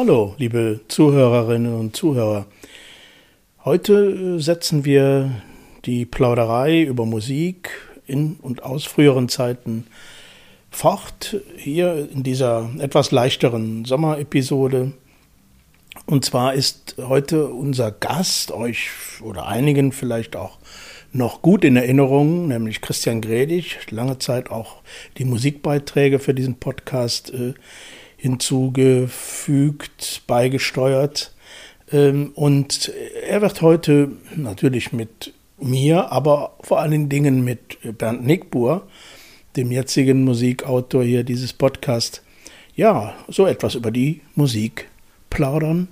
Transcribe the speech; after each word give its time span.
Hallo, 0.00 0.36
liebe 0.38 0.78
Zuhörerinnen 0.86 1.74
und 1.74 1.96
Zuhörer. 1.96 2.46
Heute 3.64 4.36
äh, 4.36 4.38
setzen 4.40 4.84
wir 4.84 5.42
die 5.86 6.06
Plauderei 6.06 6.82
über 6.82 7.04
Musik 7.04 7.70
in 8.06 8.36
und 8.40 8.62
aus 8.62 8.84
früheren 8.84 9.28
Zeiten 9.28 9.88
fort, 10.70 11.38
hier 11.56 12.08
in 12.12 12.22
dieser 12.22 12.70
etwas 12.78 13.10
leichteren 13.10 13.84
Sommerepisode. 13.86 14.92
Und 16.06 16.24
zwar 16.24 16.54
ist 16.54 16.94
heute 16.98 17.48
unser 17.48 17.90
Gast, 17.90 18.52
euch 18.52 18.90
oder 19.20 19.48
einigen 19.48 19.90
vielleicht 19.90 20.36
auch 20.36 20.58
noch 21.10 21.42
gut 21.42 21.64
in 21.64 21.74
Erinnerung, 21.74 22.46
nämlich 22.46 22.82
Christian 22.82 23.20
Gredig, 23.20 23.90
lange 23.90 24.20
Zeit 24.20 24.48
auch 24.48 24.76
die 25.16 25.24
Musikbeiträge 25.24 26.20
für 26.20 26.34
diesen 26.34 26.54
Podcast 26.60 27.34
äh, 27.34 27.54
hinzugefügt, 28.18 30.22
beigesteuert. 30.26 31.32
Ähm, 31.90 32.32
und 32.34 32.92
er 33.26 33.40
wird 33.40 33.62
heute 33.62 34.10
natürlich 34.36 34.92
mit 34.92 35.32
mir, 35.58 36.12
aber 36.12 36.54
vor 36.60 36.80
allen 36.80 37.08
Dingen 37.08 37.42
mit 37.42 37.78
Bernd 37.96 38.26
Nickbuhr, 38.26 38.86
dem 39.56 39.72
jetzigen 39.72 40.24
Musikautor 40.24 41.02
hier 41.02 41.24
dieses 41.24 41.54
Podcast, 41.54 42.22
ja, 42.76 43.14
so 43.28 43.46
etwas 43.46 43.74
über 43.74 43.90
die 43.90 44.20
Musik 44.34 44.88
plaudern 45.30 45.88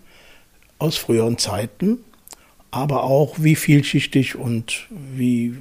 aus 0.79 0.97
früheren 0.97 1.39
Zeiten, 1.39 1.99
aber 2.71 3.05
auch 3.05 3.37
wie 3.39 3.57
vielschichtig 3.57 4.37
und 4.37 4.87
wie 4.91 5.55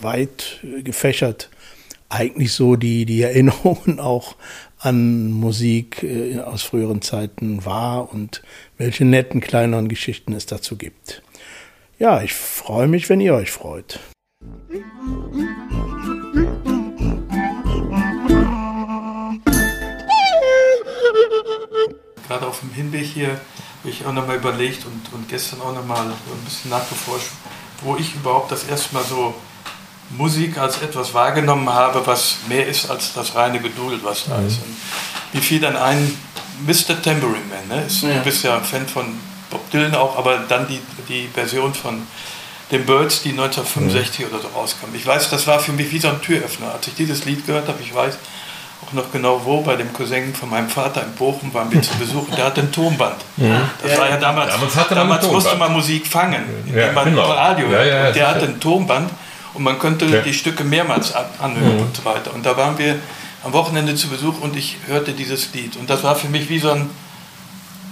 weit 0.00 0.60
gefächert 0.82 1.50
eigentlich 2.08 2.52
so 2.52 2.76
die, 2.76 3.04
die 3.04 3.22
Erinnerungen 3.22 4.00
auch 4.00 4.36
an 4.78 5.30
Musik 5.30 6.02
äh, 6.02 6.40
aus 6.40 6.62
früheren 6.62 7.02
Zeiten 7.02 7.64
war 7.64 8.12
und 8.12 8.42
welche 8.78 9.04
netten 9.04 9.40
kleineren 9.40 9.88
Geschichten 9.88 10.32
es 10.32 10.46
dazu 10.46 10.76
gibt. 10.76 11.22
Ja, 11.98 12.22
ich 12.22 12.34
freue 12.34 12.88
mich, 12.88 13.08
wenn 13.08 13.20
ihr 13.20 13.34
euch 13.34 13.50
freut. 13.50 14.00
Gerade 22.28 22.46
auf 22.46 22.60
dem 22.60 22.70
Hinweg 22.72 23.04
hier 23.04 23.28
habe 23.28 23.88
ich 23.88 24.04
auch 24.04 24.12
nochmal 24.12 24.36
überlegt 24.36 24.84
und, 24.84 25.12
und 25.14 25.28
gestern 25.28 25.60
auch 25.62 25.74
nochmal 25.74 26.06
ein 26.06 26.44
bisschen 26.44 26.70
nachgeforscht, 26.70 27.30
wo 27.82 27.96
ich 27.96 28.14
überhaupt 28.14 28.52
das 28.52 28.64
erste 28.64 28.94
Mal 28.94 29.04
so 29.04 29.34
Musik 30.10 30.58
als 30.58 30.82
etwas 30.82 31.12
wahrgenommen 31.14 31.68
habe, 31.68 32.06
was 32.06 32.36
mehr 32.48 32.66
ist 32.66 32.90
als 32.90 33.12
das 33.12 33.34
reine 33.34 33.58
Geduld, 33.58 34.00
was 34.04 34.26
da 34.26 34.38
mhm. 34.38 34.46
ist. 34.46 34.58
Und 34.58 34.76
wie 35.32 35.40
viel 35.40 35.60
dann 35.60 35.76
ein 35.76 36.16
Mr. 36.66 37.00
Tambourine 37.02 37.44
Man, 37.50 37.78
ne? 37.78 37.86
Ist, 37.86 38.02
ja. 38.02 38.14
du 38.14 38.20
bist 38.20 38.44
ja 38.44 38.56
ein 38.56 38.64
Fan 38.64 38.86
von 38.86 39.06
Bob 39.50 39.70
Dylan 39.70 39.94
auch, 39.94 40.16
aber 40.16 40.38
dann 40.48 40.66
die, 40.68 40.80
die 41.08 41.28
Version 41.32 41.74
von 41.74 42.02
den 42.70 42.84
Birds, 42.84 43.22
die 43.22 43.30
1965 43.30 44.20
mhm. 44.20 44.32
oder 44.32 44.42
so 44.42 44.48
rauskam. 44.48 44.94
Ich 44.94 45.06
weiß, 45.06 45.30
das 45.30 45.46
war 45.46 45.60
für 45.60 45.72
mich 45.72 45.92
wie 45.92 45.98
so 45.98 46.08
ein 46.08 46.20
Türöffner. 46.20 46.72
Als 46.72 46.86
ich 46.88 46.94
dieses 46.94 47.24
Lied 47.24 47.46
gehört 47.46 47.68
habe, 47.68 47.78
ich 47.82 47.94
weiß 47.94 48.18
auch 48.86 48.92
noch 48.92 49.10
genau 49.10 49.40
wo, 49.44 49.62
bei 49.62 49.76
dem 49.76 49.92
Cousin 49.92 50.34
von 50.34 50.50
meinem 50.50 50.68
Vater 50.68 51.02
in 51.02 51.12
Bochum 51.12 51.52
waren 51.54 51.72
wir 51.72 51.80
zu 51.82 51.94
Besuch 51.98 52.28
der 52.36 52.44
hatte 52.46 52.60
ein 52.60 52.72
Tonband. 52.72 53.16
Mhm. 53.36 53.60
Das 53.82 53.92
ja, 53.92 53.98
war 53.98 54.10
ja 54.10 54.16
damals, 54.16 54.52
damals, 54.52 54.88
damals 54.88 55.26
musste 55.26 55.56
man 55.56 55.72
Musik 55.72 56.06
fangen, 56.06 56.44
ja, 56.74 56.92
man 56.92 57.06
genau. 57.06 57.30
Radio. 57.30 57.70
Ja, 57.70 57.84
ja, 57.84 58.12
der 58.12 58.28
hatte 58.28 58.46
ein 58.46 58.60
Tonband 58.60 59.10
und 59.56 59.64
man 59.64 59.78
könnte 59.78 60.22
die 60.22 60.34
Stücke 60.34 60.64
mehrmals 60.64 61.12
anhören 61.14 61.76
mhm. 61.76 61.82
und 61.82 61.96
so 61.96 62.04
weiter. 62.04 62.32
Und 62.34 62.46
da 62.46 62.56
waren 62.56 62.78
wir 62.78 62.98
am 63.42 63.52
Wochenende 63.52 63.94
zu 63.94 64.08
Besuch 64.08 64.40
und 64.40 64.56
ich 64.56 64.76
hörte 64.86 65.12
dieses 65.12 65.52
Lied. 65.54 65.76
Und 65.76 65.90
das 65.90 66.02
war 66.02 66.16
für 66.16 66.28
mich 66.28 66.48
wie 66.48 66.58
so 66.58 66.70
ein 66.70 66.90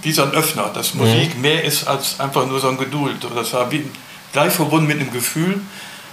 wie 0.05 0.11
so 0.11 0.21
ein 0.21 0.31
Öffner, 0.31 0.69
dass 0.71 0.93
Musik 0.93 1.35
mhm. 1.35 1.41
mehr 1.41 1.63
ist 1.63 1.87
als 1.87 2.19
einfach 2.19 2.45
nur 2.45 2.59
so 2.59 2.69
ein 2.69 2.77
Geduld. 2.77 3.17
Das 3.35 3.53
war 3.53 3.71
wie, 3.71 3.83
gleich 4.31 4.53
verbunden 4.53 4.85
mit 4.85 4.99
einem 4.99 5.11
Gefühl. 5.11 5.59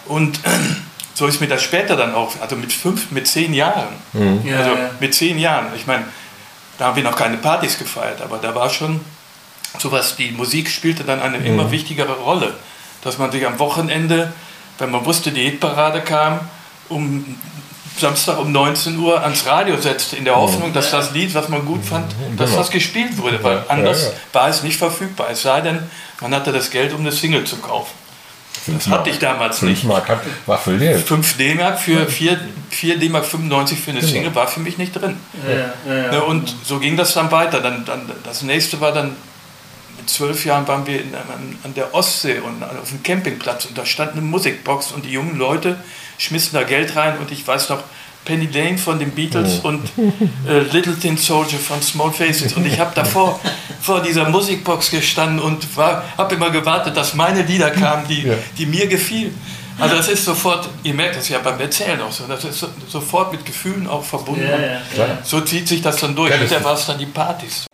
Und 0.06 0.40
so 1.14 1.26
ist 1.26 1.40
mir 1.42 1.46
das 1.46 1.62
später 1.62 1.94
dann 1.94 2.14
auch, 2.14 2.32
also 2.40 2.56
mit 2.56 2.72
fünf, 2.72 3.10
mit 3.10 3.28
zehn 3.28 3.52
Jahren. 3.52 3.94
Mhm. 4.14 4.40
Also 4.56 4.70
mit 4.98 5.14
zehn 5.14 5.38
Jahren. 5.38 5.66
Ich 5.76 5.86
meine, 5.86 6.04
da 6.78 6.86
haben 6.86 6.96
wir 6.96 7.02
noch 7.02 7.16
keine 7.16 7.36
Partys 7.36 7.78
gefeiert, 7.78 8.22
aber 8.22 8.38
da 8.38 8.54
war 8.54 8.70
schon 8.70 9.00
sowas, 9.78 10.16
die 10.16 10.30
Musik 10.30 10.70
spielte 10.70 11.04
dann 11.04 11.20
eine 11.20 11.38
mhm. 11.38 11.46
immer 11.46 11.70
wichtigere 11.70 12.14
Rolle. 12.14 12.54
Dass 13.02 13.18
man 13.18 13.30
sich 13.30 13.46
am 13.46 13.58
Wochenende, 13.58 14.32
wenn 14.78 14.90
man 14.90 15.04
wusste, 15.04 15.30
die 15.30 15.42
Hitparade 15.42 16.00
kam, 16.00 16.40
um 16.88 17.36
Samstag 17.98 18.38
um 18.38 18.50
19 18.52 18.98
Uhr 18.98 19.22
ans 19.22 19.46
Radio 19.46 19.76
setzte, 19.76 20.16
in 20.16 20.24
der 20.24 20.36
Hoffnung, 20.36 20.72
dass 20.72 20.90
das 20.90 21.12
Lied, 21.12 21.34
was 21.34 21.48
man 21.48 21.64
gut 21.64 21.84
fand, 21.84 22.12
dass 22.36 22.50
genau. 22.50 22.62
das 22.62 22.70
gespielt 22.70 23.18
wurde, 23.18 23.42
weil 23.42 23.64
anders 23.68 24.12
war 24.32 24.48
es 24.48 24.62
nicht 24.62 24.78
verfügbar. 24.78 25.28
Es 25.30 25.42
sei 25.42 25.60
denn, 25.60 25.78
man 26.20 26.34
hatte 26.34 26.52
das 26.52 26.70
Geld, 26.70 26.92
um 26.92 27.00
eine 27.00 27.12
Single 27.12 27.44
zu 27.44 27.56
kaufen. 27.58 27.92
Das 28.66 28.86
hatte 28.88 29.10
ich 29.10 29.18
damals 29.18 29.62
nicht. 29.62 29.80
5 29.80 29.92
Mark 29.92 30.20
war 30.46 30.58
für 30.58 30.78
Geld. 30.78 31.06
5 31.06 31.36
D-Mark 31.36 31.80
für 31.80 32.06
4, 32.06 32.38
4 32.70 32.98
D-Mark 32.98 33.24
95 33.24 33.80
für 33.80 33.90
eine 33.90 34.00
genau. 34.00 34.12
Single 34.12 34.34
war 34.34 34.46
für 34.46 34.60
mich 34.60 34.78
nicht 34.78 34.92
drin. 34.92 35.16
Ja, 35.46 35.92
ja, 35.92 36.02
ja. 36.02 36.10
Ne, 36.12 36.22
und 36.22 36.54
so 36.64 36.78
ging 36.78 36.96
das 36.96 37.14
dann 37.14 37.30
weiter. 37.32 37.60
Dann, 37.60 37.84
dann, 37.84 38.10
das 38.22 38.42
nächste 38.42 38.80
war 38.80 38.92
dann, 38.92 39.16
zwölf 40.06 40.44
Jahren 40.44 40.66
waren 40.68 40.86
wir 40.86 41.00
in, 41.00 41.14
an, 41.14 41.58
an 41.62 41.74
der 41.74 41.94
Ostsee 41.94 42.38
und 42.38 42.62
auf 42.62 42.88
dem 42.90 43.02
Campingplatz 43.02 43.66
und 43.66 43.76
da 43.76 43.86
stand 43.86 44.12
eine 44.12 44.22
Musikbox 44.22 44.92
und 44.92 45.04
die 45.04 45.10
jungen 45.10 45.38
Leute 45.38 45.76
schmissen 46.18 46.54
da 46.54 46.62
Geld 46.62 46.96
rein 46.96 47.18
und 47.18 47.30
ich 47.30 47.46
weiß 47.46 47.68
noch, 47.70 47.82
Penny 48.24 48.46
Lane 48.46 48.78
von 48.78 48.98
den 48.98 49.10
Beatles 49.10 49.60
oh. 49.62 49.68
und 49.68 49.84
äh, 50.48 50.60
Little 50.72 50.96
Tin 50.96 51.16
Soldier 51.16 51.58
von 51.58 51.82
Small 51.82 52.12
Faces. 52.12 52.52
Und 52.52 52.66
ich 52.66 52.78
habe 52.78 52.92
davor 52.94 53.40
vor 53.80 54.00
dieser 54.00 54.28
Musikbox 54.28 54.90
gestanden 54.90 55.40
und 55.40 55.66
habe 55.76 56.34
immer 56.34 56.50
gewartet, 56.50 56.96
dass 56.96 57.14
meine 57.14 57.42
Lieder 57.42 57.70
kamen, 57.70 58.06
die, 58.06 58.22
ja. 58.22 58.34
die 58.56 58.66
mir 58.66 58.86
gefielen. 58.86 59.36
Also 59.78 59.96
das 59.96 60.08
ist 60.08 60.24
sofort, 60.24 60.68
ihr 60.84 60.94
merkt 60.94 61.16
das 61.16 61.28
ja 61.28 61.38
beim 61.38 61.58
Erzählen 61.58 62.00
auch 62.00 62.12
so, 62.12 62.24
das 62.28 62.44
ist 62.44 62.60
so, 62.60 62.68
sofort 62.88 63.32
mit 63.32 63.44
Gefühlen 63.44 63.88
auch 63.88 64.04
verbunden. 64.04 64.46
Ja, 64.46 64.60
ja, 65.04 65.18
so 65.24 65.40
zieht 65.40 65.66
sich 65.66 65.82
das 65.82 65.96
dann 65.96 66.14
durch. 66.14 66.30
Ja, 66.30 66.36
Hinterher 66.36 66.62
war 66.62 66.74
es 66.74 66.86
dann 66.86 66.98
die 66.98 67.06
Partys. 67.06 67.66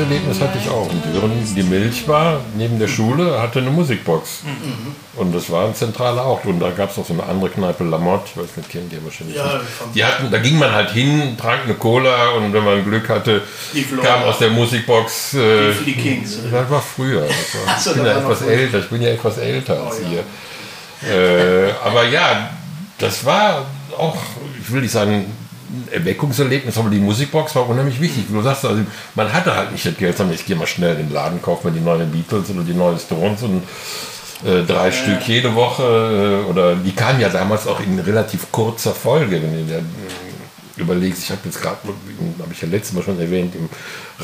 Erlebnis 0.00 0.40
hatte 0.40 0.58
ich 0.58 0.68
auch. 0.68 0.88
Und 0.88 1.02
die 1.54 1.62
Milch 1.62 2.08
war 2.08 2.40
neben 2.56 2.80
der 2.80 2.88
Schule, 2.88 3.40
hatte 3.40 3.60
eine 3.60 3.70
Musikbox. 3.70 4.42
Mhm. 4.42 4.96
Und 5.20 5.32
das 5.32 5.48
war 5.48 5.66
ein 5.66 5.76
zentraler 5.76 6.24
Ort. 6.24 6.44
Und 6.46 6.58
da 6.58 6.70
gab 6.70 6.90
es 6.90 6.96
noch 6.96 7.06
so 7.06 7.12
eine 7.12 7.22
andere 7.22 7.50
Kneipe, 7.50 7.84
Lamotte, 7.84 8.30
ich 8.34 8.36
weiß 8.36 8.56
nicht, 8.56 8.68
kennt 8.68 8.92
ihr 8.92 9.04
wahrscheinlich. 9.04 9.36
Ja, 9.36 9.60
die 9.94 10.04
hatten, 10.04 10.28
da 10.28 10.38
ging 10.38 10.58
man 10.58 10.72
halt 10.72 10.90
hin, 10.90 11.36
trank 11.40 11.60
eine 11.66 11.74
Cola 11.74 12.30
und 12.30 12.52
wenn 12.52 12.64
man 12.64 12.84
Glück 12.84 13.08
hatte, 13.08 13.42
kam 14.02 14.24
aus 14.24 14.38
der 14.38 14.50
Musikbox. 14.50 15.34
Äh, 15.34 15.72
die, 15.84 15.92
die 15.92 15.94
Kings. 15.94 16.38
Das 16.50 16.68
war 16.68 16.82
früher. 16.82 17.20
Das 17.20 17.86
war, 17.86 17.92
ich 17.94 17.94
bin 17.94 18.06
ja 18.06 18.18
etwas 18.18 18.42
älter, 18.42 18.78
ich 18.80 18.88
bin 18.88 19.02
ja 19.02 19.08
etwas 19.10 19.38
älter 19.38 19.86
als 19.86 20.00
oh, 20.00 20.12
ihr. 20.12 20.24
Äh, 21.08 21.72
aber 21.84 22.08
ja, 22.08 22.55
das 22.98 23.24
war 23.24 23.66
auch, 23.96 24.16
ich 24.60 24.70
will 24.70 24.82
nicht 24.82 24.92
sagen, 24.92 25.26
Erweckungserlebnis, 25.90 26.78
aber 26.78 26.90
die 26.90 26.98
Musikbox 26.98 27.54
war 27.56 27.68
unheimlich 27.68 28.00
wichtig. 28.00 28.24
Du 28.30 28.40
sagst, 28.42 28.64
also, 28.64 28.82
man 29.14 29.32
hatte 29.32 29.54
halt 29.54 29.72
nicht 29.72 29.84
das 29.84 29.96
Geld, 29.96 30.16
sondern 30.16 30.34
ich 30.34 30.46
gehe 30.46 30.56
mal 30.56 30.66
schnell 30.66 30.92
in 30.92 31.08
den 31.08 31.12
Laden, 31.12 31.42
kaufe 31.42 31.68
mir 31.68 31.74
die 31.74 31.80
neuen 31.80 32.10
Beatles 32.10 32.50
oder 32.50 32.62
die 32.62 32.74
neuen 32.74 32.98
Stones 32.98 33.42
und 33.42 33.62
äh, 34.44 34.62
drei 34.64 34.86
ja. 34.86 34.92
Stück 34.92 35.26
jede 35.26 35.54
Woche. 35.54 36.44
Äh, 36.46 36.50
oder 36.50 36.76
die 36.76 36.92
kamen 36.92 37.20
ja 37.20 37.28
damals 37.28 37.66
auch 37.66 37.80
in 37.80 37.98
relativ 37.98 38.50
kurzer 38.52 38.94
Folge, 38.94 39.42
wenn 39.42 39.52
du 39.52 39.64
dir 39.64 39.82
überlegst. 40.76 41.24
Ich 41.24 41.30
habe 41.30 41.40
jetzt 41.44 41.60
gerade, 41.60 41.78
habe 42.38 42.52
ich 42.52 42.60
ja 42.60 42.68
letztes 42.68 42.94
Mal 42.94 43.02
schon 43.02 43.18
erwähnt, 43.20 43.54
im 43.54 43.68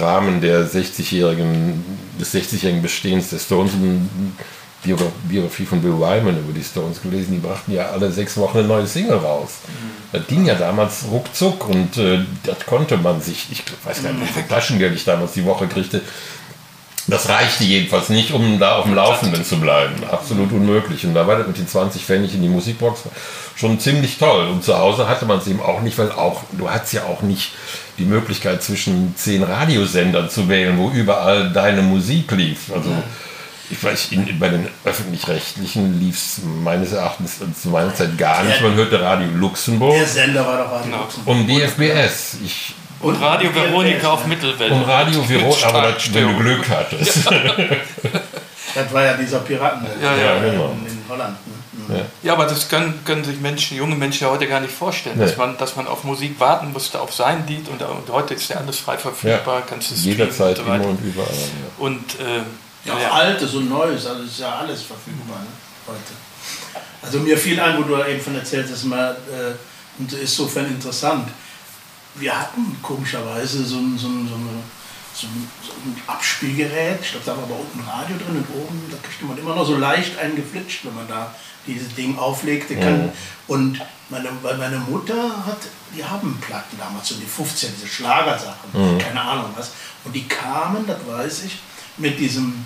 Rahmen 0.00 0.40
der 0.40 0.66
60-jährigen, 0.66 1.84
des 2.20 2.34
60-jährigen 2.34 2.82
Bestehens 2.82 3.30
der 3.30 3.38
Stones 3.38 3.72
Biografie 4.82 5.64
von 5.64 5.80
Bill 5.80 5.92
Wyman 5.92 6.38
über 6.38 6.52
die 6.52 6.64
Stones 6.64 7.00
gelesen, 7.00 7.32
die 7.32 7.38
brachten 7.38 7.72
ja 7.72 7.90
alle 7.90 8.10
sechs 8.10 8.36
Wochen 8.36 8.58
eine 8.58 8.68
neue 8.68 8.86
Single 8.86 9.18
raus. 9.18 9.60
Mhm. 9.66 10.18
Das 10.18 10.26
ging 10.26 10.44
ja 10.44 10.54
damals 10.54 11.04
ruckzuck 11.10 11.68
und 11.68 11.96
äh, 11.96 12.24
das 12.42 12.66
konnte 12.66 12.96
man 12.96 13.20
sich, 13.20 13.46
ich 13.52 13.62
weiß 13.84 14.02
gar 14.02 14.12
nicht, 14.12 14.28
wie 14.28 14.32
viel 14.32 14.48
Taschengeld 14.48 14.94
ich 14.94 15.04
damals 15.04 15.32
die 15.32 15.44
Woche 15.44 15.68
kriegte, 15.68 16.02
das 17.08 17.28
reichte 17.28 17.64
jedenfalls 17.64 18.10
nicht, 18.10 18.32
um 18.32 18.60
da 18.60 18.76
auf 18.76 18.84
dem 18.84 18.94
Laufenden 18.94 19.44
zu 19.44 19.58
bleiben. 19.58 19.94
Absolut 20.08 20.52
unmöglich. 20.52 21.04
Und 21.04 21.14
da 21.14 21.26
war 21.26 21.36
das 21.36 21.48
mit 21.48 21.58
den 21.58 21.66
20 21.66 22.04
Pfennig 22.04 22.34
in 22.34 22.42
die 22.42 22.48
Musikbox 22.48 23.02
schon 23.56 23.80
ziemlich 23.80 24.18
toll. 24.18 24.46
Und 24.48 24.62
zu 24.62 24.78
Hause 24.78 25.08
hatte 25.08 25.26
man 25.26 25.38
es 25.38 25.48
eben 25.48 25.60
auch 25.60 25.80
nicht, 25.82 25.98
weil 25.98 26.12
auch, 26.12 26.42
du 26.52 26.70
hattest 26.70 26.92
ja 26.92 27.04
auch 27.04 27.22
nicht 27.22 27.52
die 27.98 28.04
Möglichkeit 28.04 28.62
zwischen 28.62 29.16
zehn 29.16 29.42
Radiosendern 29.42 30.30
zu 30.30 30.48
wählen, 30.48 30.78
wo 30.78 30.90
überall 30.90 31.52
deine 31.52 31.82
Musik 31.82 32.30
lief. 32.30 32.72
Also 32.72 32.90
ich 33.72 33.82
weiß, 33.82 34.12
in, 34.12 34.38
bei 34.38 34.50
den 34.50 34.68
öffentlich-rechtlichen 34.84 35.98
lief 35.98 36.16
es 36.16 36.40
meines 36.44 36.92
Erachtens 36.92 37.38
zu 37.60 37.70
meiner 37.70 37.94
Zeit 37.94 38.18
gar 38.18 38.42
nicht. 38.44 38.60
Man 38.60 38.74
hörte 38.74 39.00
Radio 39.00 39.28
Luxemburg. 39.28 39.94
Der 39.94 40.06
Sender 40.06 40.46
war 40.46 40.58
doch 40.58 40.72
Radio 40.72 40.84
genau. 40.84 41.02
Luxemburg. 41.04 41.36
Und 41.36 41.48
DFBS. 41.48 42.36
Ich 42.44 42.74
und 43.00 43.20
Radio 43.20 43.52
Veronika 43.52 44.10
auf 44.10 44.26
Mittelwelle. 44.26 44.74
Und 44.74 44.82
Radio 44.84 45.28
Veronika, 45.28 45.68
aber 45.68 45.92
das, 45.92 46.14
wenn 46.14 46.28
du 46.28 46.36
Glück 46.36 46.68
hattest. 46.68 47.26
das 48.74 48.92
war 48.92 49.04
ja 49.04 49.14
dieser 49.14 49.40
Piraten 49.40 49.86
ja, 50.00 50.16
ja, 50.16 50.38
genau. 50.38 50.72
in, 50.72 50.86
in 50.86 51.02
Holland. 51.08 51.36
Ne? 51.88 51.96
Ja. 51.96 52.04
ja. 52.22 52.32
aber 52.34 52.44
das 52.44 52.68
können, 52.68 53.00
können 53.04 53.24
sich 53.24 53.40
Menschen, 53.40 53.78
junge 53.78 53.96
Menschen 53.96 54.24
ja 54.24 54.30
heute 54.30 54.46
gar 54.46 54.60
nicht 54.60 54.72
vorstellen, 54.72 55.16
nee. 55.18 55.24
dass, 55.24 55.36
man, 55.36 55.56
dass 55.56 55.74
man 55.74 55.88
auf 55.88 56.04
Musik 56.04 56.38
warten 56.38 56.72
musste, 56.72 57.00
auf 57.00 57.12
sein 57.12 57.44
Lied 57.48 57.68
und, 57.68 57.82
und 57.82 58.08
heute 58.12 58.34
ist 58.34 58.48
ja 58.50 58.58
alles 58.58 58.78
frei 58.78 58.98
verfügbar, 58.98 59.60
ja. 59.60 59.64
kannst 59.66 59.90
du 59.90 59.94
Jederzeit, 59.94 60.58
und 60.60 60.66
so 60.66 60.72
immer 60.72 60.86
und 60.86 61.00
überall. 61.02 61.28
Ja. 61.28 61.84
Und, 61.84 62.20
äh, 62.20 62.42
ja, 62.84 62.94
auch 62.94 63.14
Altes 63.14 63.54
und 63.54 63.68
Neues, 63.68 64.06
also 64.06 64.22
ist 64.22 64.40
ja 64.40 64.56
alles 64.56 64.82
verfügbar 64.82 65.38
ne? 65.40 65.46
heute. 65.86 66.82
Also 67.02 67.18
mir 67.20 67.36
fiel 67.36 67.58
ein, 67.60 67.78
wo 67.78 67.82
du 67.82 68.02
eben 68.04 68.20
von 68.20 68.34
erzählst, 68.34 68.72
dass 68.72 68.84
man, 68.84 68.98
äh, 69.00 69.54
und 69.98 70.12
insofern 70.12 70.66
interessant, 70.66 71.28
wir 72.14 72.38
hatten 72.38 72.76
komischerweise 72.82 73.64
so 73.64 73.76
ein, 73.76 73.98
so 73.98 74.06
ein, 74.06 74.28
so 74.28 74.34
eine, 74.34 74.62
so 75.14 75.26
ein, 75.26 75.48
so 75.62 75.72
ein 75.72 76.02
Abspielgerät. 76.06 76.98
Ich 77.02 77.10
glaube, 77.10 77.26
da 77.26 77.36
war 77.36 77.44
aber 77.44 77.58
unten 77.58 77.80
ein 77.80 77.88
Radio 77.88 78.16
drin 78.16 78.36
und 78.36 78.62
oben, 78.62 78.82
da 78.90 78.96
kriegte 79.02 79.24
man 79.24 79.38
immer 79.38 79.54
noch 79.54 79.66
so 79.66 79.76
leicht 79.76 80.18
eingeflitscht, 80.18 80.84
wenn 80.84 80.94
man 80.94 81.08
da 81.08 81.34
dieses 81.66 81.94
Ding 81.94 82.18
auflegte. 82.18 82.76
Kann. 82.76 83.04
Mhm. 83.04 83.12
Und 83.48 83.80
meine, 84.08 84.28
weil 84.42 84.56
meine 84.58 84.78
Mutter 84.78 85.46
hat, 85.46 85.58
die 85.96 86.04
haben 86.04 86.38
Platten 86.40 86.78
damals, 86.78 87.08
so 87.08 87.14
die 87.16 87.26
15, 87.26 87.70
diese 87.76 87.88
Schlagersachen, 87.88 88.70
mhm. 88.72 88.98
keine 88.98 89.20
Ahnung 89.20 89.50
was. 89.56 89.70
Und 90.04 90.14
die 90.14 90.26
kamen, 90.26 90.86
das 90.86 90.98
weiß 91.06 91.44
ich, 91.44 91.58
mit, 91.96 92.18
diesem, 92.18 92.64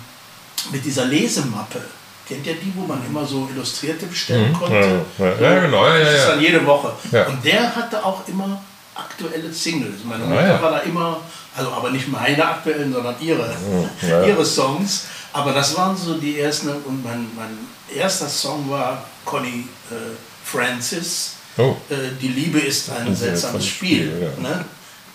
mit 0.71 0.83
dieser 0.83 1.05
Lesemappe. 1.05 1.81
Kennt 2.27 2.45
ihr 2.45 2.55
die, 2.55 2.73
wo 2.75 2.81
man 2.81 3.05
immer 3.05 3.25
so 3.25 3.47
Illustrierte 3.51 4.05
bestellen 4.05 4.51
mhm. 4.51 4.53
konnte? 4.53 5.05
Ja, 5.17 5.25
ja, 5.39 5.59
genau. 5.61 5.87
Ja, 5.87 5.99
das 5.99 6.13
ist 6.13 6.27
dann 6.27 6.41
jede 6.41 6.65
Woche. 6.65 6.91
Und 7.27 7.45
der 7.45 7.73
hatte 7.73 8.03
auch 8.03 8.27
immer 8.27 8.61
aktuelle 8.93 9.51
Singles. 9.53 10.03
Meine 10.03 10.23
ah, 10.23 10.27
Mutter 10.27 10.41
ah, 10.41 10.47
ja. 10.47 10.61
war 10.61 10.71
da 10.71 10.79
immer, 10.79 11.21
also 11.55 11.71
aber 11.71 11.91
nicht 11.91 12.07
meine 12.09 12.43
aktuellen, 12.43 12.91
sondern 12.91 13.15
ihre, 13.21 13.55
ja. 14.01 14.23
ihre 14.23 14.45
Songs. 14.45 15.05
Aber 15.31 15.53
das 15.53 15.77
waren 15.77 15.95
so 15.95 16.15
die 16.15 16.39
ersten 16.39 16.69
und 16.69 17.03
mein, 17.03 17.27
mein 17.35 17.57
erster 17.95 18.27
Song 18.27 18.69
war 18.69 19.03
Connie 19.23 19.67
äh, 19.91 19.95
Francis. 20.43 21.33
Oh. 21.57 21.75
Äh, 21.89 22.15
die 22.21 22.29
Liebe 22.29 22.59
ist 22.59 22.89
ein 22.89 23.15
seltsames 23.15 23.65
Spiel. 23.65 24.11
Spiel 24.11 24.31
ja. 24.43 24.49
ne? 24.49 24.65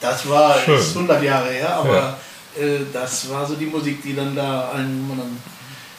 Das 0.01 0.29
war 0.29 0.57
100 0.57 1.23
Jahre 1.23 1.51
her, 1.51 1.77
aber 1.77 2.19
das 2.93 3.31
war 3.31 3.47
so 3.47 3.55
die 3.55 3.67
Musik, 3.67 4.03
die 4.03 4.15
dann 4.15 4.35
da 4.35 4.71
allen. 4.71 5.09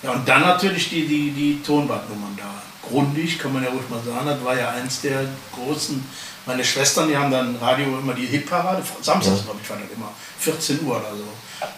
Ja, 0.01 0.11
und 0.11 0.27
dann 0.27 0.41
natürlich 0.41 0.89
die, 0.89 1.07
die, 1.07 1.31
die 1.31 1.61
Tonbandnummern 1.63 2.37
da. 2.37 2.61
Grundig, 2.87 3.39
kann 3.39 3.53
man 3.53 3.63
ja 3.63 3.69
ruhig 3.69 3.89
mal 3.89 4.01
sagen, 4.03 4.27
das 4.27 4.43
war 4.43 4.57
ja 4.57 4.71
eins 4.71 5.01
der 5.01 5.25
großen 5.53 6.03
meine 6.45 6.63
Schwestern, 6.63 7.07
die 7.07 7.17
haben 7.17 7.31
dann 7.31 7.55
Radio 7.55 7.85
immer 7.99 8.13
die 8.13 8.25
Hitparade, 8.25 8.83
samstags 9.01 9.43
glaube 9.43 9.59
ich 9.63 9.69
war 9.69 9.77
das 9.77 9.89
immer, 9.95 10.11
14 10.39 10.83
Uhr 10.83 10.97
oder 10.97 11.15
so. 11.15 11.23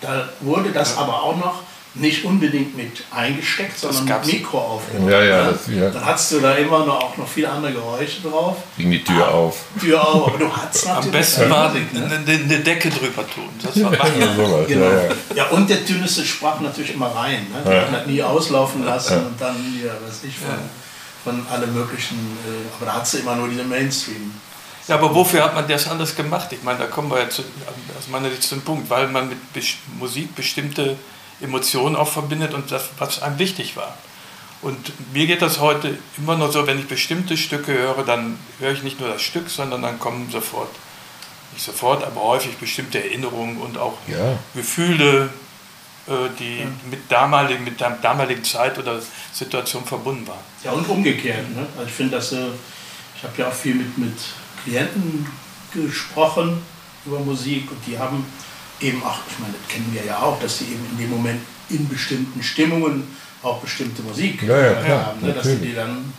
Da 0.01 0.29
wurde 0.41 0.71
das 0.71 0.97
aber 0.97 1.21
auch 1.21 1.37
noch 1.37 1.63
nicht 1.95 2.25
unbedingt 2.25 2.75
mit 2.75 3.03
eingesteckt, 3.09 3.79
sondern 3.79 4.19
mit 4.19 4.33
Mikro 4.33 4.59
aufgenommen. 4.59 5.09
Ja, 5.09 5.23
ja, 5.23 5.51
das, 5.51 5.67
ja. 5.67 5.89
Dann 5.89 6.05
hattest 6.05 6.33
du 6.33 6.39
da 6.41 6.55
immer 6.55 6.85
noch, 6.85 7.01
auch 7.01 7.17
noch 7.17 7.27
viele 7.27 7.49
andere 7.49 7.71
Geräusche 7.71 8.21
drauf. 8.21 8.57
Ging 8.77 8.91
die 8.91 9.03
Tür 9.03 9.25
ah, 9.25 9.31
auf. 9.31 9.63
Tür 9.79 10.05
auf, 10.05 10.27
aber 10.27 10.37
du 10.37 10.55
hattest 10.55 10.85
natürlich... 10.87 11.05
Am 11.05 11.11
besten 11.11 11.49
war 11.49 11.69
Musik, 11.69 11.93
ne? 11.93 12.05
eine, 12.05 12.31
eine, 12.33 12.59
Decke 12.59 12.89
drüber 12.89 13.25
tun. 13.27 13.49
Das 13.63 13.81
war 13.81 13.93
ja, 13.93 14.35
sowas, 14.35 14.67
genau. 14.67 14.85
ja, 14.85 15.09
ja. 15.35 15.45
und 15.49 15.69
der 15.69 15.85
Tüneste 15.85 16.25
sprach 16.25 16.59
natürlich 16.59 16.93
immer 16.93 17.07
rein. 17.07 17.47
Ne? 17.51 17.61
Die 17.65 17.71
ja. 17.71 17.91
hat 17.91 18.07
nie 18.07 18.21
auslaufen 18.21 18.83
lassen 18.83 19.27
und 19.27 19.39
dann, 19.39 19.55
ja, 19.81 19.91
weiß 19.91 20.23
ich, 20.23 20.37
von, 20.37 20.55
von 21.23 21.47
alle 21.49 21.67
möglichen... 21.67 22.17
Äh, 22.45 22.75
aber 22.75 22.87
da 22.87 22.93
hattest 22.97 23.13
du 23.13 23.17
immer 23.19 23.35
nur 23.37 23.47
diese 23.47 23.63
Mainstream. 23.63 24.33
Ja, 24.89 24.95
aber 24.95 25.15
wofür 25.15 25.43
hat 25.43 25.55
man 25.55 25.67
das 25.67 25.87
anders 25.87 26.15
gemacht? 26.15 26.49
Ich 26.51 26.61
meine, 26.61 26.77
da 26.77 26.85
kommen 26.85 27.09
wir 27.09 27.19
ja 27.19 27.29
zu, 27.29 27.41
aus 27.97 28.07
meiner 28.11 28.29
Sicht 28.29 28.43
zum 28.43 28.61
Punkt, 28.61 28.89
weil 28.89 29.07
man 29.07 29.29
mit 29.29 29.37
Musik 29.97 30.35
bestimmte 30.35 30.97
Emotionen 31.41 31.95
auch 31.95 32.07
verbindet 32.07 32.53
und 32.53 32.71
das, 32.71 32.89
was 32.97 33.21
einem 33.21 33.39
wichtig 33.39 33.75
war. 33.75 33.97
Und 34.61 35.13
mir 35.13 35.27
geht 35.27 35.41
das 35.41 35.59
heute 35.59 35.97
immer 36.17 36.37
nur 36.37 36.51
so, 36.51 36.65
wenn 36.65 36.79
ich 36.79 36.87
bestimmte 36.87 37.37
Stücke 37.37 37.73
höre, 37.73 38.03
dann 38.03 38.39
höre 38.59 38.71
ich 38.71 38.83
nicht 38.83 38.99
nur 38.99 39.09
das 39.09 39.21
Stück, 39.21 39.49
sondern 39.49 39.81
dann 39.81 39.99
kommen 39.99 40.29
sofort, 40.31 40.69
nicht 41.53 41.63
sofort, 41.63 42.03
aber 42.03 42.21
häufig 42.21 42.55
bestimmte 42.57 43.03
Erinnerungen 43.03 43.57
und 43.57 43.77
auch 43.77 43.97
ja. 44.07 44.39
Gefühle, 44.55 45.29
äh, 46.07 46.11
die 46.39 46.61
ja. 46.61 46.67
mit, 46.89 47.11
damalig, 47.11 47.59
mit 47.59 47.79
der 47.79 47.91
damaligen 48.01 48.43
Zeit 48.43 48.77
oder 48.79 48.99
Situation 49.31 49.85
verbunden 49.85 50.27
waren. 50.27 50.39
Ja, 50.63 50.71
und 50.71 50.87
umgekehrt. 50.87 51.49
Ne? 51.55 51.67
Also 51.77 51.87
ich 51.87 51.93
finde, 51.93 52.15
dass 52.15 52.31
äh, 52.31 52.47
ich 53.17 53.23
habe 53.23 53.33
ja 53.37 53.49
auch 53.49 53.53
viel 53.53 53.75
mit, 53.75 53.97
mit 53.97 54.17
Klienten 54.63 55.27
gesprochen 55.73 56.61
über 57.05 57.19
Musik 57.19 57.69
und 57.69 57.77
die 57.85 57.99
haben 57.99 58.25
eben 58.81 59.03
auch, 59.03 59.19
ich 59.29 59.39
meine, 59.39 59.53
das 59.53 59.73
kennen 59.73 59.89
wir 59.91 60.03
ja 60.03 60.19
auch, 60.19 60.39
dass 60.39 60.59
sie 60.59 60.65
eben 60.65 60.85
in 60.91 60.97
dem 60.97 61.09
Moment 61.09 61.41
in 61.69 61.87
bestimmten 61.87 62.43
Stimmungen 62.43 63.03
auch 63.41 63.59
bestimmte 63.59 64.01
Musik 64.01 64.41
ja, 64.43 64.59
ja, 64.59 64.73
klar, 64.73 65.05
haben, 65.07 65.25
ne, 65.25 65.33
dass 65.33 65.45
sie 65.45 65.57
die 65.57 65.73
dann 65.73 66.13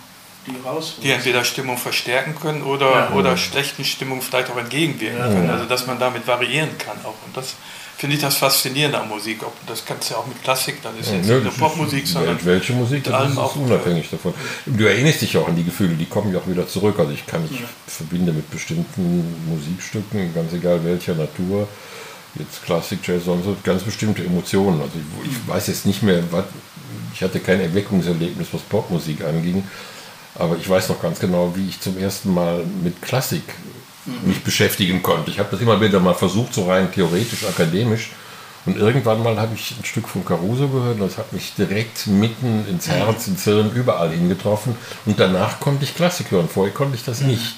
die 0.46 0.56
rausholen. 0.64 1.02
Die 1.02 1.10
entweder 1.10 1.44
Stimmung 1.44 1.76
verstärken 1.76 2.34
können 2.40 2.62
oder, 2.62 2.90
ja. 2.90 3.10
oder 3.12 3.36
schlechten 3.36 3.84
Stimmung 3.84 4.22
vielleicht 4.22 4.50
auch 4.50 4.56
entgegenwirken 4.56 5.18
können. 5.18 5.50
Also 5.50 5.64
dass 5.64 5.86
man 5.86 5.98
damit 5.98 6.26
variieren 6.26 6.78
kann 6.78 6.96
auch. 7.04 7.14
Und 7.26 7.36
das 7.36 7.54
finde 7.96 8.16
ich 8.16 8.22
das 8.22 8.36
Faszinierende 8.36 8.98
an 8.98 9.08
Musik. 9.08 9.40
Das 9.66 9.84
kannst 9.84 10.10
du 10.10 10.14
ja 10.14 10.20
auch 10.20 10.26
mit 10.26 10.42
Klassik, 10.42 10.82
dann 10.82 10.98
ist 10.98 11.10
ja, 11.10 11.16
jetzt 11.16 11.28
nicht 11.28 11.58
Popmusik, 11.58 12.06
sondern 12.06 12.38
welche 12.44 12.74
Musik, 12.74 13.04
das 13.04 13.32
ist, 13.32 13.38
auch 13.38 13.56
unabhängig 13.56 14.08
davon. 14.10 14.34
Du 14.66 14.84
erinnerst 14.84 15.22
dich 15.22 15.36
auch 15.36 15.48
an 15.48 15.56
die 15.56 15.64
Gefühle, 15.64 15.94
die 15.94 16.06
kommen 16.06 16.32
ja 16.32 16.38
auch 16.38 16.46
wieder 16.46 16.68
zurück. 16.68 16.98
Also 16.98 17.12
ich 17.12 17.26
kann, 17.26 17.44
ich 17.50 17.60
ja. 17.60 17.66
verbinde 17.86 18.32
mit 18.32 18.50
bestimmten 18.50 19.24
Musikstücken, 19.48 20.34
ganz 20.34 20.52
egal 20.52 20.84
welcher 20.84 21.14
Natur, 21.14 21.66
jetzt 22.38 22.64
Klassik, 22.64 23.00
Jazz, 23.02 23.24
sonst 23.24 23.46
ganz 23.64 23.82
bestimmte 23.82 24.24
Emotionen. 24.24 24.80
Also 24.80 24.92
ich, 24.94 25.30
ich 25.30 25.48
weiß 25.48 25.66
jetzt 25.68 25.86
nicht 25.86 26.02
mehr, 26.02 26.22
was, 26.30 26.44
ich 27.14 27.22
hatte 27.22 27.40
kein 27.40 27.60
Erweckungserlebnis, 27.60 28.48
was 28.52 28.62
Popmusik 28.62 29.24
anging, 29.24 29.64
aber 30.34 30.56
ich 30.56 30.68
weiß 30.68 30.88
noch 30.90 31.00
ganz 31.00 31.18
genau, 31.18 31.52
wie 31.54 31.68
ich 31.68 31.80
zum 31.80 31.98
ersten 31.98 32.32
Mal 32.32 32.64
mit 32.82 33.00
Klassik 33.02 33.42
mich 34.24 34.42
beschäftigen 34.42 35.02
konnte. 35.02 35.30
Ich 35.30 35.38
habe 35.38 35.48
das 35.50 35.60
immer 35.60 35.80
wieder 35.80 36.00
mal 36.00 36.14
versucht, 36.14 36.54
so 36.54 36.68
rein 36.68 36.92
theoretisch, 36.92 37.44
akademisch. 37.44 38.10
Und 38.64 38.76
irgendwann 38.76 39.22
mal 39.22 39.38
habe 39.38 39.54
ich 39.54 39.76
ein 39.78 39.84
Stück 39.84 40.08
von 40.08 40.24
Caruso 40.24 40.68
gehört 40.68 41.00
und 41.00 41.06
das 41.06 41.18
hat 41.18 41.32
mich 41.32 41.54
direkt 41.54 42.08
mitten 42.08 42.66
ins 42.68 42.88
Herz, 42.88 43.28
ins 43.28 43.44
Hirn, 43.44 43.70
überall 43.72 44.10
hingetroffen. 44.10 44.74
Und 45.06 45.20
danach 45.20 45.60
konnte 45.60 45.84
ich 45.84 45.94
Klassik 45.94 46.32
hören. 46.32 46.48
Vorher 46.48 46.74
konnte 46.74 46.96
ich 46.96 47.04
das 47.04 47.20
mhm. 47.20 47.28
nicht. 47.28 47.54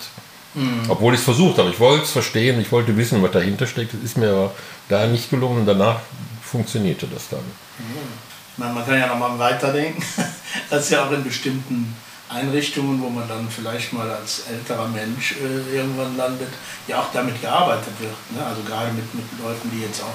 Mhm. 0.55 0.83
Obwohl 0.89 1.15
ich 1.15 1.21
es 1.21 1.25
versucht 1.25 1.59
habe. 1.59 1.71
Ich 1.71 1.81
wollte 1.81 2.05
es 2.05 2.11
verstehen, 2.11 2.61
ich 2.61 2.73
wollte 2.73 2.97
wissen, 2.97 3.23
was 3.23 3.33
dahinter 3.33 3.67
steckt. 3.67 3.95
Das 3.95 4.03
ist 4.03 4.17
mir 4.17 4.31
aber 4.31 4.55
da 4.89 5.07
nicht 5.07 5.31
gelungen. 5.31 5.67
Danach 5.67 6.01
funktionierte 6.43 7.07
das 7.07 7.29
dann. 7.29 7.41
Mhm. 7.79 8.75
Man 8.75 8.85
kann 8.85 8.99
ja 8.99 9.07
noch 9.07 9.19
mal 9.19 9.39
weiterdenken. 9.39 10.03
Das 10.71 10.85
ist 10.85 10.91
ja 10.91 11.05
auch 11.07 11.13
in 11.13 11.23
bestimmten 11.23 11.95
Einrichtungen, 12.29 13.01
wo 13.03 13.09
man 13.09 13.29
dann 13.29 13.49
vielleicht 13.51 13.93
mal 13.93 14.11
als 14.11 14.45
älterer 14.51 14.89
Mensch 14.89 15.37
äh, 15.37 15.77
irgendwann 15.77 16.17
landet, 16.17 16.49
ja 16.87 17.01
auch 17.01 17.13
damit 17.13 17.41
gearbeitet 17.41 17.93
wird. 18.01 18.15
Ne? 18.31 18.45
Also 18.45 18.63
gerade 18.63 18.91
mit, 18.93 19.15
mit 19.15 19.25
Leuten, 19.43 19.71
die 19.71 19.83
jetzt 19.83 20.03
auch 20.03 20.15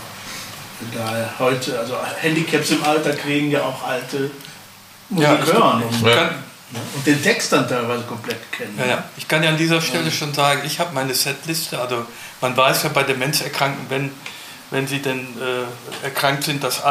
da 0.93 1.33
heute, 1.39 1.79
also 1.79 1.95
Handicaps 2.19 2.71
im 2.71 2.83
Alter 2.83 3.13
kriegen 3.13 3.51
ja 3.51 3.63
auch 3.63 3.83
alte 3.83 4.31
Musik 5.09 5.29
ja, 5.29 5.45
hören. 5.45 5.83
Und, 5.83 6.01
ja. 6.01 6.15
kann, 6.15 6.27
ne? 6.27 6.43
Und 6.95 7.05
den 7.05 7.21
Text 7.21 7.51
dann 7.51 7.67
teilweise 7.67 8.03
komplett 8.03 8.51
kennen. 8.51 8.75
Ja, 8.79 8.85
ja. 8.85 9.03
Ich 9.17 9.27
kann 9.27 9.43
ja 9.43 9.49
an 9.49 9.57
dieser 9.57 9.81
Stelle 9.81 10.11
schon 10.11 10.33
sagen, 10.33 10.61
ich 10.65 10.79
habe 10.79 10.93
meine 10.93 11.13
Setliste, 11.13 11.79
also 11.79 12.05
man 12.41 12.55
weiß 12.57 12.83
ja 12.83 12.89
bei 12.89 13.03
Demenzerkrankten, 13.03 13.89
wenn, 13.89 14.11
wenn 14.71 14.87
sie 14.87 14.99
denn 14.99 15.19
äh, 15.39 16.05
erkrankt 16.05 16.43
sind, 16.43 16.63
dass 16.63 16.81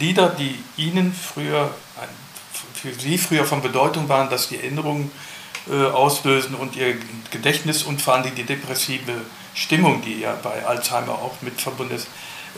Lieder, 0.00 0.30
die 0.30 0.58
ihnen 0.76 1.14
früher 1.14 1.70
für 2.80 2.92
sie 2.94 3.18
früher 3.18 3.44
von 3.44 3.60
Bedeutung 3.60 4.08
waren, 4.08 4.30
dass 4.30 4.48
die 4.48 4.56
Erinnerungen 4.56 5.10
äh, 5.70 5.84
auslösen 5.84 6.54
und 6.54 6.76
ihr 6.76 6.96
Gedächtnis 7.30 7.82
und 7.82 8.00
vor 8.00 8.14
allem 8.14 8.34
die 8.34 8.44
depressive 8.44 9.12
Stimmung, 9.54 10.02
die 10.02 10.20
ja 10.20 10.34
bei 10.42 10.64
Alzheimer 10.64 11.12
auch 11.12 11.34
mit 11.42 11.60
verbunden 11.60 11.94
ist, 11.94 12.08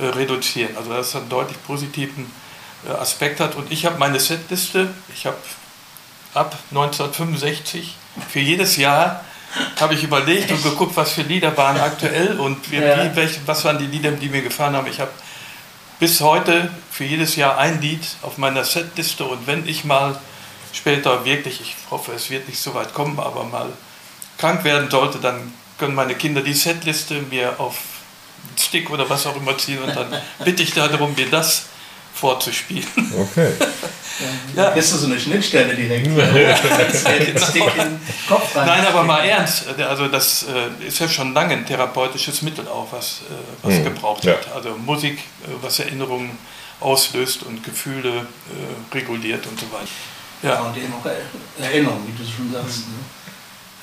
äh, 0.00 0.06
reduzieren. 0.06 0.76
Also 0.76 0.90
das 0.90 1.14
hat 1.14 1.22
einen 1.22 1.30
deutlich 1.30 1.62
positiven 1.64 2.30
äh, 2.86 2.92
Aspekt 2.92 3.40
hat. 3.40 3.56
Und 3.56 3.72
ich 3.72 3.84
habe 3.84 3.98
meine 3.98 4.20
Setliste, 4.20 4.94
ich 5.12 5.26
habe 5.26 5.36
ab 6.34 6.56
1965 6.70 7.94
für 8.28 8.40
jedes 8.40 8.76
Jahr 8.76 9.24
habe 9.78 9.94
ich 9.94 10.02
überlegt 10.02 10.50
und 10.50 10.62
geguckt, 10.62 10.96
was 10.96 11.12
für 11.12 11.22
Lieder 11.22 11.56
waren 11.56 11.78
aktuell 11.78 12.38
und 12.40 12.70
wie, 12.70 12.76
ja. 12.76 13.14
welche, 13.14 13.40
was 13.46 13.64
waren 13.64 13.78
die 13.78 13.86
Lieder, 13.86 14.10
die 14.12 14.28
mir 14.28 14.42
gefallen 14.42 14.74
haben. 14.74 14.86
Ich 14.86 15.00
habe 15.00 15.10
bis 15.98 16.20
heute 16.20 16.70
für 16.90 17.04
jedes 17.04 17.36
Jahr 17.36 17.58
ein 17.58 17.80
Lied 17.80 18.06
auf 18.22 18.38
meiner 18.38 18.64
Setliste 18.64 19.24
und 19.24 19.46
wenn 19.46 19.68
ich 19.68 19.84
mal 19.84 20.18
später 20.72 21.24
wirklich, 21.24 21.60
ich 21.60 21.76
hoffe, 21.90 22.12
es 22.12 22.30
wird 22.30 22.48
nicht 22.48 22.60
so 22.60 22.74
weit 22.74 22.94
kommen, 22.94 23.20
aber 23.20 23.44
mal 23.44 23.68
krank 24.38 24.64
werden 24.64 24.90
sollte, 24.90 25.18
dann 25.18 25.52
können 25.78 25.94
meine 25.94 26.14
Kinder 26.14 26.40
die 26.40 26.54
Setliste 26.54 27.20
mir 27.30 27.60
auf 27.60 27.76
Stick 28.58 28.90
oder 28.90 29.08
was 29.08 29.26
auch 29.26 29.36
immer 29.36 29.56
ziehen 29.58 29.82
und 29.82 29.94
dann 29.94 30.08
bitte 30.44 30.62
ich 30.62 30.72
darum, 30.72 31.14
mir 31.14 31.30
das 31.30 31.66
vorzuspielen. 32.14 32.86
Okay. 33.18 33.52
Ja. 34.54 34.68
Ist 34.68 34.92
das 34.92 35.00
so 35.00 35.06
eine 35.06 35.18
Schnittstelle 35.18 35.74
direkt? 35.74 36.06
Kopf 38.28 38.56
rein. 38.56 38.66
Nein, 38.66 38.86
aber 38.86 39.02
mal 39.04 39.24
ernst. 39.24 39.66
Also 39.78 40.08
das 40.08 40.44
äh, 40.44 40.86
ist 40.86 40.98
ja 40.98 41.08
schon 41.08 41.32
lange 41.32 41.54
ein 41.54 41.66
therapeutisches 41.66 42.42
Mittel 42.42 42.68
auch, 42.68 42.92
was, 42.92 43.22
äh, 43.22 43.32
was 43.62 43.74
mhm. 43.74 43.84
gebraucht 43.84 44.24
ja. 44.24 44.32
wird. 44.32 44.48
Also 44.54 44.76
Musik, 44.76 45.18
äh, 45.18 45.48
was 45.62 45.78
Erinnerungen 45.78 46.36
auslöst 46.80 47.44
und 47.44 47.64
Gefühle 47.64 48.10
äh, 48.10 48.94
reguliert 48.94 49.46
und 49.46 49.58
so 49.58 49.66
weiter. 49.72 49.88
Ja, 50.42 50.50
ja 50.50 50.60
und 50.60 50.76
eben 50.76 50.92
auch 50.92 51.06
Erinnerungen, 51.60 52.06
wie 52.06 52.22
du 52.22 52.30
schon 52.30 52.52
sagst. 52.52 52.88
Ne? 52.88 52.94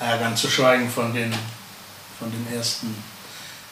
Ja, 0.00 0.16
ganz 0.16 0.40
zu 0.40 0.48
schweigen 0.48 0.88
von 0.88 1.12
den, 1.12 1.34
von 2.18 2.30
den 2.30 2.56
ersten 2.56 2.94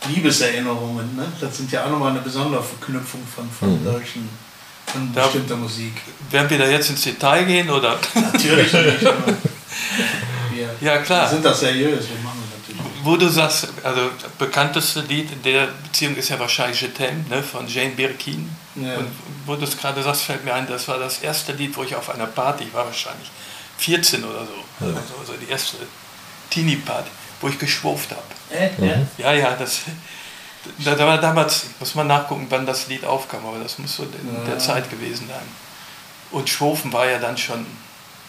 Liebeserinnerungen. 0.09 1.17
Ne? 1.17 1.33
Das 1.41 1.57
sind 1.57 1.73
ja 1.73 1.85
auch 1.85 1.91
nochmal 1.91 2.11
eine 2.11 2.21
besondere 2.21 2.63
Verknüpfung 2.63 3.27
von, 3.27 3.49
von 3.51 3.81
mhm. 3.81 3.85
solchen 3.85 4.48
von 4.93 5.13
da 5.15 5.25
bestimmter 5.25 5.57
Musik. 5.57 5.93
Werden 6.31 6.51
wir 6.51 6.59
da 6.59 6.67
jetzt 6.67 6.91
ins 6.91 7.03
Detail 7.03 7.45
gehen 7.45 7.71
oder? 7.71 7.99
Natürlich 8.15 8.73
nicht. 8.73 9.01
wir, 10.53 10.71
ja 10.81 10.99
klar. 10.99 11.27
Wir 11.27 11.29
sind 11.31 11.45
das 11.45 11.61
seriös. 11.61 12.09
Wir 12.09 12.19
machen 12.23 12.43
das 12.43 12.77
natürlich. 12.77 13.05
Wo 13.05 13.17
du 13.17 13.29
sagst, 13.29 13.69
also 13.83 14.11
das 14.21 14.31
bekannteste 14.33 15.01
Lied 15.03 15.31
in 15.33 15.43
der 15.43 15.69
Beziehung 15.85 16.17
ist 16.17 16.29
ja 16.29 16.39
wahrscheinlich 16.39 16.81
Je 16.81 16.89
t'aime, 16.89 17.29
ne, 17.29 17.43
von 17.43 17.67
Jane 17.67 17.91
Birkin. 17.91 18.49
Ja. 18.75 18.97
Und 18.97 19.09
wo 19.47 19.57
du 19.57 19.65
es 19.65 19.77
gerade 19.77 20.03
sagst, 20.03 20.23
fällt 20.23 20.45
mir 20.45 20.55
ein, 20.55 20.67
das 20.67 20.87
war 20.89 20.99
das 20.99 21.19
erste 21.21 21.53
Lied, 21.53 21.77
wo 21.77 21.83
ich 21.83 21.95
auf 21.95 22.11
einer 22.11 22.27
Party 22.27 22.67
war, 22.73 22.87
wahrscheinlich 22.87 23.31
14 23.79 24.25
oder 24.25 24.47
so. 24.47 24.87
Ja. 24.87 24.93
Also, 24.95 25.15
also 25.21 25.33
die 25.41 25.51
erste 25.51 25.77
Teenie-Party, 26.51 27.11
wo 27.41 27.49
ich 27.49 27.59
geschwurft 27.59 28.11
habe. 28.11 28.23
Äh? 28.51 28.71
Ja? 28.87 29.07
ja, 29.19 29.33
ja, 29.33 29.57
das, 29.57 29.81
da, 30.79 30.99
war 30.99 31.19
damals, 31.19 31.67
muss 31.81 31.95
man 31.95 32.07
nachgucken, 32.07 32.47
wann 32.49 32.67
das 32.67 32.89
Lied 32.89 33.05
aufkam, 33.05 33.47
aber 33.47 33.59
das 33.63 33.79
muss 33.79 33.97
so 33.97 34.05
in 34.05 34.11
ja. 34.11 34.45
der 34.45 34.59
Zeit 34.59 34.91
gewesen 34.91 35.29
sein. 35.29 35.47
Und 36.31 36.49
Schwofen 36.49 36.93
war 36.93 37.07
ja 37.07 37.19
dann 37.19 37.37
schon, 37.37 37.67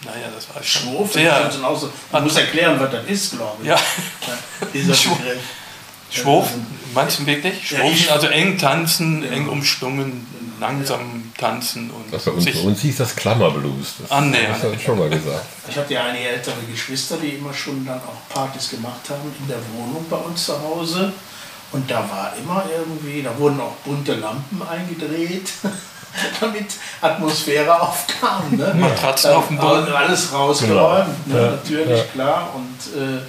naja, 0.04 0.28
das 0.34 0.54
war 0.54 0.62
schon 0.62 0.92
Schwofen, 0.92 1.12
sehr... 1.12 1.50
Schon 1.52 1.76
so, 1.76 1.92
man 2.10 2.24
muss 2.24 2.36
erklären, 2.36 2.78
was 2.80 2.90
das 2.90 3.04
ist, 3.06 3.36
glaube 3.36 3.62
ich. 3.62 3.68
Ja. 3.68 3.78
Dieser 4.72 4.92
Begriff. 4.92 5.38
Schwofen, 6.10 6.66
meinst 6.92 7.20
du 7.20 7.26
wirklich? 7.26 7.68
Schwofen, 7.68 8.08
also 8.10 8.26
eng 8.28 8.58
tanzen, 8.58 9.22
eng 9.22 9.48
umschlungen, 9.48 10.26
langsam 10.58 11.32
tanzen 11.38 11.90
und 11.90 12.12
also, 12.12 12.32
und 12.32 12.40
sich... 12.40 12.62
uns 12.62 12.80
hieß 12.80 12.98
das 12.98 13.16
Klammerblues. 13.16 13.94
Das, 14.00 14.10
annähern. 14.10 14.52
das 14.52 14.62
hast 14.62 14.74
du 14.74 14.78
schon 14.78 14.98
mal 14.98 15.08
gesagt. 15.08 15.46
Ich 15.68 15.76
hatte 15.76 15.94
ja 15.94 16.04
einige 16.04 16.28
ältere 16.28 16.56
Geschwister, 16.70 17.16
die 17.16 17.30
immer 17.30 17.54
schon 17.54 17.86
dann 17.86 17.98
auch 17.98 18.34
Partys 18.34 18.70
gemacht 18.70 19.08
haben 19.08 19.34
in 19.40 19.48
der 19.48 19.58
Wohnung 19.74 20.04
bei 20.10 20.16
uns 20.16 20.44
zu 20.44 20.60
Hause. 20.60 21.12
Und 21.72 21.88
da 21.90 21.98
war 21.98 22.32
immer 22.36 22.64
irgendwie, 22.70 23.22
da 23.22 23.36
wurden 23.38 23.60
auch 23.60 23.74
bunte 23.84 24.14
Lampen 24.14 24.60
eingedreht, 24.62 25.50
damit 26.40 26.66
Atmosphäre 27.00 27.80
aufkam. 27.80 28.56
Ne? 28.56 28.74
Matratzen 28.78 29.32
auf 29.32 29.46
dem 29.48 29.58
Boden. 29.58 29.92
Alles 29.92 30.32
rausgeräumt, 30.32 31.28
ne? 31.28 31.40
ja. 31.40 31.50
natürlich, 31.52 31.98
ja. 31.98 32.04
klar. 32.12 32.54
Und 32.54 33.00
äh, 33.00 33.20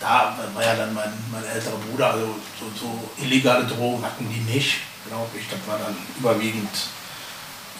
da 0.00 0.36
war 0.54 0.62
ja 0.62 0.74
dann 0.74 0.92
mein, 0.92 1.12
mein 1.30 1.44
älterer 1.44 1.76
Bruder, 1.88 2.12
also 2.12 2.34
so, 2.58 2.66
so 2.78 3.24
illegale 3.24 3.64
Drogen 3.64 4.04
hatten 4.04 4.28
die 4.28 4.52
nicht, 4.52 4.80
glaube 5.08 5.30
ich. 5.38 5.44
Das 5.48 5.60
war 5.66 5.78
dann 5.78 5.96
überwiegend 6.18 6.70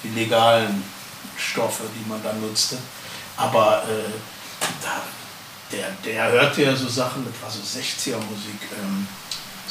die 0.03 0.09
legalen 0.09 0.83
Stoffe, 1.37 1.83
die 1.95 2.09
man 2.09 2.23
dann 2.23 2.41
nutzte. 2.41 2.79
Aber 3.37 3.83
äh, 3.89 4.11
da, 4.83 5.03
der, 5.71 5.89
der 6.05 6.33
hörte 6.33 6.63
ja 6.63 6.77
so 6.77 6.89
Sachen, 6.89 7.27
das 7.27 7.43
war 7.43 7.51
so 7.51 7.61
60er 7.61 8.17
Musik. 8.17 8.61
Ähm, 8.81 9.07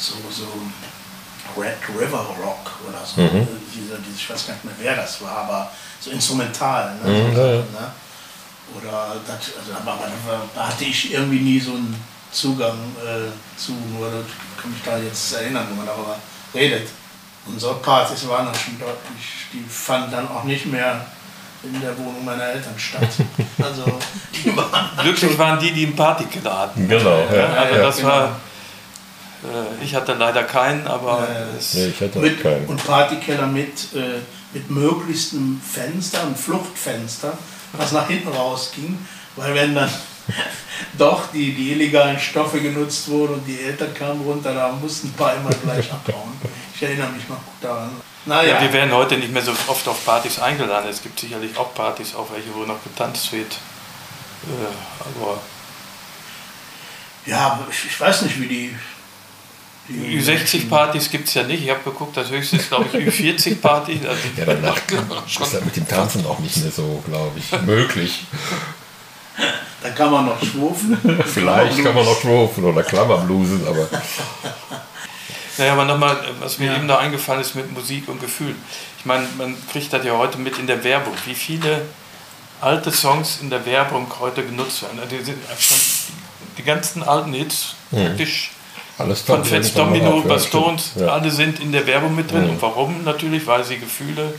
so, 0.02 0.14
so 0.30 0.46
Red 1.60 1.78
River 1.88 2.26
Rock 2.42 2.72
oder 2.88 3.04
so. 3.04 3.20
Mhm. 3.20 3.46
Diese, 3.72 3.98
diese, 3.98 4.16
ich 4.16 4.30
weiß 4.30 4.46
gar 4.46 4.54
nicht 4.54 4.64
mehr, 4.64 4.74
wer 4.78 4.96
das 4.96 5.22
war, 5.22 5.38
aber 5.38 5.70
so 6.00 6.10
instrumental. 6.10 6.94
Ne? 7.04 7.10
Mhm, 7.10 7.34
so, 7.34 7.42
ne? 7.42 7.92
Oder 8.74 9.16
das, 9.26 9.36
also, 9.58 9.72
aber, 9.80 9.92
aber 9.92 10.42
da 10.54 10.68
hatte 10.68 10.84
ich 10.84 11.12
irgendwie 11.12 11.40
nie 11.40 11.60
so 11.60 11.72
einen 11.72 11.94
Zugang 12.30 12.78
äh, 12.98 13.30
zu, 13.58 13.72
nur 13.72 14.10
kann 14.60 14.70
mich 14.70 14.82
da 14.84 14.98
jetzt 14.98 15.34
erinnern, 15.34 15.66
wenn 15.68 15.76
man 15.76 15.86
darüber 15.86 16.16
redet. 16.54 16.88
Unsere 17.46 17.74
Partys 17.74 18.26
waren 18.28 18.46
dann 18.46 18.54
schon 18.54 18.78
deutlich, 18.78 19.46
die 19.52 19.64
fanden 19.68 20.12
dann 20.12 20.28
auch 20.28 20.44
nicht 20.44 20.66
mehr 20.66 21.04
in 21.62 21.80
der 21.80 21.96
Wohnung 21.98 22.24
meiner 22.24 22.44
Eltern 22.44 22.78
statt. 22.78 23.08
Also 23.62 23.84
die 24.32 24.56
waren 24.56 24.90
Glücklich 25.00 25.38
waren 25.38 25.58
die, 25.60 25.72
die 25.72 25.86
einen 25.86 25.96
Partykeller 25.96 26.58
hatten. 26.60 26.88
Genau. 26.88 27.26
Ja. 27.32 27.46
Also 27.54 27.74
das 27.76 27.96
genau. 27.96 28.08
war 28.08 28.24
äh, 28.24 28.30
ich 29.82 29.94
hatte 29.94 30.14
leider 30.14 30.44
keinen, 30.44 30.86
aber 30.86 31.26
nee, 31.72 31.86
ich 31.86 32.00
hatte 32.00 32.18
mit, 32.20 32.42
keinen. 32.42 32.66
Und 32.66 32.84
Partykeller 32.86 33.46
mit, 33.46 33.92
äh, 33.94 34.20
mit 34.52 34.70
möglichst 34.70 35.32
einem 35.32 35.60
Fenster, 35.60 36.22
einem 36.22 36.36
Fluchtfenster, 36.36 37.36
was 37.72 37.92
nach 37.92 38.06
hinten 38.06 38.28
rausging, 38.28 38.98
weil 39.36 39.54
wenn 39.54 39.74
dann 39.74 39.90
doch 40.98 41.32
die, 41.32 41.52
die 41.54 41.72
illegalen 41.72 42.20
Stoffe 42.20 42.60
genutzt 42.60 43.08
wurden 43.08 43.34
und 43.34 43.46
die 43.46 43.60
Eltern 43.60 43.92
kamen 43.94 44.20
runter, 44.22 44.54
da 44.54 44.70
mussten 44.72 45.08
ein 45.08 45.14
paar 45.14 45.34
immer 45.34 45.50
gleich 45.50 45.90
abhauen. 45.92 46.32
Ich 46.74 46.82
erinnere 46.82 47.08
mich 47.10 47.28
noch 47.28 47.36
gut 47.36 47.62
daran. 47.62 47.90
Naja. 48.24 48.54
Ja, 48.54 48.62
wir 48.62 48.72
werden 48.72 48.92
heute 48.92 49.16
nicht 49.16 49.32
mehr 49.32 49.42
so 49.42 49.50
oft 49.66 49.86
auf 49.88 50.04
Partys 50.04 50.38
eingeladen. 50.38 50.88
Es 50.88 51.02
gibt 51.02 51.18
sicherlich 51.18 51.56
auch 51.56 51.74
Partys, 51.74 52.14
auf 52.14 52.32
welche 52.32 52.54
wo 52.54 52.60
noch 52.60 52.82
getanzt 52.84 53.32
wird. 53.32 53.52
Äh, 54.44 55.08
aber 55.18 55.40
ja, 57.26 57.58
ich, 57.70 57.86
ich 57.86 58.00
weiß 58.00 58.22
nicht, 58.22 58.40
wie 58.40 58.46
die, 58.46 58.76
Ü60-Partys 59.90 61.10
gibt 61.10 61.28
es 61.28 61.34
ja 61.34 61.42
nicht. 61.42 61.64
Ich 61.64 61.70
habe 61.70 61.80
geguckt, 61.84 62.16
das 62.16 62.30
höchste 62.30 62.56
ist, 62.56 62.68
glaube 62.68 62.86
ich, 62.92 63.06
Ü40-Party. 63.06 64.00
Also 64.06 64.20
ja, 64.36 64.44
danach 64.44 64.76
ist 65.26 65.52
ja 65.52 65.60
mit 65.60 65.76
dem 65.76 65.88
Tanzen 65.88 66.24
auch 66.26 66.38
nicht 66.38 66.56
mehr 66.58 66.70
so, 66.70 67.02
glaube 67.06 67.38
ich, 67.38 67.62
möglich. 67.62 68.24
Da 69.82 69.90
kann 69.90 70.12
man 70.12 70.26
noch 70.26 70.40
schwufen. 70.42 70.96
Vielleicht 71.26 71.82
kann 71.82 71.94
man 71.94 72.04
noch 72.04 72.20
schwufen 72.20 72.64
oder 72.64 72.82
Klammerblusen, 72.82 73.66
aber. 73.66 73.88
Naja, 75.58 75.72
aber 75.72 75.84
nochmal, 75.84 76.16
was 76.40 76.58
mir 76.58 76.66
ja. 76.66 76.76
eben 76.76 76.86
noch 76.86 76.98
eingefallen 76.98 77.40
ist 77.40 77.54
mit 77.54 77.70
Musik 77.72 78.08
und 78.08 78.20
Gefühl. 78.20 78.54
Ich 78.98 79.04
meine, 79.04 79.26
man 79.36 79.56
kriegt 79.70 79.92
das 79.92 80.04
ja 80.04 80.16
heute 80.16 80.38
mit 80.38 80.58
in 80.58 80.66
der 80.66 80.82
Werbung, 80.84 81.12
wie 81.26 81.34
viele 81.34 81.82
alte 82.60 82.92
Songs 82.92 83.38
in 83.42 83.50
der 83.50 83.66
Werbung 83.66 84.06
heute 84.20 84.44
genutzt 84.44 84.82
werden. 84.82 85.00
Also 85.00 85.16
die, 85.16 85.24
sind 85.24 85.38
schon 85.58 85.76
die 86.56 86.62
ganzen 86.62 87.02
alten 87.02 87.32
Hits 87.32 87.74
mhm. 87.90 88.16
Alles 88.98 89.22
von 89.22 89.44
Fats 89.44 89.72
Domino 89.74 90.20
über 90.20 90.38
Stones, 90.38 90.92
ja. 90.96 91.08
alle 91.08 91.30
sind 91.30 91.60
in 91.60 91.72
der 91.72 91.86
Werbung 91.86 92.14
mit 92.14 92.30
drin. 92.30 92.44
Mhm. 92.44 92.50
Und 92.50 92.62
warum? 92.62 93.04
Natürlich, 93.04 93.46
weil 93.46 93.64
sie 93.64 93.78
Gefühle 93.78 94.34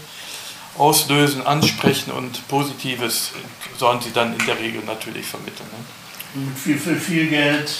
auslösen, 0.77 1.45
ansprechen 1.45 2.11
und 2.11 2.47
Positives 2.47 3.31
sollen 3.77 4.01
sie 4.01 4.11
dann 4.11 4.33
in 4.37 4.45
der 4.45 4.57
Regel 4.59 4.81
natürlich 4.85 5.25
vermitteln. 5.25 5.67
Ne? 5.71 6.45
Mit 6.45 6.57
viel, 6.57 6.79
viel, 6.79 6.99
viel 6.99 7.27
Geld 7.27 7.71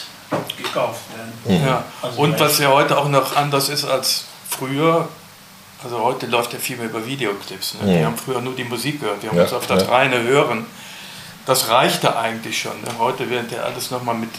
gekauft 0.57 1.01
werden. 1.15 1.59
Mhm. 1.61 1.67
Ja. 1.67 1.83
Also 2.01 2.21
und 2.21 2.39
was 2.39 2.59
ja 2.59 2.69
heute 2.69 2.97
auch 2.97 3.09
noch 3.09 3.35
anders 3.35 3.69
ist 3.69 3.85
als 3.85 4.25
früher, 4.47 5.07
also 5.83 5.99
heute 5.99 6.27
läuft 6.27 6.53
ja 6.53 6.59
viel 6.59 6.77
mehr 6.77 6.85
über 6.85 7.05
Videoclips. 7.05 7.75
Ne? 7.75 7.83
Mhm. 7.83 7.97
Wir 7.97 8.05
haben 8.05 8.17
früher 8.17 8.41
nur 8.41 8.55
die 8.55 8.63
Musik 8.63 8.99
gehört, 8.99 9.21
wir 9.21 9.29
haben 9.29 9.37
ja, 9.37 9.43
uns 9.43 9.53
auf 9.53 9.67
das 9.67 9.83
ja. 9.83 9.89
reine 9.89 10.21
Hören. 10.21 10.65
Das 11.45 11.69
reichte 11.69 12.15
eigentlich 12.15 12.61
schon. 12.61 12.79
Ne? 12.81 12.87
Heute 12.99 13.29
wird 13.29 13.51
ja 13.51 13.63
alles 13.63 13.91
nochmal 13.91 14.15
mit 14.15 14.29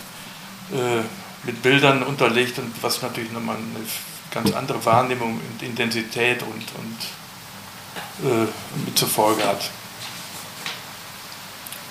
äh, 0.73 1.03
mit 1.47 1.63
Bildern 1.63 2.03
unterlegt 2.03 2.59
und 2.59 2.73
was 2.83 3.03
natürlich 3.03 3.33
nochmal 3.33 3.57
eine 3.57 3.85
ganz 4.31 4.53
andere 4.53 4.85
Wahrnehmung 4.85 5.41
und 5.41 5.63
Intensität 5.63 6.43
und, 6.43 6.53
und 6.53 8.29
äh, 8.29 8.47
mit 8.85 8.99
zur 8.99 9.09
Folge 9.09 9.45
hat. 9.45 9.71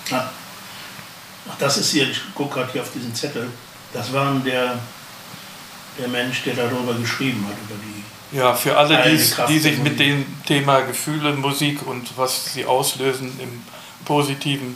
Ja. 0.09 0.31
Ach, 1.49 1.55
das 1.59 1.77
ist 1.77 1.91
hier, 1.91 2.09
ich 2.09 2.21
gucke 2.33 2.55
gerade 2.55 2.71
hier 2.71 2.81
auf 2.81 2.91
diesen 2.91 3.13
Zettel, 3.13 3.49
das 3.93 4.11
war 4.13 4.33
der, 4.39 4.79
der 5.99 6.07
Mensch, 6.07 6.43
der 6.43 6.55
darüber 6.55 6.93
geschrieben 6.93 7.45
hat, 7.47 7.55
über 7.69 7.79
die 7.81 8.03
ja, 8.37 8.55
für 8.55 8.75
alle, 8.75 8.97
die, 9.03 9.17
die 9.47 9.59
sich 9.59 9.77
mit 9.77 9.99
dem 9.99 10.25
Thema 10.45 10.81
Gefühle, 10.81 11.33
Musik 11.33 11.85
und 11.85 12.17
was 12.17 12.51
sie 12.51 12.65
auslösen 12.65 13.39
im 13.39 13.61
Positiven 14.05 14.75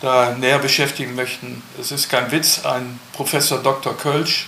da 0.00 0.32
näher 0.32 0.58
beschäftigen 0.58 1.14
möchten. 1.14 1.62
Es 1.80 1.90
ist 1.92 2.08
kein 2.08 2.30
Witz, 2.30 2.64
ein 2.64 3.00
Professor 3.12 3.58
Dr. 3.58 3.96
Kölsch 3.96 4.46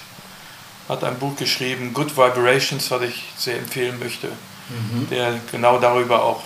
hat 0.88 1.04
ein 1.04 1.18
Buch 1.18 1.36
geschrieben, 1.36 1.94
Good 1.94 2.16
Vibrations, 2.16 2.90
was 2.90 3.02
ich 3.02 3.24
sehr 3.36 3.58
empfehlen 3.58 3.98
möchte, 4.00 4.26
mhm. 4.26 5.08
der 5.08 5.38
genau 5.50 5.78
darüber 5.78 6.24
auch 6.24 6.42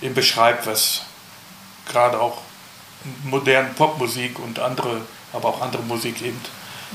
äh, 0.00 0.08
beschreibt, 0.08 0.66
was 0.66 1.02
gerade 1.88 2.20
auch 2.20 2.38
moderne 3.22 3.70
Popmusik 3.70 4.40
und 4.40 4.58
andere, 4.58 5.02
aber 5.32 5.48
auch 5.48 5.60
andere 5.60 5.82
Musik 5.82 6.20
eben 6.22 6.40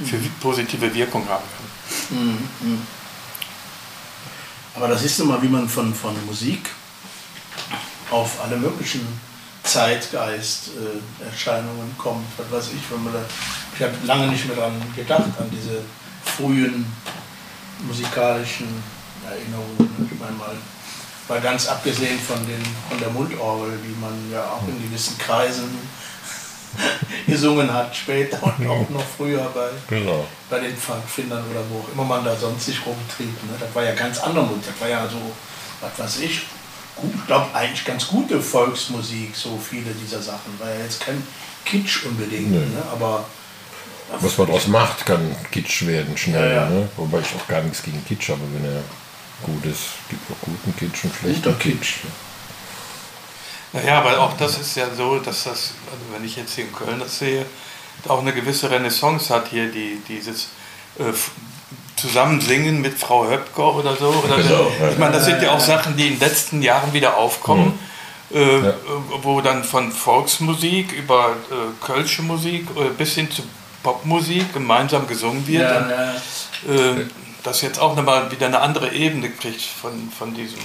für 0.06 0.18
mhm. 0.18 0.32
positive 0.42 0.94
Wirkung 0.94 1.28
haben 1.30 1.44
kann. 2.10 2.18
Mhm. 2.20 2.88
Aber 4.76 4.88
das 4.90 5.04
ist 5.04 5.20
nun 5.20 5.30
mal, 5.30 5.42
wie 5.42 5.48
man 5.48 5.68
von, 5.70 5.94
von 5.94 6.14
Musik 6.26 6.70
auf 8.12 8.40
alle 8.44 8.58
möglichen 8.58 9.08
Zeitgeist-Erscheinungen 9.64 11.92
äh, 11.92 12.02
kommt. 12.02 12.28
Was 12.38 12.52
weiß 12.52 12.68
ich, 12.74 12.82
wenn 12.92 13.04
man 13.04 13.14
da, 13.14 13.20
ich 13.76 13.82
habe 13.84 13.94
lange 14.06 14.28
nicht 14.28 14.46
mehr 14.48 14.58
daran 14.58 14.80
gedacht, 14.96 15.32
an 15.40 15.50
diese 15.52 15.82
frühen 16.24 16.86
musikalischen 17.88 18.84
Erinnerungen. 19.26 20.10
Ich 20.12 20.20
meine 20.20 20.36
mal, 20.36 20.56
mal 21.28 21.42
ganz 21.42 21.68
abgesehen 21.68 22.20
von, 22.20 22.46
den, 22.48 22.62
von 22.90 23.00
der 23.00 23.10
Mundorgel, 23.10 23.80
die 23.84 24.00
man 24.00 24.14
ja 24.32 24.44
auch 24.44 24.68
in 24.68 24.80
gewissen 24.84 25.18
Kreisen 25.18 25.80
gesungen 27.28 27.72
hat, 27.72 27.96
später 27.96 28.44
und 28.44 28.68
auch 28.68 28.90
noch 28.90 29.06
früher 29.18 29.50
bei, 29.54 29.70
genau. 29.88 30.26
bei 30.50 30.60
den 30.60 30.76
Pfadfindern 30.76 31.46
oder 31.52 31.62
wo 31.70 31.80
auch 31.80 31.88
immer 31.94 32.04
man 32.04 32.26
da 32.26 32.36
sonst 32.36 32.66
sich 32.66 32.86
rumtrieb. 32.86 33.44
Ne? 33.44 33.54
Das 33.60 33.74
war 33.76 33.84
ja 33.84 33.94
ganz 33.94 34.20
andere 34.20 34.46
Musik, 34.46 34.64
das 34.68 34.82
war 34.82 34.90
ja 34.90 35.08
so, 35.08 35.22
was 35.82 36.00
weiß 36.00 36.20
ich, 36.22 36.42
ich 37.04 37.28
glaube 37.28 37.48
eigentlich 37.54 37.86
ganz 37.86 38.08
gute 38.08 38.42
Volksmusik, 38.42 39.36
so 39.36 39.58
viele 39.58 39.92
dieser 39.92 40.22
Sachen. 40.22 40.60
War 40.60 40.70
ja 40.70 40.82
jetzt 40.82 41.02
kein 41.02 41.22
Kitsch 41.66 42.06
unbedingt, 42.06 42.52
nee. 42.52 42.58
ne? 42.58 42.84
aber 42.92 43.26
was 44.20 44.38
man 44.38 44.48
daraus 44.48 44.68
macht, 44.68 45.06
kann 45.06 45.36
Kitsch 45.52 45.86
werden 45.86 46.18
schnell. 46.18 46.50
Ja, 46.50 46.64
ja. 46.64 46.70
Ne? 46.70 46.90
Wobei 46.98 47.20
ich 47.20 47.34
auch 47.36 47.48
gar 47.48 47.62
nichts 47.62 47.82
gegen 47.82 48.04
Kitsch 48.06 48.30
habe, 48.30 48.42
wenn 48.54 48.66
er 48.66 48.84
gut 49.44 49.66
ist. 49.66 49.84
gibt 50.10 50.30
auch 50.30 50.46
guten 50.46 50.76
Kitsch 50.76 51.06
und 51.06 51.14
schlechten 51.16 51.60
Kitsch. 51.60 52.00
Naja, 53.74 54.00
aber 54.00 54.20
auch 54.20 54.36
das 54.36 54.60
ist 54.60 54.76
ja 54.76 54.94
so, 54.94 55.20
dass 55.20 55.46
das, 55.46 55.74
also 55.90 56.04
wenn 56.12 56.26
ich 56.26 56.36
jetzt 56.36 56.56
hier 56.56 56.66
in 56.66 56.74
Köln 56.74 57.00
das 57.00 57.20
sehe, 57.20 57.46
auch 58.08 58.20
eine 58.20 58.34
gewisse 58.34 58.70
Renaissance 58.70 59.34
hat 59.34 59.48
hier, 59.48 59.72
die, 59.72 60.02
dieses 60.08 60.50
äh, 61.10 61.14
Zusammensingen 61.96 62.82
mit 62.82 62.98
Frau 62.98 63.30
Höpker 63.30 63.76
oder 63.76 63.96
so. 63.96 64.08
Oder 64.08 64.38
genau. 64.38 64.72
Ich 64.92 64.98
meine, 64.98 65.14
das 65.14 65.26
sind 65.26 65.42
ja 65.42 65.52
auch 65.52 65.60
Sachen, 65.60 65.96
die 65.96 66.08
in 66.08 66.14
den 66.14 66.20
letzten 66.20 66.62
Jahren 66.62 66.94
wieder 66.94 67.18
aufkommen. 67.18 67.68
Mhm. 67.68 67.80
Äh, 68.34 68.66
ja. 68.66 68.74
wo 69.24 69.42
dann 69.42 69.62
von 69.62 69.92
Volksmusik 69.92 70.94
über 70.94 71.36
äh, 71.52 71.86
Kölsche 71.86 72.22
Musik 72.22 72.66
äh, 72.78 72.90
bis 72.98 73.16
hin 73.16 73.30
zu 73.30 73.44
Popmusik 73.84 74.54
gemeinsam 74.54 75.06
gesungen 75.06 75.46
wird. 75.48 75.70
Ja, 75.70 76.14
und, 76.66 76.74
äh, 76.74 77.06
das 77.44 77.62
jetzt 77.62 77.80
auch 77.80 77.96
nochmal 77.96 78.32
wieder 78.32 78.48
eine 78.48 78.60
andere 78.60 78.94
Ebene 78.94 79.30
kriegt 79.30 79.62
von, 79.62 79.92
von 80.18 80.34
diesem 80.34 80.60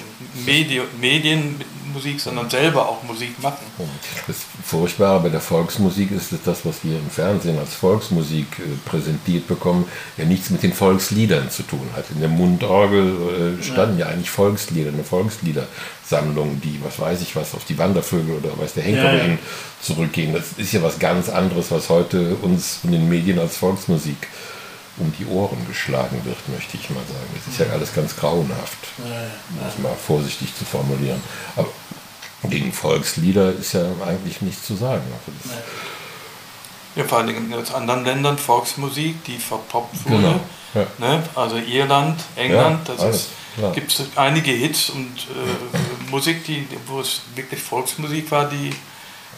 Medi 0.45 0.81
Medienmusik, 1.01 2.21
sondern 2.21 2.51
selber 2.51 2.89
auch 2.89 3.03
Musik 3.03 3.43
machen. 3.43 3.65
Das 4.27 4.37
Furchtbare 4.65 5.21
bei 5.21 5.29
der 5.29 5.41
Volksmusik 5.41 6.11
ist, 6.11 6.33
dass 6.33 6.43
das, 6.45 6.67
was 6.67 6.85
wir 6.85 6.99
im 6.99 7.11
Fernsehen 7.11 7.59
als 7.59 7.75
Volksmusik 7.75 8.47
äh, 8.59 8.89
präsentiert 8.89 9.47
bekommen, 9.47 9.89
ja 10.17 10.25
nichts 10.25 10.51
mit 10.51 10.63
den 10.63 10.73
Volksliedern 10.73 11.51
zu 11.51 11.63
tun 11.63 11.89
hat. 11.95 12.05
In 12.11 12.21
der 12.21 12.29
Mundorgel 12.29 13.59
äh, 13.59 13.63
standen 13.63 13.99
ja. 13.99 14.07
ja. 14.07 14.13
eigentlich 14.13 14.31
Volkslieder, 14.31 14.91
eine 14.91 15.05
Volksliedersammlung, 15.05 16.61
die, 16.61 16.81
was 16.83 16.99
weiß 16.99 17.23
ich 17.23 17.37
was, 17.37 17.55
auf 17.55 17.65
die 17.65 17.79
Wandervögel 17.79 18.37
oder 18.37 18.59
weiß 18.59 18.75
der 18.75 18.85
Henker 18.85 19.15
ja, 19.15 19.27
ja. 19.27 19.39
zurückgehen. 19.81 20.33
Das 20.35 20.53
ist 20.57 20.73
ja 20.73 20.83
was 20.83 20.99
ganz 20.99 21.29
anderes, 21.29 21.71
was 21.71 21.89
heute 21.89 22.37
uns 22.43 22.77
von 22.83 22.93
den 22.93 23.09
Medien 23.09 23.39
als 23.39 23.57
Volksmusik 23.57 24.17
äh, 24.21 24.46
um 24.99 25.13
die 25.19 25.27
Ohren 25.27 25.67
geschlagen 25.67 26.21
wird, 26.25 26.49
möchte 26.49 26.77
ich 26.77 26.91
mal 26.91 27.05
sagen. 27.07 27.29
Das 27.35 27.53
ist 27.53 27.61
ja 27.61 27.67
alles 27.73 27.95
ganz 27.95 28.17
grauenhaft, 28.17 28.79
um 28.99 29.59
das 29.65 29.79
mal 29.79 29.95
vorsichtig 29.95 30.55
zu 30.57 30.65
formulieren. 30.65 31.21
Aber 31.55 31.69
gegen 32.49 32.73
Volkslieder 32.73 33.53
ist 33.53 33.75
ja 33.75 33.85
eigentlich 34.07 34.41
nichts 34.43 34.67
zu 34.67 34.75
sagen. 34.75 35.03
Also 35.13 35.55
ja, 36.97 37.05
vor 37.05 37.19
allem 37.19 37.53
in 37.53 37.75
anderen 37.75 38.05
Ländern 38.05 38.39
Volksmusik, 38.39 39.23
die 39.25 39.37
verpoppt 39.37 40.09
wurde. 40.09 40.23
Genau. 40.23 40.41
Ja. 40.75 40.87
Ne? 40.99 41.23
Also 41.35 41.57
Irland, 41.57 42.21
England, 42.37 42.89
ja, 42.89 42.95
das 42.95 43.29
gibt 43.75 43.93
es 43.93 44.07
einige 44.17 44.51
Hits 44.51 44.91
und 44.91 45.27
äh, 45.31 46.11
Musik, 46.11 46.45
die, 46.45 46.67
wo 46.87 47.01
es 47.01 47.21
wirklich 47.35 47.63
Volksmusik 47.63 48.31
war, 48.31 48.49
die 48.49 48.71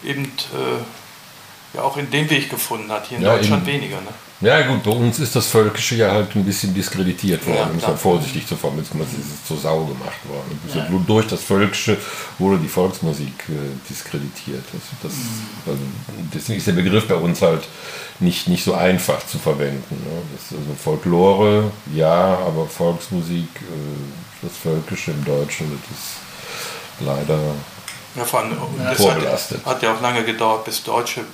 eben 0.04 0.24
äh, 0.24 0.82
ja 1.74 1.82
auch 1.82 1.96
in 1.96 2.10
dem 2.10 2.28
Weg 2.30 2.50
gefunden 2.50 2.90
hat. 2.90 3.06
Hier 3.06 3.18
in 3.18 3.24
Deutschland 3.24 3.66
weniger. 3.66 3.96
Ne? 3.96 4.08
Ja 4.40 4.64
gut, 4.68 4.84
bei 4.84 4.92
uns 4.92 5.18
ist 5.18 5.34
das 5.34 5.48
Völkische 5.48 5.96
ja 5.96 6.12
halt 6.12 6.36
ein 6.36 6.44
bisschen 6.44 6.72
diskreditiert 6.72 7.44
worden, 7.44 7.80
ja, 7.80 7.88
um 7.88 7.94
es 7.94 8.00
vorsichtig 8.00 8.46
zu 8.46 8.54
formulieren, 8.54 9.00
es 9.00 9.18
ist 9.18 9.48
zur 9.48 9.56
Sau 9.58 9.84
gemacht 9.84 10.18
worden. 10.28 10.60
Ja. 10.72 10.86
Durch 11.06 11.26
das 11.26 11.42
Völkische 11.42 11.96
wurde 12.38 12.58
die 12.58 12.68
Volksmusik 12.68 13.32
äh, 13.48 13.52
diskreditiert. 13.90 14.62
Das, 14.72 14.82
das, 15.02 15.18
also, 15.66 15.80
deswegen 16.32 16.58
ist 16.58 16.68
der 16.68 16.74
Begriff 16.74 17.08
bei 17.08 17.16
uns 17.16 17.42
halt 17.42 17.64
nicht, 18.20 18.46
nicht 18.46 18.62
so 18.62 18.74
einfach 18.74 19.26
zu 19.26 19.38
verwenden. 19.38 19.82
Ne? 19.90 20.22
Das, 20.36 20.56
also 20.56 20.72
Folklore, 20.80 21.72
ja, 21.92 22.38
aber 22.38 22.66
Volksmusik, 22.66 23.48
äh, 23.56 24.42
das 24.42 24.56
Völkische 24.56 25.10
im 25.10 25.24
Deutschen, 25.24 25.66
das 25.68 25.98
ist 25.98 26.14
leider 27.00 27.40
ja, 28.14 28.24
vor 28.24 28.40
allem, 28.40 28.56
vorbelastet. 28.96 29.66
Hat, 29.66 29.74
hat 29.74 29.82
ja 29.82 29.94
auch 29.94 30.00
lange 30.00 30.22
gedauert, 30.22 30.64
bis 30.64 30.84
Deutsche 30.84 31.24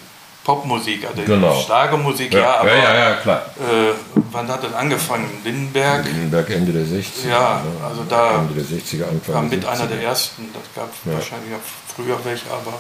Popmusik, 0.45 1.07
also 1.07 1.23
genau. 1.23 1.59
Schlagermusik, 1.59 2.35
ja, 2.35 2.41
ja, 2.41 2.61
aber 2.61 2.77
ja, 2.77 2.95
ja, 2.95 3.15
klar. 3.15 3.47
Äh, 3.59 3.95
wann 4.31 4.47
hat 4.47 4.63
das 4.63 4.75
angefangen? 4.75 5.27
Lindenberg? 5.43 6.05
Lindenberg 6.05 6.51
Ende 6.51 6.73
der 6.73 6.85
60er. 6.85 7.29
Ja, 7.31 7.63
ne? 7.65 7.85
also 7.85 8.05
da 8.07 8.41
Ende 8.41 8.53
der 8.55 8.65
60er, 8.65 9.09
Anfang 9.09 9.35
war 9.35 9.43
mit 9.43 9.65
einer 9.65 9.87
der 9.87 10.03
ersten. 10.03 10.51
Das 10.53 10.63
gab 10.75 10.93
ja. 11.07 11.15
wahrscheinlich 11.15 11.55
auch 11.55 11.95
früher 11.97 12.19
welche, 12.25 12.45
aber 12.51 12.79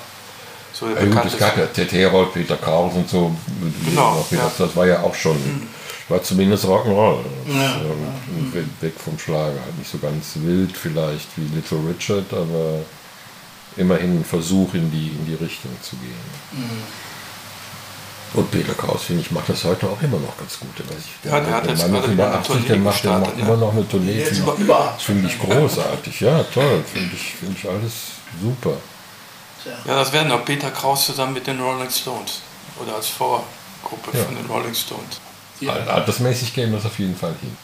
so 0.74 0.88
der 0.88 1.04
ja, 1.04 1.14
gut, 1.14 1.24
es 1.24 1.38
gab 1.38 1.56
ja 1.56 1.64
Ted 1.66 1.90
Herold, 1.92 2.34
Peter 2.34 2.56
Kraus 2.56 2.92
und 2.94 3.08
so. 3.08 3.34
Genau, 3.86 4.26
ja. 4.30 4.52
das, 4.58 4.76
war 4.76 4.86
ja 4.86 5.00
auch 5.02 5.14
schon, 5.14 5.36
mhm. 5.36 5.68
war 6.10 6.22
zumindest 6.22 6.66
Rock'n'Roll. 6.66 7.20
Ja. 7.46 7.76
Mhm. 8.26 8.52
Weg 8.80 8.92
vom 9.02 9.18
Schlager, 9.18 9.60
halt 9.64 9.78
nicht 9.78 9.90
so 9.90 9.96
ganz 9.96 10.32
wild 10.34 10.76
vielleicht 10.76 11.28
wie 11.36 11.54
Little 11.54 11.78
Richard, 11.88 12.30
aber 12.30 12.80
immerhin 13.78 14.20
ein 14.20 14.24
Versuch 14.24 14.74
in 14.74 14.90
die, 14.90 15.08
in 15.08 15.24
die 15.24 15.42
Richtung 15.42 15.70
zu 15.80 15.96
gehen. 15.96 16.12
Mhm. 16.52 17.13
Und 18.34 18.50
Peter 18.50 18.74
Kraus, 18.74 19.04
finde 19.04 19.22
ich, 19.22 19.30
macht 19.30 19.48
das 19.48 19.62
heute 19.62 19.86
auch 19.86 20.02
immer 20.02 20.18
noch 20.18 20.36
ganz 20.36 20.58
gut. 20.58 20.70
Ich, 20.76 21.22
der, 21.22 21.32
ja, 21.32 21.40
der, 21.40 21.54
hat 21.54 21.66
der 21.66 21.88
Mann 21.88 22.02
ist 22.02 22.08
über 22.08 22.34
80, 22.34 22.66
der 22.66 22.76
macht, 22.78 23.04
der 23.04 23.18
macht 23.18 23.38
immer 23.38 23.56
noch 23.56 23.72
eine 23.72 23.88
Tournee. 23.88 24.24
Das 24.24 25.02
finde 25.02 25.28
ich 25.28 25.40
großartig. 25.40 26.20
Ja, 26.20 26.42
toll. 26.42 26.84
Finde 26.92 27.14
ich, 27.14 27.34
find 27.34 27.56
ich 27.56 27.68
alles 27.68 27.92
super. 28.42 28.76
Ja, 29.86 29.94
das 29.94 30.12
werden 30.12 30.32
auch 30.32 30.44
Peter 30.44 30.70
Kraus 30.70 31.06
zusammen 31.06 31.34
mit 31.34 31.46
den 31.46 31.60
Rolling 31.60 31.90
Stones. 31.90 32.40
Oder 32.82 32.96
als 32.96 33.06
Vorgruppe 33.08 34.10
ja. 34.12 34.24
von 34.24 34.34
den 34.34 34.46
Rolling 34.46 34.74
Stones. 34.74 35.20
Ja. 35.60 35.72
Altersmäßig 35.72 36.52
gehen 36.54 36.72
das 36.72 36.84
auf 36.84 36.98
jeden 36.98 37.16
Fall 37.16 37.34
hin. 37.40 37.56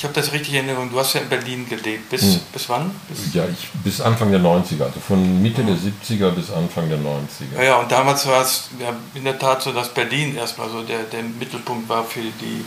Ich 0.00 0.04
habe 0.04 0.14
das 0.14 0.32
richtig 0.32 0.54
in 0.54 0.66
Erinnerung. 0.66 0.90
Du 0.90 0.98
hast 0.98 1.12
ja 1.12 1.20
in 1.20 1.28
Berlin 1.28 1.68
gelebt. 1.68 2.08
Bis, 2.08 2.22
hm. 2.22 2.40
bis 2.54 2.70
wann? 2.70 2.90
Bis 3.06 3.34
ja, 3.34 3.44
ich, 3.44 3.68
bis 3.84 4.00
Anfang 4.00 4.30
der 4.30 4.40
90er. 4.40 4.84
Also 4.84 4.98
von 4.98 5.42
Mitte 5.42 5.62
der 5.62 5.74
70er 5.74 6.30
bis 6.30 6.50
Anfang 6.50 6.88
der 6.88 6.96
90er. 6.96 7.58
Ja, 7.58 7.62
ja 7.62 7.76
und 7.76 7.92
damals 7.92 8.26
war 8.26 8.40
es 8.40 8.70
ja, 8.80 8.96
in 9.14 9.24
der 9.24 9.38
Tat 9.38 9.60
so, 9.60 9.72
dass 9.72 9.90
Berlin 9.90 10.38
erstmal 10.38 10.70
so 10.70 10.80
der, 10.84 11.00
der 11.00 11.22
Mittelpunkt 11.22 11.86
war 11.86 12.02
für 12.02 12.20
die, 12.22 12.64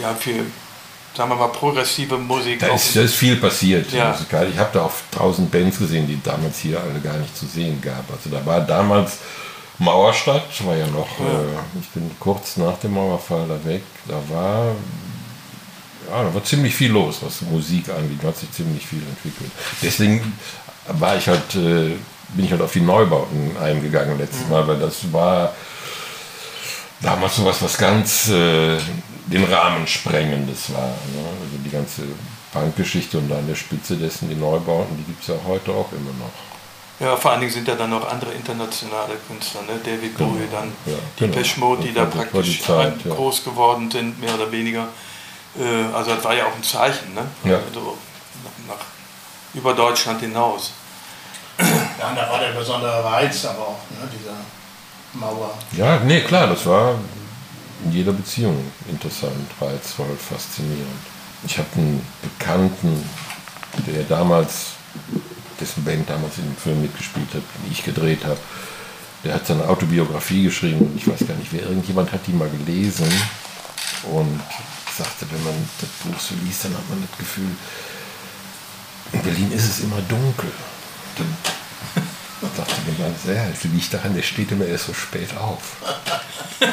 ja, 0.00 0.14
für, 0.14 0.44
sagen 1.16 1.30
wir 1.30 1.34
mal, 1.34 1.48
progressive 1.48 2.18
Musik. 2.18 2.60
Da 2.60 2.72
ist, 2.72 2.94
da 2.94 3.00
ist 3.00 3.14
viel 3.16 3.34
passiert. 3.34 3.90
Ja. 3.90 4.16
Ich 4.48 4.56
habe 4.56 4.70
da 4.72 4.84
auch 4.84 4.92
tausend 5.10 5.50
Bands 5.50 5.80
gesehen, 5.80 6.06
die 6.06 6.22
damals 6.22 6.60
hier 6.60 6.78
alle 6.80 7.00
gar 7.00 7.16
nicht 7.16 7.36
zu 7.36 7.46
sehen 7.46 7.80
gab. 7.82 8.04
Also 8.12 8.30
da 8.30 8.46
war 8.46 8.60
damals 8.60 9.18
Mauerstadt, 9.78 10.64
war 10.64 10.76
ja 10.76 10.86
noch, 10.86 11.18
ja. 11.18 11.26
Äh, 11.26 11.80
ich 11.80 11.88
bin 11.88 12.08
kurz 12.20 12.58
nach 12.58 12.78
dem 12.78 12.94
Mauerfall 12.94 13.48
da 13.48 13.68
weg, 13.68 13.82
da 14.06 14.22
war 14.32 14.76
ja, 16.10 16.22
da 16.22 16.34
war 16.34 16.44
ziemlich 16.44 16.74
viel 16.74 16.92
los, 16.92 17.18
was 17.22 17.42
Musik 17.42 17.88
angeht. 17.88 18.18
Da 18.22 18.28
hat 18.28 18.36
sich 18.36 18.50
ziemlich 18.52 18.86
viel 18.86 19.02
entwickelt. 19.02 19.50
Deswegen 19.82 20.32
war 20.88 21.16
ich 21.16 21.28
halt, 21.28 21.54
äh, 21.54 21.96
bin 22.34 22.44
ich 22.44 22.50
halt 22.50 22.62
auf 22.62 22.72
die 22.72 22.80
Neubauten 22.80 23.56
eingegangen 23.56 24.18
letztes. 24.18 24.48
Mal, 24.48 24.66
weil 24.66 24.78
das 24.78 25.12
war 25.12 25.54
damals 27.00 27.36
sowas, 27.36 27.62
was 27.62 27.78
ganz 27.78 28.28
äh, 28.28 28.78
den 29.26 29.44
Rahmen 29.44 29.86
sprengendes 29.86 30.72
war. 30.72 30.88
Ne? 30.88 31.24
Also 31.42 31.58
die 31.64 31.70
ganze 31.70 32.02
Bankgeschichte 32.52 33.18
und 33.18 33.32
an 33.32 33.46
der 33.46 33.54
Spitze 33.54 33.96
dessen 33.96 34.28
die 34.28 34.36
Neubauten, 34.36 34.96
die 34.96 35.04
gibt 35.04 35.22
es 35.22 35.28
ja 35.28 35.34
heute 35.46 35.72
auch 35.72 35.90
immer 35.92 36.12
noch. 36.18 36.32
Ja, 37.00 37.16
vor 37.16 37.32
allen 37.32 37.40
Dingen 37.40 37.52
sind 37.52 37.66
ja 37.66 37.74
dann 37.74 37.90
noch 37.90 38.08
andere 38.08 38.32
internationale 38.32 39.14
Künstler, 39.26 39.62
ne? 39.62 39.80
David 39.84 40.16
Bowie, 40.16 40.46
genau. 40.46 40.52
dann 40.52 40.72
ja, 40.86 40.98
die 41.18 41.26
genau. 41.26 41.66
Mode, 41.66 41.82
die 41.82 41.92
da 41.92 42.04
praktisch 42.04 42.62
Zeit, 42.62 43.02
groß 43.04 43.42
geworden 43.42 43.90
sind, 43.90 44.20
mehr 44.20 44.34
oder 44.34 44.50
weniger. 44.52 44.88
Äh, 45.58 45.94
also 45.94 46.14
das 46.14 46.24
war 46.24 46.34
ja 46.34 46.46
auch 46.46 46.54
ein 46.54 46.62
Zeichen, 46.62 47.14
ne? 47.14 47.26
Ja. 47.44 47.58
Also 47.66 47.96
nach, 48.44 48.76
nach, 48.76 48.84
über 49.54 49.74
Deutschland 49.74 50.20
hinaus. 50.20 50.72
Ja, 51.58 52.08
und 52.10 52.16
da 52.16 52.28
war 52.28 52.40
der 52.40 52.52
besondere 52.52 53.04
Reiz 53.04 53.44
aber 53.44 53.60
auch, 53.60 53.78
ne, 53.90 54.08
dieser 54.12 54.34
Mauer. 55.12 55.56
Ja, 55.72 55.98
nee, 56.00 56.20
klar, 56.20 56.48
das 56.48 56.66
war 56.66 56.96
in 57.84 57.92
jeder 57.92 58.12
Beziehung 58.12 58.56
interessant, 58.88 59.46
reizvoll, 59.60 60.16
faszinierend. 60.16 60.88
Ich 61.46 61.58
habe 61.58 61.68
einen 61.76 62.04
Bekannten, 62.22 63.08
der 63.86 64.02
damals, 64.04 64.72
dessen 65.60 65.84
Band 65.84 66.08
damals 66.08 66.38
in 66.38 66.44
dem 66.44 66.56
Film 66.56 66.82
mitgespielt 66.82 67.28
hat, 67.28 67.42
den 67.42 67.70
ich 67.70 67.84
gedreht 67.84 68.24
habe, 68.24 68.38
der 69.22 69.34
hat 69.34 69.46
seine 69.46 69.68
Autobiografie 69.68 70.44
geschrieben. 70.44 70.92
Ich 70.96 71.06
weiß 71.08 71.26
gar 71.26 71.36
nicht, 71.36 71.52
wer 71.52 71.62
irgendjemand 71.62 72.12
hat 72.12 72.26
die 72.26 72.32
mal 72.32 72.50
gelesen 72.50 73.10
und 74.12 74.40
sagte, 74.96 75.26
wenn 75.30 75.42
man 75.44 75.68
das 75.80 75.88
Buch 76.04 76.20
so 76.20 76.34
liest, 76.44 76.64
dann 76.64 76.74
hat 76.74 76.88
man 76.88 77.06
das 77.08 77.18
Gefühl, 77.18 77.50
in 79.12 79.22
Berlin 79.22 79.52
ist 79.52 79.64
es 79.64 79.80
immer 79.80 80.00
dunkel. 80.08 80.50
Dann 81.16 81.36
sagte 82.56 82.74
mir 82.86 82.98
mal, 82.98 83.14
ja, 83.36 83.48
das 83.48 83.64
liegt 83.64 83.92
daran, 83.94 84.14
der 84.14 84.22
steht 84.22 84.50
immer 84.52 84.66
erst 84.66 84.86
so 84.86 84.94
spät 84.94 85.36
auf. 85.36 85.76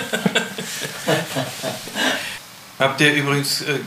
Habt 2.80 3.02
ihr 3.02 3.14
übrigens 3.14 3.62
äh, 3.62 3.80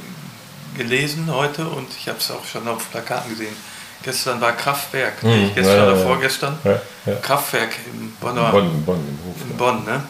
gelesen 0.77 1.29
heute 1.33 1.67
und 1.69 1.89
ich 1.99 2.09
habe 2.09 2.19
es 2.19 2.31
auch 2.31 2.45
schon 2.45 2.67
auf 2.69 2.91
Plakaten 2.91 3.31
gesehen. 3.31 3.55
Gestern 4.03 4.41
war 4.41 4.53
Kraftwerk, 4.53 5.23
Hm, 5.23 5.45
nicht 5.45 5.55
gestern 5.55 5.77
ja, 5.79 5.85
oder 5.87 5.97
ja, 5.99 6.05
vorgestern. 6.07 6.59
Ja. 6.63 6.79
Kraftwerk 7.23 7.71
im 7.87 8.13
Bonner, 8.21 8.51
Bonn, 8.51 8.67
in 8.71 8.85
Bonn, 8.85 8.99
im 8.99 9.19
Hof. 9.27 9.37
in 9.51 9.57
Bonn, 9.57 9.85
ne? 9.85 10.03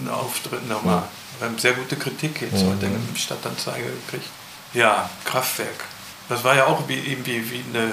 Ein 0.00 0.08
Auftritt 0.08 0.68
nochmal. 0.68 1.04
Wir 1.38 1.46
haben 1.46 1.58
sehr 1.58 1.72
gute 1.72 1.96
Kritik 1.96 2.40
jetzt 2.40 2.64
heute 2.64 2.86
in 2.86 2.92
der 2.92 3.18
Stadtanzeige 3.18 3.86
gekriegt. 4.06 4.28
Ja, 4.74 5.08
Kraftwerk. 5.24 5.84
Das 6.28 6.44
war 6.44 6.54
ja 6.56 6.66
auch 6.66 6.88
wie, 6.88 6.98
irgendwie 6.98 7.50
wie 7.50 7.64
eine, 7.72 7.92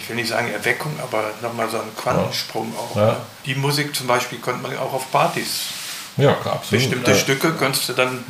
ich 0.00 0.08
will 0.08 0.16
nicht 0.16 0.28
sagen 0.28 0.50
Erweckung, 0.52 0.92
aber 1.02 1.30
nochmal 1.42 1.68
so 1.68 1.78
ein 1.78 1.94
Quantensprung 1.96 2.72
auch. 2.76 2.96
Ja. 2.96 3.06
Ne? 3.06 3.16
Die 3.44 3.54
Musik 3.54 3.94
zum 3.94 4.06
Beispiel 4.06 4.38
konnte 4.38 4.62
man 4.62 4.76
auch 4.78 4.92
auf 4.92 5.10
Partys. 5.10 5.66
Ja, 6.16 6.32
absolut. 6.32 6.70
Bestimmte 6.70 7.10
ja. 7.10 7.16
Stücke 7.16 7.52
konntest 7.52 7.88
du 7.88 7.92
dann 7.92 8.24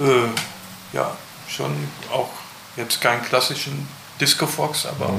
äh, 0.00 0.96
ja 0.96 1.16
schon 1.48 1.72
auch 2.12 2.30
jetzt 2.76 3.00
keinen 3.00 3.22
klassischen 3.22 3.88
Disco-Fox, 4.20 4.86
aber 4.86 5.12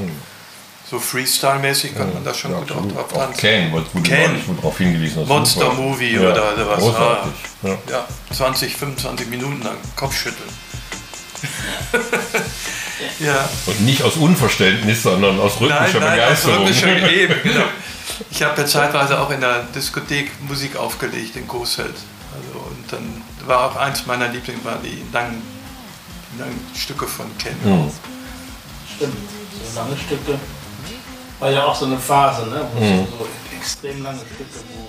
so 0.89 0.97
Freestyle-mäßig 0.99 1.95
kann 1.95 2.13
man 2.13 2.23
da 2.23 2.33
schon 2.33 2.51
Ja, 2.51 2.59
gut 2.59 2.71
auch 2.71 2.75
absolut. 2.77 2.95
drauf 2.97 3.13
Auch 3.13 3.25
tanzen. 3.33 3.71
Wo 3.71 3.79
du 3.79 4.01
Can. 4.03 4.31
neulich 4.31 4.43
darauf 4.57 4.77
hingewiesen 4.77 5.21
hast. 5.21 5.27
Monster. 5.27 5.73
Movie 5.73 6.13
Ja, 6.15 6.31
oder 6.31 6.55
sowas. 6.57 6.79
Großartig. 6.79 7.31
Ah, 7.63 7.67
Ja. 7.67 7.77
ja, 7.91 8.07
20, 8.35 8.75
25 8.75 9.27
Minuten 9.29 9.61
lang 9.61 9.77
Kopfschütteln. 9.95 10.49
ja, 13.19 13.49
Und 13.65 13.81
nicht 13.81 14.03
aus 14.03 14.15
Unverständnis, 14.17 15.03
sondern 15.03 15.39
aus 15.39 15.59
nein, 15.59 15.69
rhythmischer 15.71 15.99
nein, 15.99 16.17
das 16.19 16.41
Begeisterung. 16.41 16.65
wird 16.65 16.75
schon 16.75 16.95
gegeben, 16.95 17.35
genau. 17.43 17.63
Ich 18.31 18.43
habe 18.43 18.61
ja 18.61 18.67
zeitweise 18.67 19.19
auch 19.19 19.29
in 19.29 19.39
der 19.39 19.63
Diskothek 19.73 20.31
Musik 20.41 20.75
aufgelegt 20.75 21.35
in 21.37 21.47
Coesfeld. 21.47 21.93
Also, 21.95 22.59
und 22.67 22.91
dann 22.91 23.21
war 23.47 23.65
auch 23.71 23.75
eins 23.77 24.05
meiner 24.05 24.27
Lieblings 24.27 24.63
war 24.65 24.77
die 24.83 25.01
langen, 25.13 25.41
die 26.33 26.39
langen 26.41 26.59
Stücke 26.75 27.07
von 27.07 27.25
Ken. 27.37 27.55
Mhm. 27.63 27.89
Stimmt, 28.95 29.15
so 29.73 29.79
lange 29.79 29.95
Stücke. 29.97 30.37
War 31.39 31.51
ja 31.51 31.65
auch 31.65 31.75
so 31.75 31.85
eine 31.85 31.97
Phase, 31.97 32.49
ne? 32.49 32.67
Wo 32.73 32.79
Mhm. 32.83 33.07
so 33.17 33.27
extrem 33.57 34.03
lange 34.03 34.19
Stücke, 34.19 34.43
wo, 34.73 34.87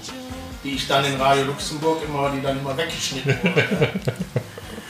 die 0.64 0.74
ich 0.74 0.86
dann 0.88 1.04
in 1.04 1.14
Radio 1.20 1.44
Luxemburg 1.44 2.02
immer, 2.04 2.30
die 2.30 2.40
dann 2.42 2.58
immer 2.58 2.76
weggeschnitten 2.76 3.36
wurden. 3.42 4.00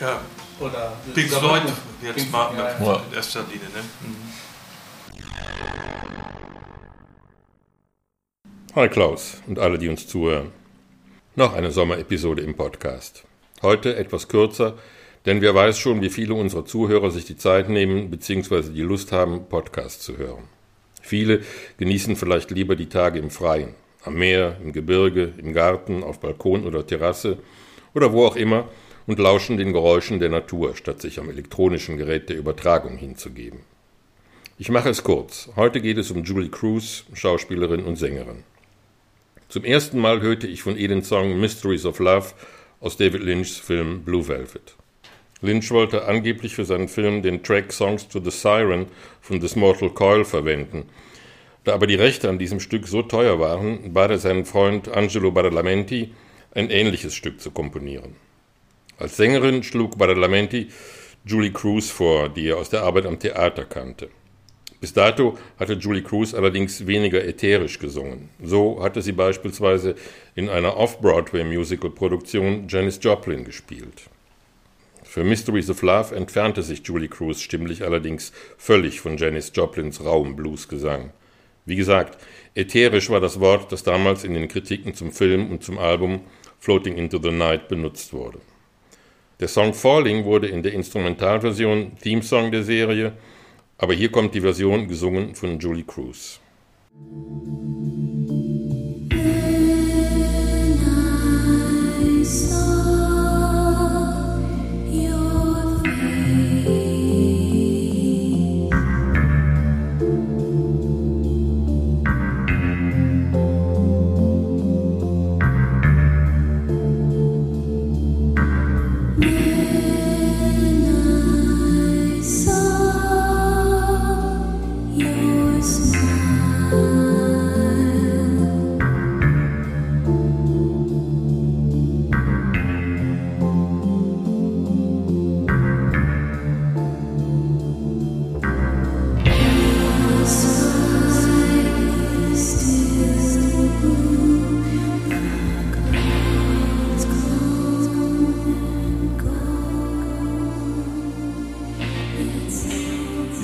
Ja, 0.00 0.18
Oder 0.60 0.92
Pink 1.14 1.28
Floyd 1.30 1.62
jetzt 2.02 2.14
Pink- 2.16 2.32
mal 2.32 2.50
ja. 2.56 2.70
Ja. 2.82 3.02
in 3.10 3.14
erster 3.14 3.40
Linie. 3.42 3.66
Ne? 3.68 3.82
Mhm. 4.00 4.16
Hi 8.74 8.88
Klaus 8.88 9.42
und 9.46 9.58
alle, 9.58 9.76
die 9.78 9.88
uns 9.88 10.06
zuhören. 10.06 10.52
Noch 11.36 11.52
eine 11.52 11.70
Sommerepisode 11.70 12.40
im 12.40 12.54
Podcast. 12.56 13.24
Heute 13.60 13.94
etwas 13.96 14.28
kürzer, 14.28 14.78
denn 15.26 15.42
wer 15.42 15.54
weiß 15.54 15.78
schon, 15.78 16.00
wie 16.00 16.08
viele 16.08 16.32
unserer 16.32 16.64
Zuhörer 16.64 17.10
sich 17.10 17.26
die 17.26 17.36
Zeit 17.36 17.68
nehmen 17.68 18.10
bzw. 18.10 18.70
die 18.72 18.80
Lust 18.80 19.12
haben, 19.12 19.50
Podcasts 19.50 20.02
zu 20.02 20.16
hören. 20.16 20.44
Viele 21.10 21.40
genießen 21.78 22.14
vielleicht 22.14 22.52
lieber 22.52 22.76
die 22.76 22.88
Tage 22.88 23.18
im 23.18 23.30
Freien, 23.30 23.74
am 24.04 24.14
Meer, 24.14 24.58
im 24.62 24.72
Gebirge, 24.72 25.32
im 25.38 25.52
Garten, 25.52 26.04
auf 26.04 26.20
Balkon 26.20 26.64
oder 26.64 26.86
Terrasse 26.86 27.38
oder 27.94 28.12
wo 28.12 28.24
auch 28.24 28.36
immer 28.36 28.68
und 29.08 29.18
lauschen 29.18 29.56
den 29.56 29.72
Geräuschen 29.72 30.20
der 30.20 30.28
Natur, 30.28 30.76
statt 30.76 31.00
sich 31.00 31.18
am 31.18 31.28
elektronischen 31.28 31.96
Gerät 31.96 32.28
der 32.28 32.36
Übertragung 32.36 32.96
hinzugeben. 32.96 33.58
Ich 34.56 34.68
mache 34.68 34.90
es 34.90 35.02
kurz. 35.02 35.50
Heute 35.56 35.80
geht 35.80 35.98
es 35.98 36.12
um 36.12 36.22
Julie 36.22 36.48
Cruz, 36.48 37.06
Schauspielerin 37.12 37.82
und 37.82 37.96
Sängerin. 37.96 38.44
Zum 39.48 39.64
ersten 39.64 39.98
Mal 39.98 40.20
hörte 40.20 40.46
ich 40.46 40.62
von 40.62 40.76
ihr 40.76 40.86
den 40.86 41.02
Song 41.02 41.40
Mysteries 41.40 41.86
of 41.86 41.98
Love 41.98 42.28
aus 42.78 42.96
David 42.96 43.24
Lynchs 43.24 43.56
Film 43.56 44.04
Blue 44.04 44.28
Velvet. 44.28 44.76
Lynch 45.42 45.70
wollte 45.70 46.04
angeblich 46.04 46.54
für 46.54 46.64
seinen 46.64 46.88
Film 46.88 47.22
den 47.22 47.42
Track 47.42 47.72
Songs 47.72 48.08
to 48.08 48.20
the 48.22 48.30
Siren 48.30 48.86
von 49.20 49.40
This 49.40 49.56
Mortal 49.56 49.90
Coil 49.90 50.24
verwenden. 50.24 50.84
Da 51.64 51.74
aber 51.74 51.86
die 51.86 51.94
Rechte 51.94 52.28
an 52.28 52.38
diesem 52.38 52.60
Stück 52.60 52.86
so 52.86 53.02
teuer 53.02 53.40
waren, 53.40 53.92
bat 53.92 54.10
er 54.10 54.18
seinen 54.18 54.44
Freund 54.44 54.88
Angelo 54.88 55.30
Badalamenti, 55.30 56.12
ein 56.54 56.70
ähnliches 56.70 57.14
Stück 57.14 57.40
zu 57.40 57.50
komponieren. 57.50 58.16
Als 58.98 59.16
Sängerin 59.16 59.62
schlug 59.62 59.96
Badalamenti 59.96 60.68
Julie 61.24 61.52
Cruz 61.52 61.90
vor, 61.90 62.28
die 62.28 62.48
er 62.48 62.58
aus 62.58 62.70
der 62.70 62.82
Arbeit 62.82 63.06
am 63.06 63.18
Theater 63.18 63.64
kannte. 63.64 64.08
Bis 64.80 64.92
dato 64.94 65.36
hatte 65.58 65.74
Julie 65.74 66.02
Cruz 66.02 66.32
allerdings 66.32 66.86
weniger 66.86 67.22
ätherisch 67.22 67.78
gesungen. 67.78 68.30
So 68.42 68.82
hatte 68.82 69.02
sie 69.02 69.12
beispielsweise 69.12 69.94
in 70.34 70.48
einer 70.48 70.76
Off-Broadway-Musical-Produktion 70.76 72.66
Janis 72.68 72.98
Joplin 73.02 73.44
gespielt. 73.44 74.08
Für 75.10 75.24
Mysteries 75.24 75.68
of 75.68 75.82
Love 75.82 76.14
entfernte 76.14 76.62
sich 76.62 76.82
Julie 76.84 77.08
Cruz 77.08 77.40
stimmlich 77.40 77.82
allerdings 77.82 78.30
völlig 78.56 79.00
von 79.00 79.16
Janis 79.16 79.50
Joplins 79.52 80.04
rauem 80.04 80.36
Bluesgesang. 80.36 81.10
Wie 81.66 81.74
gesagt, 81.74 82.16
ätherisch 82.54 83.10
war 83.10 83.18
das 83.18 83.40
Wort, 83.40 83.72
das 83.72 83.82
damals 83.82 84.22
in 84.22 84.34
den 84.34 84.46
Kritiken 84.46 84.94
zum 84.94 85.10
Film 85.10 85.50
und 85.50 85.64
zum 85.64 85.78
Album 85.78 86.20
Floating 86.60 86.96
into 86.96 87.20
the 87.20 87.32
Night 87.32 87.66
benutzt 87.66 88.12
wurde. 88.12 88.38
Der 89.40 89.48
Song 89.48 89.74
Falling 89.74 90.26
wurde 90.26 90.46
in 90.46 90.62
der 90.62 90.74
Instrumentalversion 90.74 91.98
Theme-Song 92.00 92.52
der 92.52 92.62
Serie 92.62 93.14
aber 93.82 93.94
hier 93.94 94.12
kommt 94.12 94.34
die 94.34 94.42
Version 94.42 94.86
gesungen 94.86 95.34
von 95.34 95.58
Julie 95.58 95.84
Cruz. 95.84 96.38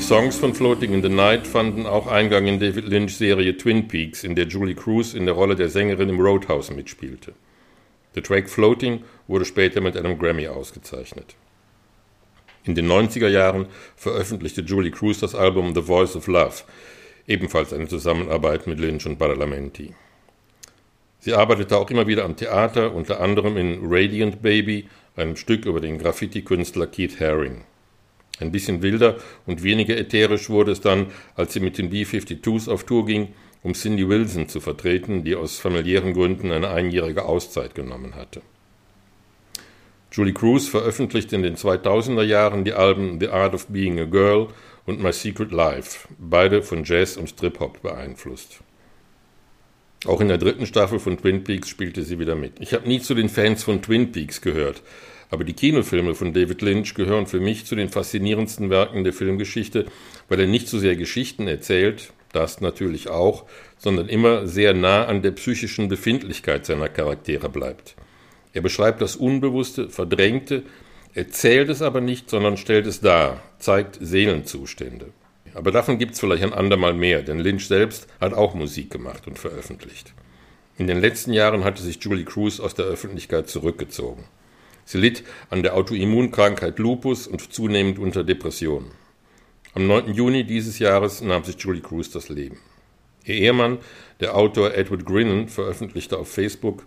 Songs 0.06 0.38
von 0.38 0.54
Floating 0.54 0.92
in 0.92 1.02
the 1.02 1.08
Night 1.08 1.48
fanden 1.48 1.84
auch 1.84 2.06
Eingang 2.06 2.46
in 2.46 2.60
David 2.60 2.86
Lynch's 2.86 3.18
Serie 3.18 3.56
Twin 3.56 3.88
Peaks, 3.88 4.22
in 4.22 4.36
der 4.36 4.46
Julie 4.46 4.76
Cruz 4.76 5.14
in 5.14 5.26
der 5.26 5.34
Rolle 5.34 5.56
der 5.56 5.68
Sängerin 5.68 6.08
im 6.08 6.20
Roadhouse 6.20 6.70
mitspielte. 6.70 7.32
Der 8.14 8.22
Track 8.22 8.48
Floating 8.48 9.02
wurde 9.26 9.44
später 9.44 9.80
mit 9.80 9.96
einem 9.96 10.16
Grammy 10.16 10.46
ausgezeichnet. 10.46 11.34
In 12.62 12.76
den 12.76 12.86
90er 12.86 13.26
Jahren 13.26 13.66
veröffentlichte 13.96 14.60
Julie 14.60 14.92
Cruz 14.92 15.18
das 15.18 15.34
Album 15.34 15.74
The 15.74 15.82
Voice 15.82 16.14
of 16.14 16.28
Love, 16.28 16.62
ebenfalls 17.26 17.72
eine 17.72 17.88
Zusammenarbeit 17.88 18.68
mit 18.68 18.78
Lynch 18.78 19.06
und 19.06 19.18
Badalamenti. 19.18 19.92
Sie 21.18 21.34
arbeitete 21.34 21.76
auch 21.76 21.90
immer 21.90 22.06
wieder 22.06 22.24
am 22.24 22.36
Theater, 22.36 22.94
unter 22.94 23.20
anderem 23.20 23.56
in 23.56 23.80
Radiant 23.82 24.40
Baby, 24.40 24.88
einem 25.16 25.34
Stück 25.34 25.66
über 25.66 25.80
den 25.80 25.98
Graffiti-Künstler 25.98 26.86
Keith 26.86 27.18
Haring. 27.18 27.64
Ein 28.38 28.52
bisschen 28.52 28.82
wilder 28.82 29.16
und 29.46 29.62
weniger 29.62 29.96
ätherisch 29.96 30.50
wurde 30.50 30.72
es 30.72 30.80
dann, 30.80 31.06
als 31.34 31.52
sie 31.52 31.60
mit 31.60 31.78
den 31.78 31.90
B-52s 31.90 32.70
auf 32.70 32.84
Tour 32.84 33.06
ging, 33.06 33.28
um 33.62 33.72
Cindy 33.72 34.08
Wilson 34.08 34.48
zu 34.48 34.60
vertreten, 34.60 35.24
die 35.24 35.34
aus 35.34 35.58
familiären 35.58 36.12
Gründen 36.12 36.52
eine 36.52 36.68
einjährige 36.68 37.24
Auszeit 37.24 37.74
genommen 37.74 38.14
hatte. 38.14 38.42
Julie 40.12 40.34
Cruz 40.34 40.68
veröffentlichte 40.68 41.36
in 41.36 41.42
den 41.42 41.56
2000er 41.56 42.22
Jahren 42.22 42.64
die 42.64 42.72
Alben 42.72 43.18
The 43.20 43.28
Art 43.28 43.54
of 43.54 43.66
Being 43.66 43.98
a 44.00 44.04
Girl 44.04 44.48
und 44.86 45.02
My 45.02 45.12
Secret 45.12 45.50
Life, 45.50 46.08
beide 46.18 46.62
von 46.62 46.84
Jazz 46.84 47.16
und 47.16 47.36
Trip-Hop 47.36 47.82
beeinflusst. 47.82 48.60
Auch 50.06 50.20
in 50.20 50.28
der 50.28 50.38
dritten 50.38 50.66
Staffel 50.66 51.00
von 51.00 51.18
Twin 51.18 51.42
Peaks 51.42 51.68
spielte 51.68 52.02
sie 52.02 52.18
wieder 52.18 52.36
mit. 52.36 52.60
Ich 52.60 52.72
habe 52.72 52.86
nie 52.86 53.00
zu 53.00 53.14
den 53.14 53.28
Fans 53.28 53.64
von 53.64 53.82
Twin 53.82 54.12
Peaks 54.12 54.40
gehört, 54.40 54.82
aber 55.30 55.44
die 55.44 55.54
Kinofilme 55.54 56.14
von 56.14 56.32
David 56.32 56.62
Lynch 56.62 56.94
gehören 56.94 57.26
für 57.26 57.40
mich 57.40 57.66
zu 57.66 57.74
den 57.74 57.88
faszinierendsten 57.88 58.70
Werken 58.70 59.04
der 59.04 59.12
Filmgeschichte, 59.12 59.86
weil 60.28 60.40
er 60.40 60.46
nicht 60.46 60.68
so 60.68 60.78
sehr 60.78 60.96
Geschichten 60.96 61.48
erzählt, 61.48 62.12
das 62.32 62.60
natürlich 62.60 63.08
auch, 63.08 63.44
sondern 63.78 64.08
immer 64.08 64.46
sehr 64.46 64.74
nah 64.74 65.06
an 65.06 65.22
der 65.22 65.32
psychischen 65.32 65.88
Befindlichkeit 65.88 66.66
seiner 66.66 66.88
Charaktere 66.88 67.48
bleibt. 67.48 67.96
Er 68.52 68.62
beschreibt 68.62 69.00
das 69.00 69.16
Unbewusste, 69.16 69.88
Verdrängte, 69.88 70.62
erzählt 71.14 71.68
es 71.68 71.82
aber 71.82 72.00
nicht, 72.00 72.30
sondern 72.30 72.56
stellt 72.56 72.86
es 72.86 73.00
dar, 73.00 73.42
zeigt 73.58 73.98
Seelenzustände. 74.00 75.06
Aber 75.54 75.70
davon 75.70 75.98
gibt 75.98 76.12
es 76.12 76.20
vielleicht 76.20 76.42
ein 76.42 76.52
andermal 76.52 76.92
mehr, 76.92 77.22
denn 77.22 77.38
Lynch 77.38 77.66
selbst 77.66 78.06
hat 78.20 78.34
auch 78.34 78.54
Musik 78.54 78.90
gemacht 78.90 79.26
und 79.26 79.38
veröffentlicht. 79.38 80.12
In 80.76 80.86
den 80.86 81.00
letzten 81.00 81.32
Jahren 81.32 81.64
hatte 81.64 81.82
sich 81.82 81.98
Julie 82.02 82.26
Cruz 82.26 82.60
aus 82.60 82.74
der 82.74 82.84
Öffentlichkeit 82.84 83.48
zurückgezogen. 83.48 84.24
Sie 84.86 84.98
litt 84.98 85.24
an 85.50 85.62
der 85.62 85.74
Autoimmunkrankheit 85.74 86.78
Lupus 86.78 87.26
und 87.26 87.52
zunehmend 87.52 87.98
unter 87.98 88.24
Depressionen. 88.24 88.92
Am 89.74 89.86
9. 89.86 90.14
Juni 90.14 90.44
dieses 90.44 90.78
Jahres 90.78 91.20
nahm 91.20 91.44
sich 91.44 91.56
Julie 91.58 91.82
Cruz 91.82 92.10
das 92.10 92.28
Leben. 92.28 92.58
Ihr 93.24 93.34
Ehemann, 93.34 93.78
der 94.20 94.36
Autor 94.36 94.74
Edward 94.74 95.04
Grinnen, 95.04 95.48
veröffentlichte 95.48 96.16
auf 96.16 96.30
Facebook 96.30 96.86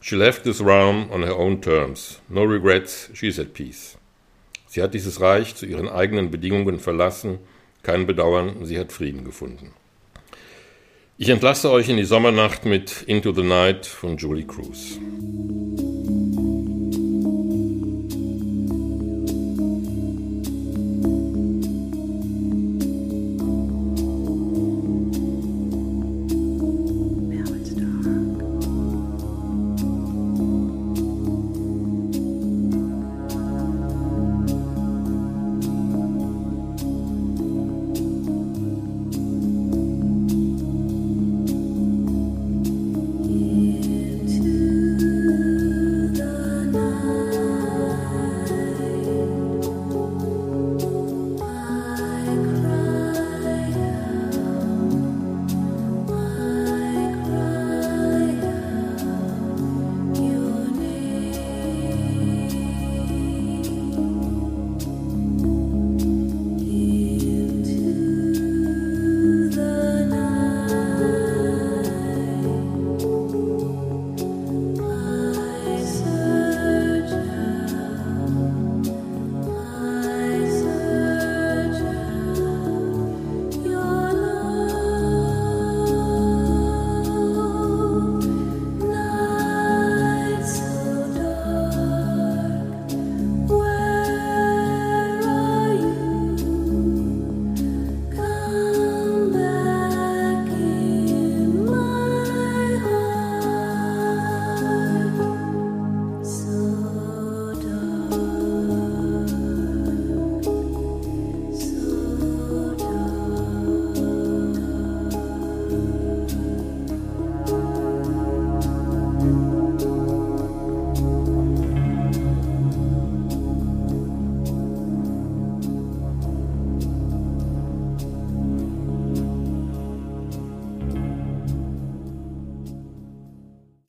She 0.00 0.16
left 0.16 0.44
this 0.44 0.60
realm 0.60 1.10
on 1.10 1.22
her 1.22 1.36
own 1.36 1.60
terms. 1.60 2.20
No 2.28 2.42
regrets, 2.42 3.10
she's 3.14 3.38
at 3.38 3.54
peace. 3.54 3.96
Sie 4.68 4.82
hat 4.82 4.94
dieses 4.94 5.20
Reich 5.20 5.54
zu 5.54 5.66
ihren 5.66 5.88
eigenen 5.88 6.30
Bedingungen 6.30 6.78
verlassen. 6.78 7.38
Kein 7.82 8.06
Bedauern, 8.06 8.64
sie 8.64 8.78
hat 8.78 8.92
Frieden 8.92 9.24
gefunden. 9.24 9.72
Ich 11.16 11.30
entlasse 11.30 11.70
euch 11.70 11.88
in 11.88 11.96
die 11.96 12.04
Sommernacht 12.04 12.64
mit 12.64 13.02
Into 13.06 13.32
the 13.32 13.42
Night 13.42 13.86
von 13.86 14.16
Julie 14.16 14.46
Cruz. 14.46 14.98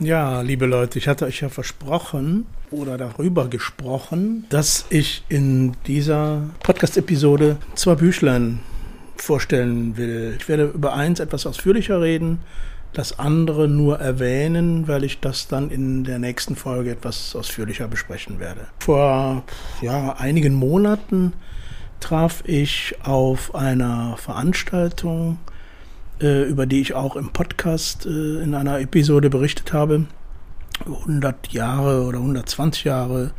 Ja, 0.10 0.42
liebe 0.42 0.66
Leute, 0.66 0.98
ich 0.98 1.08
hatte 1.08 1.28
euch 1.28 1.42
ja 1.42 1.50
versprochen 1.50 2.48
oder 2.72 2.98
darüber 2.98 3.48
gesprochen, 3.48 4.44
dass 4.50 4.88
ich 4.90 5.24
in 5.30 5.74
dieser 5.86 6.50
Podcast-Episode 6.64 7.58
zwei 7.76 7.94
Büchlein 7.94 8.58
vorstellen 9.18 9.98
will. 9.98 10.36
Ich 10.40 10.50
werde 10.50 10.64
über 10.74 10.96
eins 10.96 11.20
etwas 11.20 11.46
ausführlicher 11.46 12.02
reden, 12.02 12.40
das 12.92 13.20
andere 13.20 13.68
nur 13.68 14.00
erwähnen, 14.00 14.88
weil 14.88 15.04
ich 15.04 15.20
das 15.20 15.48
dann 15.48 15.70
in 15.70 16.06
der 16.06 16.18
nächsten 16.18 16.56
Folge 16.56 16.90
etwas 16.90 17.36
ausführlicher 17.36 17.88
besprechen 17.88 18.40
werde. 18.40 18.62
Vor 18.80 19.44
ja, 19.84 20.16
einigen 20.18 20.56
Monaten 20.56 21.34
traf 22.00 22.42
ich 22.48 22.96
auf 23.04 23.54
einer 23.54 24.18
Veranstaltung 24.18 25.38
über 26.20 26.66
die 26.66 26.82
ich 26.82 26.94
auch 26.94 27.16
im 27.16 27.30
Podcast 27.30 28.06
äh, 28.06 28.42
in 28.42 28.54
einer 28.56 28.80
Episode 28.80 29.30
berichtet 29.30 29.74
habe. 29.74 30.06
100 30.86 31.50
Jahre 31.50 32.04
oder 32.04 32.20
120 32.20 32.86
Jahre 32.86 33.32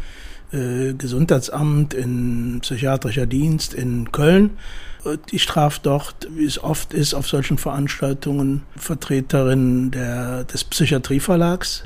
äh, 0.53 0.95
Gesundheitsamt 0.95 1.95
in 1.95 2.59
psychiatrischer 2.61 3.27
Dienst 3.27 3.75
in 3.75 4.13
Köln. 4.13 4.59
Ich 5.31 5.47
traf 5.47 5.79
dort, 5.79 6.29
wie 6.35 6.45
es 6.45 6.63
oft 6.63 6.93
ist 6.93 7.15
auf 7.15 7.27
solchen 7.27 7.57
Veranstaltungen, 7.57 8.63
Vertreterin 8.77 9.91
der, 9.91 10.45
des 10.45 10.65
Psychiatrieverlags, 10.65 11.85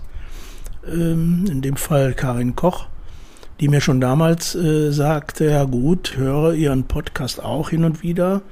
ähm, 0.87 1.45
in 1.49 1.63
dem 1.63 1.77
Fall 1.77 2.15
Karin 2.15 2.57
Koch, 2.57 2.87
die 3.61 3.69
mir 3.69 3.81
schon 3.81 4.01
damals 4.01 4.55
äh, 4.55 4.91
sagte, 4.91 5.47
ja 5.47 5.65
gut, 5.65 6.17
höre 6.17 6.55
Ihren 6.55 6.85
Podcast 6.85 7.43
auch 7.43 7.71
hin 7.71 7.85
und 7.85 8.03
wieder, 8.03 8.43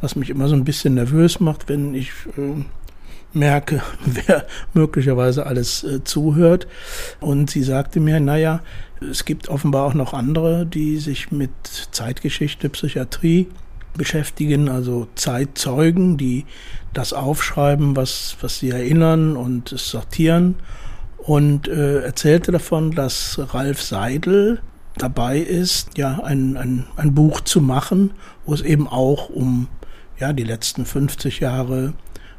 was 0.00 0.16
mich 0.16 0.30
immer 0.30 0.48
so 0.48 0.54
ein 0.54 0.64
bisschen 0.64 0.94
nervös 0.94 1.40
macht, 1.40 1.68
wenn 1.68 1.94
ich 1.94 2.10
äh, 2.36 2.64
merke, 3.32 3.82
wer 4.04 4.46
möglicherweise 4.72 5.46
alles 5.46 5.82
äh, 5.84 6.04
zuhört. 6.04 6.68
Und 7.20 7.50
sie 7.50 7.62
sagte 7.62 7.98
mir, 7.98 8.20
naja, 8.20 8.60
es 9.00 9.24
gibt 9.24 9.48
offenbar 9.48 9.84
auch 9.84 9.94
noch 9.94 10.14
andere, 10.14 10.64
die 10.64 10.98
sich 10.98 11.32
mit 11.32 11.50
Zeitgeschichte, 11.90 12.68
Psychiatrie 12.68 13.48
beschäftigen, 13.94 14.68
also 14.68 15.08
Zeitzeugen, 15.16 16.16
die 16.16 16.46
das 16.94 17.12
aufschreiben, 17.12 17.96
was, 17.96 18.36
was 18.40 18.58
sie 18.58 18.70
erinnern 18.70 19.36
und 19.36 19.72
es 19.72 19.90
sortieren 19.90 20.54
und 21.22 21.68
äh, 21.68 22.00
erzählte 22.02 22.50
davon, 22.50 22.90
dass 22.90 23.40
Ralf 23.54 23.80
Seidel 23.80 24.60
dabei 24.96 25.38
ist, 25.38 25.96
ja, 25.96 26.20
ein, 26.24 26.56
ein, 26.56 26.84
ein 26.96 27.14
Buch 27.14 27.40
zu 27.40 27.60
machen, 27.60 28.10
wo 28.44 28.52
es 28.52 28.60
eben 28.60 28.88
auch 28.88 29.28
um 29.30 29.68
ja, 30.18 30.32
die 30.32 30.42
letzten 30.42 30.84
50 30.84 31.40
Jahre 31.40 31.94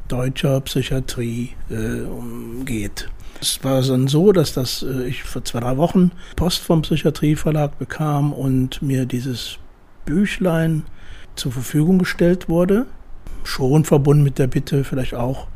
deutscher 0.08 0.60
Psychiatrie 0.62 1.52
äh, 1.70 2.66
geht. 2.66 3.10
Es 3.42 3.64
war 3.64 3.82
dann 3.82 4.08
so, 4.08 4.32
dass 4.32 4.54
das 4.54 4.84
äh, 4.84 5.08
ich 5.08 5.24
vor 5.24 5.44
zwei, 5.44 5.62
drei 5.62 5.78
Wochen 5.78 6.12
Post 6.36 6.60
vom 6.60 6.82
Psychiatrieverlag 6.82 7.80
bekam 7.80 8.34
und 8.34 8.82
mir 8.82 9.06
dieses 9.06 9.58
Büchlein 10.06 10.84
zur 11.36 11.54
Verfügung 11.54 12.00
gestellt 12.00 12.50
wurde. 12.50 12.86
Schon 13.46 13.86
verbunden 13.86 14.24
mit 14.24 14.40
der 14.40 14.48
Bitte, 14.48 14.84
vielleicht 14.84 15.16
auch 15.16 15.48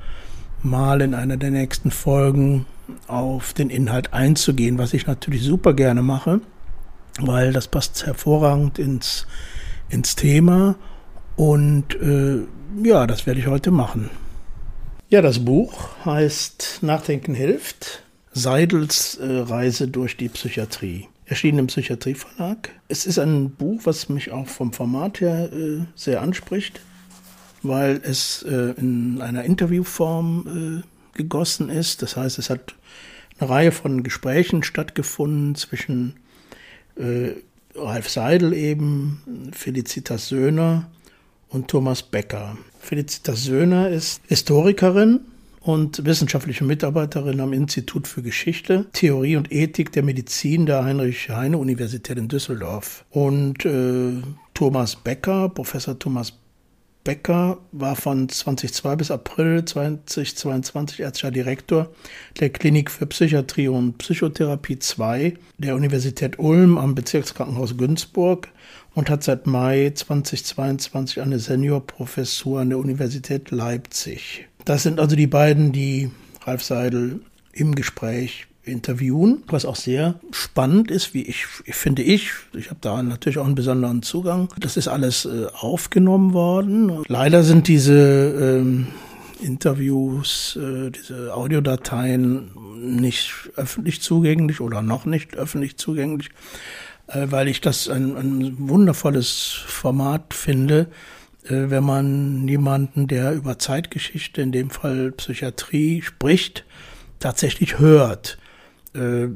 mal 0.63 1.02
in 1.02 1.13
einer 1.13 1.38
der 1.38 1.52
nächsten 1.52 1.92
Folgen 1.92 2.66
auf 3.08 3.54
den 3.54 3.69
Inhalt 3.69 4.13
einzugehen, 4.13 4.78
was 4.78 4.93
ich 4.93 5.08
natürlich 5.08 5.43
super 5.43 5.73
gerne 5.73 6.02
mache, 6.02 6.41
weil 7.19 7.54
das 7.54 7.67
passt 7.67 8.06
hervorragend 8.06 8.80
ins, 8.80 9.28
ins 9.89 10.15
Thema 10.15 10.76
Und 11.36 11.95
äh, 12.02 12.39
ja, 12.84 13.08
das 13.08 13.26
werde 13.26 13.39
ich 13.39 13.47
heute 13.47 13.71
machen. 13.71 14.10
Ja, 15.10 15.21
das 15.21 15.39
Buch 15.45 15.89
heißt 16.04 16.80
Nachdenken 16.82 17.34
hilft. 17.34 18.04
Seidels 18.34 19.15
äh, 19.15 19.26
Reise 19.26 19.88
durch 19.88 20.17
die 20.17 20.30
Psychiatrie. 20.30 21.08
Erschienen 21.26 21.60
im 21.60 21.67
Psychiatrieverlag. 21.67 22.69
Es 22.88 23.06
ist 23.06 23.19
ein 23.19 23.52
Buch, 23.52 23.82
was 23.84 24.10
mich 24.10 24.32
auch 24.32 24.47
vom 24.47 24.73
Format 24.73 25.21
her 25.21 25.52
äh, 25.52 25.82
sehr 25.95 26.21
anspricht, 26.21 26.82
weil 27.63 28.02
es 28.04 28.43
äh, 28.43 28.73
in 28.78 29.21
einer 29.21 29.43
Interviewform 29.43 30.84
äh, 30.84 30.97
gegossen 31.18 31.70
ist. 31.70 32.02
Das 32.02 32.16
heißt, 32.16 32.40
es 32.40 32.50
hat 32.50 32.76
eine 33.40 33.50
Reihe 33.50 33.72
von 33.72 34.04
Gesprächen 34.04 34.64
stattgefunden 34.64 35.56
zwischen 35.56 36.16
äh, 36.96 37.32
Ralf 37.76 38.10
Seidel 38.10 38.54
eben, 38.54 39.52
Felicitas 39.52 40.30
Söhner 40.30 40.90
und 41.50 41.68
Thomas 41.68 42.02
Becker. 42.04 42.58
Felicitas 42.80 43.44
Söhner 43.44 43.90
ist 43.90 44.22
Historikerin 44.28 45.22
und 45.62 46.06
wissenschaftliche 46.06 46.64
Mitarbeiterin 46.64 47.42
am 47.42 47.54
Institut 47.54 48.08
für 48.08 48.22
Geschichte, 48.22 48.86
Theorie 48.94 49.36
und 49.36 49.52
Ethik 49.52 49.92
der 49.92 50.04
Medizin 50.04 50.66
der 50.66 50.86
Heinrich-Heine-Universität 50.86 52.18
in 52.18 52.30
Düsseldorf. 52.30 53.06
Und 53.12 53.66
äh, 53.66 54.14
Thomas 54.54 54.96
Becker, 54.96 55.50
Professor 55.50 56.00
Thomas 56.00 56.34
Becker, 57.08 57.60
war 57.72 57.96
von 57.96 58.28
2002 58.28 58.98
bis 58.98 59.12
April 59.12 59.63
2022 59.63 61.00
ärztlicher 61.00 61.32
Direktor 61.32 61.89
der 62.38 62.50
Klinik 62.50 62.91
für 62.91 63.06
Psychiatrie 63.06 63.70
und 63.70 63.98
Psychotherapie 63.98 64.78
2 64.78 65.36
der 65.58 65.78
Universität 65.78 66.38
Ulm 66.38 66.78
am 66.78 66.96
Bezirkskrankenhaus 66.96 67.78
Günzburg 67.78 68.50
und 68.93 69.10
hat 69.10 69.24
seit 69.24 69.48
Mai 69.48 69.93
2022 69.96 71.22
eine 71.22 71.39
Seniorprofessur 71.39 72.60
an 72.60 72.72
der 72.72 72.78
Universität 72.80 73.52
Leipzig. 73.52 74.50
Das 74.65 74.84
sind 74.84 75.00
also 75.00 75.15
die 75.15 75.28
beiden, 75.28 75.72
die 75.72 76.12
Ralf 76.43 76.62
Seidel 76.62 77.22
im 77.54 77.74
Gespräch 77.74 78.47
interviewen, 78.68 79.44
was 79.48 79.66
auch 79.66 79.76
sehr 79.76 80.16
spannend 80.32 80.92
ist, 80.92 81.14
wie 81.14 81.24
ich, 81.24 81.46
finde 81.46 82.02
ich, 82.04 82.32
ich 82.54 82.70
habe 82.70 82.80
da 82.82 83.02
natürlich 83.02 83.38
auch 83.38 83.46
einen 83.46 83.56
besonderen 83.56 84.02
Zugang. 84.02 84.50
Das 84.60 84.78
ist 84.78 84.88
alles 84.88 85.26
äh, 85.26 85.48
aufgenommen 85.54 86.34
worden. 86.34 87.04
Leider 87.08 87.44
sind 87.44 87.68
diese 87.68 88.60
ähm, 88.60 88.88
Interviews, 89.42 90.58
äh, 90.62 90.92
diese 90.92 91.34
Audiodateien 91.34 92.52
nicht 92.80 93.34
öffentlich 93.56 94.02
zugänglich 94.02 94.62
oder 94.62 94.82
noch 94.82 95.06
nicht 95.06 95.36
öffentlich 95.36 95.78
zugänglich, 95.78 96.30
äh, 97.08 97.28
weil 97.30 97.48
ich 97.48 97.62
das 97.62 97.90
ein, 97.90 98.16
ein 98.16 98.70
wundervolles 98.70 99.60
Format 99.66 100.34
finde, 100.34 100.88
äh, 101.46 101.70
wenn 101.70 101.84
man 101.84 102.48
jemanden, 102.48 103.08
der 103.08 103.34
über 103.34 103.60
Zeitgeschichte, 103.60 104.42
in 104.42 104.52
dem 104.52 104.70
Fall 104.70 105.12
Psychiatrie, 105.12 106.02
spricht, 106.02 106.66
tatsächlich 107.20 107.80
hört. 107.80 108.38
Äh, 108.93 109.30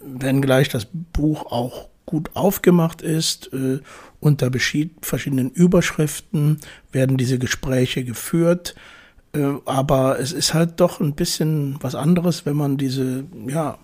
wenngleich 0.00 0.68
das 0.68 0.86
Buch 1.12 1.46
auch 1.50 1.88
gut 2.06 2.30
aufgemacht 2.34 3.02
ist, 3.02 3.52
äh, 3.52 3.80
unter 4.20 4.50
verschiedenen 4.52 5.50
Überschriften 5.50 6.60
werden 6.92 7.16
diese 7.16 7.38
Gespräche 7.38 8.04
geführt. 8.04 8.74
Äh, 9.32 9.54
aber 9.64 10.18
es 10.20 10.32
ist 10.32 10.54
halt 10.54 10.80
doch 10.80 11.00
ein 11.00 11.14
bisschen 11.14 11.76
was 11.80 11.94
anderes, 11.94 12.46
wenn 12.46 12.56
man 12.56 12.76
diese, 12.76 13.24
ja, 13.48 13.78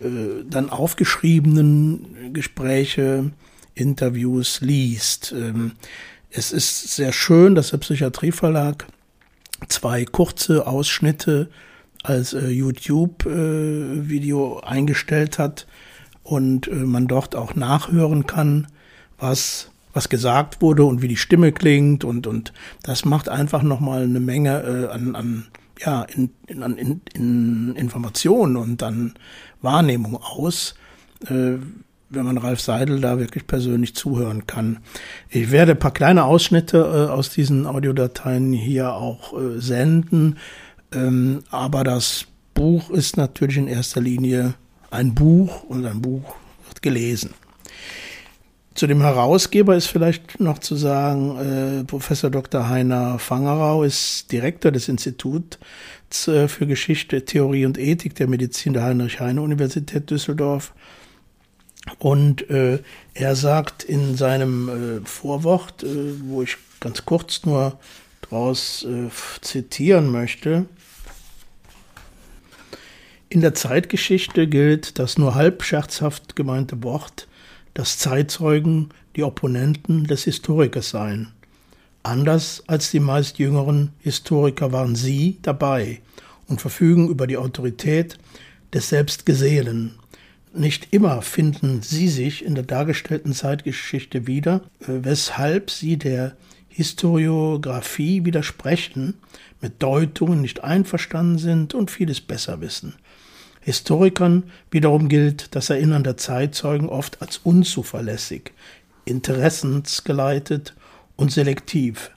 äh, 0.00 0.44
dann 0.48 0.70
aufgeschriebenen 0.70 2.32
Gespräche, 2.32 3.32
Interviews 3.74 4.60
liest. 4.60 5.32
Ähm, 5.36 5.72
es 6.30 6.52
ist 6.52 6.94
sehr 6.94 7.12
schön, 7.12 7.54
dass 7.54 7.70
der 7.70 7.78
Psychiatrieverlag 7.78 8.86
zwei 9.68 10.04
kurze 10.04 10.66
Ausschnitte 10.66 11.50
als 12.02 12.32
äh, 12.32 12.48
YouTube-Video 12.48 14.60
äh, 14.60 14.66
eingestellt 14.66 15.38
hat 15.38 15.66
und 16.22 16.68
äh, 16.68 16.74
man 16.74 17.06
dort 17.06 17.36
auch 17.36 17.54
nachhören 17.54 18.26
kann, 18.26 18.68
was, 19.18 19.70
was 19.92 20.08
gesagt 20.08 20.62
wurde 20.62 20.84
und 20.84 21.02
wie 21.02 21.08
die 21.08 21.16
Stimme 21.16 21.52
klingt 21.52 22.04
und, 22.04 22.26
und 22.26 22.54
das 22.82 23.04
macht 23.04 23.28
einfach 23.28 23.62
nochmal 23.62 24.04
eine 24.04 24.20
Menge 24.20 24.62
äh, 24.62 24.92
an, 24.92 25.14
an, 25.14 25.46
ja, 25.78 26.02
in, 26.02 26.30
in, 26.46 26.62
in, 26.62 27.00
in 27.14 27.76
Informationen 27.76 28.56
und 28.56 28.82
an 28.82 29.14
Wahrnehmung 29.60 30.16
aus. 30.16 30.74
Äh, 31.26 31.58
wenn 32.10 32.24
man 32.24 32.38
Ralf 32.38 32.60
Seidel 32.60 33.00
da 33.00 33.18
wirklich 33.18 33.46
persönlich 33.46 33.94
zuhören 33.94 34.46
kann. 34.46 34.80
Ich 35.28 35.52
werde 35.52 35.72
ein 35.72 35.78
paar 35.78 35.92
kleine 35.92 36.24
Ausschnitte 36.24 36.78
äh, 36.78 37.10
aus 37.10 37.30
diesen 37.30 37.66
Audiodateien 37.66 38.52
hier 38.52 38.94
auch 38.94 39.32
äh, 39.32 39.60
senden, 39.60 40.36
ähm, 40.92 41.42
aber 41.50 41.84
das 41.84 42.26
Buch 42.54 42.90
ist 42.90 43.16
natürlich 43.16 43.56
in 43.56 43.68
erster 43.68 44.00
Linie 44.00 44.54
ein 44.90 45.14
Buch 45.14 45.64
und 45.64 45.86
ein 45.86 46.02
Buch 46.02 46.34
wird 46.66 46.82
gelesen. 46.82 47.34
Zu 48.74 48.86
dem 48.86 49.00
Herausgeber 49.00 49.76
ist 49.76 49.86
vielleicht 49.86 50.40
noch 50.40 50.58
zu 50.58 50.76
sagen, 50.76 51.80
äh, 51.80 51.84
Professor 51.84 52.30
Dr. 52.30 52.68
Heiner 52.68 53.18
Fangerau 53.18 53.82
ist 53.82 54.30
Direktor 54.30 54.72
des 54.72 54.88
Instituts 54.88 55.58
äh, 56.28 56.48
für 56.48 56.66
Geschichte, 56.66 57.24
Theorie 57.24 57.66
und 57.66 57.78
Ethik 57.78 58.14
der 58.14 58.28
Medizin 58.28 58.72
der 58.72 58.84
Heinrich-Heine-Universität 58.84 60.08
Düsseldorf 60.10 60.72
und 61.98 62.48
äh, 62.50 62.78
er 63.14 63.36
sagt 63.36 63.82
in 63.82 64.16
seinem 64.16 64.68
äh, 64.68 65.06
Vorwort, 65.06 65.82
äh, 65.82 66.14
wo 66.24 66.42
ich 66.42 66.56
ganz 66.78 67.04
kurz 67.04 67.44
nur 67.44 67.78
daraus 68.22 68.84
äh, 68.84 69.08
zitieren 69.40 70.10
möchte, 70.10 70.66
in 73.30 73.40
der 73.40 73.54
Zeitgeschichte 73.54 74.46
gilt 74.46 74.98
das 74.98 75.16
nur 75.16 75.34
halb 75.34 75.62
scherzhaft 75.62 76.36
gemeinte 76.36 76.82
Wort, 76.82 77.28
dass 77.74 77.96
Zeitzeugen 77.96 78.90
die 79.16 79.22
Opponenten 79.22 80.04
des 80.04 80.24
Historikers 80.24 80.90
seien. 80.90 81.28
Anders 82.02 82.64
als 82.66 82.90
die 82.90 83.00
meist 83.00 83.38
jüngeren 83.38 83.92
Historiker 84.00 84.72
waren 84.72 84.96
sie 84.96 85.38
dabei 85.42 86.00
und 86.48 86.60
verfügen 86.60 87.08
über 87.08 87.26
die 87.26 87.36
Autorität 87.36 88.18
des 88.72 88.88
Selbstgesehenen, 88.88 89.94
nicht 90.52 90.88
immer 90.90 91.22
finden 91.22 91.80
sie 91.82 92.08
sich 92.08 92.44
in 92.44 92.56
der 92.56 92.64
dargestellten 92.64 93.32
Zeitgeschichte 93.32 94.26
wieder, 94.26 94.62
äh, 94.80 94.86
weshalb 95.02 95.70
sie 95.70 95.96
der 95.96 96.36
Historiographie 96.68 98.24
widersprechen, 98.24 99.14
mit 99.60 99.82
Deutungen 99.82 100.40
nicht 100.40 100.64
einverstanden 100.64 101.38
sind 101.38 101.74
und 101.74 101.90
vieles 101.90 102.20
besser 102.20 102.60
wissen. 102.60 102.94
Historikern 103.60 104.44
wiederum 104.70 105.08
gilt 105.08 105.54
das 105.54 105.70
Erinnern 105.70 106.04
der 106.04 106.16
Zeitzeugen 106.16 106.88
oft 106.88 107.20
als 107.20 107.38
unzuverlässig, 107.38 108.52
interessensgeleitet 109.04 110.74
und 111.16 111.30
selektiv. 111.30 112.10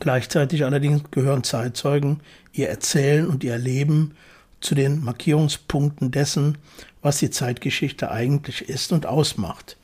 Gleichzeitig 0.00 0.64
allerdings 0.64 1.02
gehören 1.10 1.44
Zeitzeugen, 1.44 2.20
ihr 2.52 2.68
Erzählen 2.68 3.26
und 3.26 3.44
ihr 3.44 3.52
Erleben 3.52 4.16
zu 4.60 4.74
den 4.74 5.02
Markierungspunkten 5.04 6.10
dessen, 6.10 6.58
was 7.02 7.18
die 7.18 7.30
Zeitgeschichte 7.30 8.10
eigentlich 8.10 8.68
ist 8.68 8.92
und 8.92 9.06
ausmacht. 9.06 9.76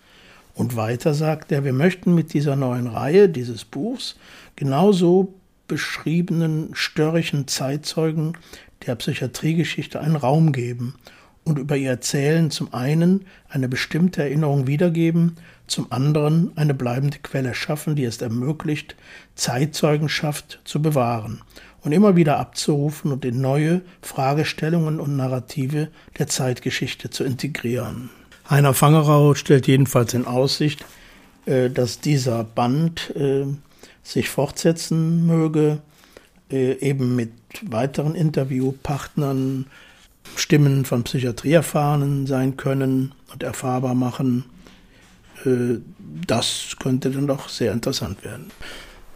Und 0.55 0.77
weiter 0.77 1.15
sagt 1.15 1.53
er, 1.53 1.65
wir 1.65 1.73
möchten 1.73 2.15
mit 2.15 2.33
dieser 2.33 2.57
neuen 2.57 2.87
Reihe 2.87 3.29
dieses 3.29 3.65
Buchs 3.65 4.17
genauso 4.57 5.35
beschriebenen 5.67 6.71
störrischen 6.75 7.49
Zeitzeugen 7.49 8.37
der 8.87 8.95
Psychiatriegeschichte 8.97 10.01
einen 10.01 10.17
Raum 10.17 10.53
geben 10.53 10.95
und 11.45 11.59
über 11.59 11.77
ihr 11.77 11.91
Erzählen 11.91 12.51
zum 12.51 12.73
einen 12.73 13.27
eine 13.49 13.69
bestimmte 13.69 14.23
Erinnerung 14.23 14.67
wiedergeben, 14.67 15.37
zum 15.67 15.93
anderen 15.93 16.53
eine 16.57 16.75
bleibende 16.75 17.19
Quelle 17.19 17.55
schaffen, 17.55 17.97
die 17.97 18.05
es 18.05 18.21
ermöglicht, 18.21 18.97
Zeitzeugenschaft 19.35 20.61
zu 20.65 20.83
bewahren 20.83 21.43
und 21.83 21.93
immer 21.93 22.17
wieder 22.17 22.39
abzurufen 22.39 23.13
und 23.13 23.25
in 23.25 23.41
neue 23.41 23.83
Fragestellungen 24.03 25.01
und 25.01 25.17
Narrative 25.17 25.89
der 26.19 26.27
Zeitgeschichte 26.27 27.11
zu 27.11 27.25
integrieren. 27.25 28.11
Heiner 28.49 28.75
Fangerau 28.75 29.35
stellt 29.35 29.67
jedenfalls 29.67 30.13
in 30.15 30.27
Aussicht, 30.27 30.85
äh, 31.47 31.71
dass 31.71 32.01
dieser 32.01 32.45
Band 32.45 33.15
äh, 33.17 33.47
sich 34.03 34.29
fortsetzen 34.29 35.27
möge, 35.27 35.81
äh, 36.51 36.73
eben 36.81 37.17
mit 37.17 37.33
weiteren 37.73 38.15
Interviewpartnern, 38.15 39.67
Stimmen 40.37 40.85
von 40.85 41.05
Psychiatrieerfahrenen 41.05 42.27
sein 42.27 42.57
können 42.57 43.15
und 43.33 43.43
erfahrbar 43.43 43.95
machen. 43.95 44.45
Das 46.27 46.77
könnte 46.83 47.11
dann 47.11 47.27
doch 47.27 47.49
sehr 47.49 47.73
interessant 47.73 48.25
werden. 48.25 48.51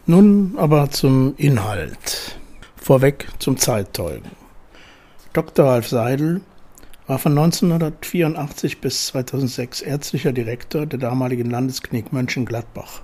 Nun 0.05 0.53
aber 0.57 0.91
zum 0.91 1.33
Inhalt. 1.37 2.37
Vorweg 2.75 3.27
zum 3.39 3.57
Zeitzeugen. 3.57 4.31
Dr. 5.33 5.65
Ralf 5.65 5.87
Seidel 5.87 6.41
war 7.07 7.19
von 7.19 7.37
1984 7.37 8.81
bis 8.81 9.07
2006 9.07 9.81
ärztlicher 9.81 10.31
Direktor 10.31 10.85
der 10.85 10.99
damaligen 10.99 11.49
Landesklinik 11.49 12.13
Mönchengladbach. 12.13 13.01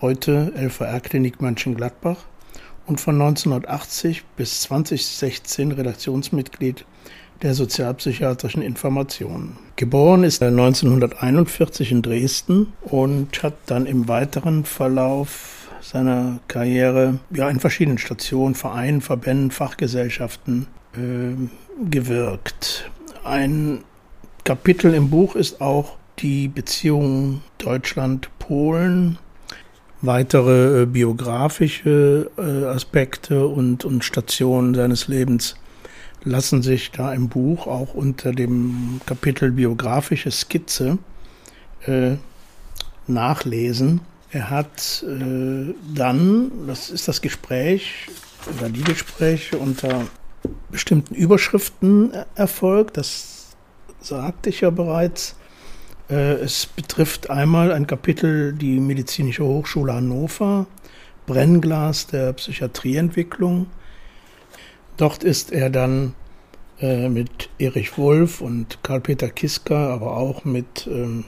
heute 0.00 0.52
LVR-Klinik 0.54 1.40
Mönchengladbach 1.40 2.18
und 2.86 3.00
von 3.00 3.20
1980 3.20 4.24
bis 4.36 4.62
2016 4.62 5.72
Redaktionsmitglied 5.72 6.84
der 7.42 7.54
sozialpsychiatrischen 7.54 8.62
Informationen. 8.62 9.58
Geboren 9.76 10.24
ist 10.24 10.40
er 10.40 10.48
1941 10.48 11.92
in 11.92 12.02
Dresden 12.02 12.72
und 12.82 13.42
hat 13.42 13.54
dann 13.66 13.86
im 13.86 14.08
weiteren 14.08 14.64
Verlauf 14.64 15.68
seiner 15.80 16.38
Karriere 16.48 17.18
ja 17.30 17.48
in 17.50 17.60
verschiedenen 17.60 17.98
Stationen, 17.98 18.54
Vereinen, 18.54 19.00
Verbänden, 19.00 19.50
Fachgesellschaften 19.50 20.66
äh, 20.94 21.34
gewirkt. 21.90 22.90
Ein 23.24 23.84
Kapitel 24.44 24.94
im 24.94 25.10
Buch 25.10 25.36
ist 25.36 25.60
auch 25.60 25.96
die 26.20 26.48
Beziehung 26.48 27.42
Deutschland-Polen, 27.58 29.18
weitere 30.06 30.82
äh, 30.82 30.86
biografische 30.86 32.30
äh, 32.36 32.66
Aspekte 32.66 33.46
und, 33.46 33.84
und 33.84 34.04
Stationen 34.04 34.74
seines 34.74 35.08
Lebens 35.08 35.56
lassen 36.24 36.62
sich 36.62 36.90
da 36.90 37.12
im 37.12 37.28
Buch 37.28 37.66
auch 37.66 37.94
unter 37.94 38.32
dem 38.32 39.00
Kapitel 39.06 39.50
biografische 39.50 40.30
Skizze 40.30 40.98
äh, 41.86 42.12
nachlesen. 43.06 44.00
Er 44.30 44.50
hat 44.50 45.04
äh, 45.06 45.74
dann, 45.94 46.50
das 46.66 46.90
ist 46.90 47.08
das 47.08 47.20
Gespräch 47.20 48.08
oder 48.56 48.68
die 48.68 48.82
Gespräche 48.82 49.58
unter 49.58 50.06
bestimmten 50.70 51.14
Überschriften 51.14 52.12
erfolgt, 52.34 52.96
das 52.96 53.54
sagte 54.00 54.50
ich 54.50 54.60
ja 54.60 54.70
bereits. 54.70 55.36
Äh, 56.10 56.34
es 56.34 56.66
betrifft 56.66 57.30
einmal 57.30 57.72
ein 57.72 57.86
Kapitel 57.86 58.52
die 58.52 58.80
Medizinische 58.80 59.44
Hochschule 59.44 59.94
Hannover, 59.94 60.66
Brennglas 61.26 62.06
der 62.06 62.32
Psychiatrieentwicklung. 62.34 63.66
Dort 64.96 65.24
ist 65.24 65.52
er 65.52 65.70
dann 65.70 66.14
äh, 66.80 67.08
mit 67.08 67.48
Erich 67.58 67.96
Wolf 67.96 68.40
und 68.40 68.82
Karl-Peter 68.82 69.28
Kiska, 69.28 69.92
aber 69.92 70.16
auch 70.16 70.44
mit 70.44 70.86
ähm, 70.86 71.24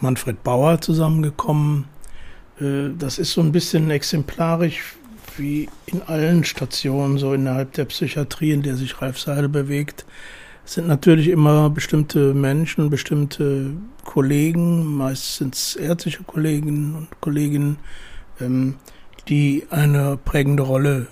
Manfred 0.00 0.42
Bauer 0.42 0.80
zusammengekommen. 0.80 1.86
Äh, 2.60 2.90
das 2.98 3.18
ist 3.18 3.32
so 3.32 3.40
ein 3.40 3.52
bisschen 3.52 3.90
exemplarisch 3.90 4.96
wie 5.36 5.68
in 5.86 6.02
allen 6.02 6.44
Stationen, 6.44 7.18
so 7.18 7.32
innerhalb 7.32 7.72
der 7.72 7.86
Psychiatrie, 7.86 8.52
in 8.52 8.62
der 8.62 8.76
sich 8.76 9.00
Ralf 9.00 9.18
Seidel 9.18 9.48
bewegt. 9.48 10.04
Sind 10.64 10.86
natürlich 10.86 11.28
immer 11.28 11.70
bestimmte 11.70 12.34
Menschen, 12.34 12.88
bestimmte 12.88 13.72
Kollegen, 14.04 14.96
meist 14.96 15.36
sind 15.36 15.54
es 15.54 15.76
ärztliche 15.76 16.22
Kolleginnen 16.22 16.94
und 16.94 17.08
Kollegen, 17.20 17.78
ähm, 18.40 18.76
die 19.28 19.64
eine 19.70 20.18
prägende 20.22 20.62
Rolle 20.62 21.08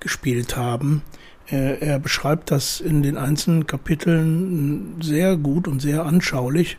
gespielt 0.00 0.56
haben. 0.56 1.02
Er, 1.46 1.82
er 1.82 1.98
beschreibt 1.98 2.50
das 2.50 2.80
in 2.80 3.02
den 3.02 3.16
einzelnen 3.16 3.66
Kapiteln 3.66 4.96
sehr 5.02 5.36
gut 5.36 5.68
und 5.68 5.80
sehr 5.80 6.04
anschaulich. 6.04 6.76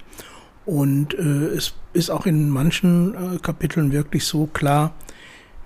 Und 0.66 1.14
äh, 1.14 1.48
es 1.56 1.74
ist 1.94 2.10
auch 2.10 2.26
in 2.26 2.50
manchen 2.50 3.14
äh, 3.14 3.38
Kapiteln 3.40 3.92
wirklich 3.92 4.26
so 4.26 4.48
klar, 4.48 4.94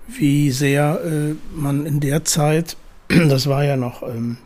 wie 0.06 0.50
sehr 0.50 1.00
äh, 1.04 1.34
man 1.54 1.86
in 1.86 2.00
der 2.00 2.24
Zeit, 2.24 2.76
das 3.08 3.46
war 3.46 3.64
ja 3.64 3.76
noch 3.76 4.02
ähm, 4.02 4.36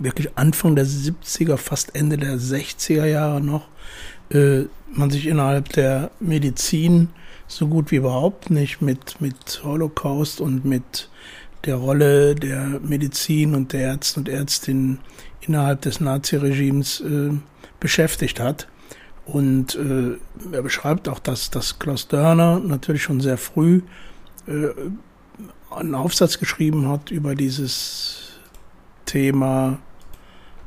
wirklich 0.00 0.36
Anfang 0.36 0.76
der 0.76 0.86
70er, 0.86 1.56
fast 1.56 1.94
Ende 1.94 2.16
der 2.16 2.36
60er 2.38 3.04
Jahre 3.04 3.40
noch, 3.40 3.68
äh, 4.30 4.64
man 4.92 5.10
sich 5.10 5.26
innerhalb 5.26 5.70
der 5.70 6.10
Medizin 6.20 7.08
so 7.46 7.68
gut 7.68 7.90
wie 7.90 7.96
überhaupt 7.96 8.50
nicht 8.50 8.80
mit, 8.80 9.20
mit 9.20 9.62
Holocaust 9.64 10.40
und 10.40 10.64
mit 10.64 11.08
der 11.64 11.76
Rolle 11.76 12.34
der 12.34 12.80
Medizin 12.82 13.54
und 13.54 13.72
der 13.72 13.80
Ärzte 13.80 14.20
und 14.20 14.28
Ärztinnen 14.28 14.98
innerhalb 15.40 15.82
des 15.82 16.00
Naziregimes 16.00 17.00
äh, 17.00 17.30
beschäftigt 17.80 18.40
hat. 18.40 18.68
Und 19.26 19.74
äh, 19.74 20.18
er 20.54 20.62
beschreibt 20.62 21.08
auch, 21.08 21.18
dass, 21.18 21.50
dass 21.50 21.78
Klaus 21.78 22.08
Dörner 22.08 22.60
natürlich 22.60 23.02
schon 23.02 23.20
sehr 23.20 23.38
früh 23.38 23.82
äh, 24.46 24.68
einen 25.70 25.94
Aufsatz 25.94 26.38
geschrieben 26.38 26.88
hat 26.88 27.10
über 27.10 27.34
dieses 27.34 28.23
Thema. 29.14 29.78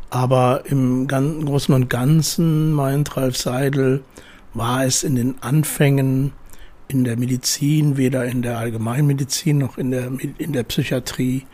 Aber 0.10 0.64
im 0.68 1.06
Großen 1.08 1.76
und 1.76 1.89
Ganzen, 1.89 2.72
meint 2.72 3.18
Ralf 3.18 3.36
Seidel, 3.36 4.06
war 4.54 4.86
es 4.86 5.04
in 5.04 5.16
den 5.16 5.36
Anfängen 5.41 6.32
in 6.88 7.04
der 7.04 7.18
Medizin, 7.18 7.98
weder 7.98 8.24
in 8.24 8.41
der 8.41 8.58
Allgemeinmedizin 8.58 9.58
noch 9.58 9.78
in 9.78 9.91
der, 9.91 10.10
in 10.38 10.54
der 10.54 10.64
Psychiatrie 10.64 11.45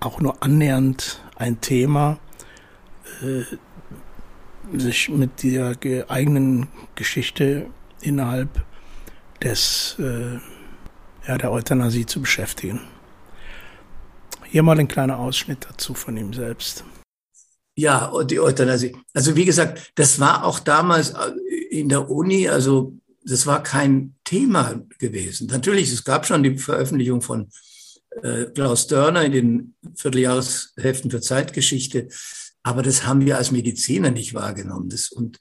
auch 0.00 0.20
nur 0.20 0.42
annähernd 0.42 1.22
ein 1.36 1.60
Thema, 1.60 2.18
äh, 3.22 4.76
sich 4.76 5.08
mit 5.08 5.44
der 5.44 5.76
eigenen 6.08 6.66
Geschichte 6.96 7.66
innerhalb 8.00 8.48
des, 9.40 9.96
äh, 10.00 10.40
ja, 11.28 11.38
der 11.38 11.52
Euthanasie 11.52 12.06
zu 12.06 12.20
beschäftigen. 12.20 12.80
Hier 14.56 14.62
mal 14.62 14.80
ein 14.80 14.88
kleiner 14.88 15.18
Ausschnitt 15.18 15.66
dazu 15.68 15.92
von 15.92 16.16
ihm 16.16 16.32
selbst. 16.32 16.82
Ja, 17.74 18.10
die 18.24 18.40
Euthanasie. 18.40 18.96
Also 19.12 19.36
wie 19.36 19.44
gesagt, 19.44 19.92
das 19.96 20.18
war 20.18 20.46
auch 20.46 20.60
damals 20.60 21.10
äh, 21.10 21.32
in 21.70 21.90
der 21.90 22.08
Uni, 22.08 22.48
also 22.48 22.98
das 23.22 23.46
war 23.46 23.62
kein 23.62 24.14
Thema 24.24 24.80
gewesen. 24.98 25.48
Natürlich, 25.48 25.92
es 25.92 26.04
gab 26.04 26.24
schon 26.24 26.42
die 26.42 26.56
Veröffentlichung 26.56 27.20
von 27.20 27.50
äh, 28.22 28.46
Klaus 28.46 28.86
Dörner 28.86 29.26
in 29.26 29.32
den 29.32 29.74
Vierteljahresheften 29.94 31.10
für 31.10 31.20
Zeitgeschichte, 31.20 32.08
aber 32.62 32.82
das 32.82 33.04
haben 33.04 33.26
wir 33.26 33.36
als 33.36 33.50
Mediziner 33.50 34.10
nicht 34.10 34.32
wahrgenommen. 34.32 34.88
Das, 34.88 35.12
und 35.12 35.38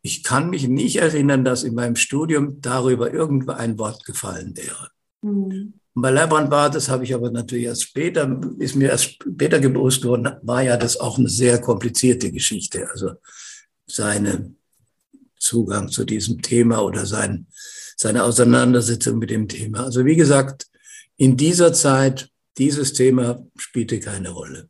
ich 0.00 0.24
kann 0.24 0.48
mich 0.48 0.66
nicht 0.66 0.96
erinnern, 0.96 1.44
dass 1.44 1.62
in 1.62 1.74
meinem 1.74 1.96
Studium 1.96 2.58
darüber 2.62 3.12
irgendwo 3.12 3.50
ein 3.50 3.78
Wort 3.78 4.06
gefallen 4.06 4.56
wäre. 4.56 4.88
Mhm. 5.20 5.74
Bei 5.94 6.10
Leibbrand 6.10 6.50
war, 6.50 6.70
das 6.70 6.88
habe 6.88 7.04
ich 7.04 7.14
aber 7.14 7.30
natürlich 7.30 7.66
erst 7.66 7.82
später, 7.82 8.40
ist 8.58 8.76
mir 8.76 8.88
erst 8.88 9.12
später 9.12 9.58
bewusst 9.58 10.04
worden, 10.04 10.36
war 10.42 10.62
ja 10.62 10.76
das 10.76 10.98
auch 10.98 11.18
eine 11.18 11.28
sehr 11.28 11.60
komplizierte 11.60 12.32
Geschichte. 12.32 12.88
Also 12.90 13.12
seine 13.86 14.54
Zugang 15.38 15.88
zu 15.88 16.04
diesem 16.04 16.40
Thema 16.40 16.82
oder 16.82 17.04
sein, 17.04 17.46
seine 17.96 18.24
Auseinandersetzung 18.24 19.18
mit 19.18 19.30
dem 19.30 19.48
Thema. 19.48 19.84
Also 19.84 20.04
wie 20.06 20.16
gesagt, 20.16 20.66
in 21.16 21.36
dieser 21.36 21.72
Zeit, 21.74 22.30
dieses 22.56 22.94
Thema 22.94 23.44
spielte 23.56 24.00
keine 24.00 24.30
Rolle. 24.30 24.68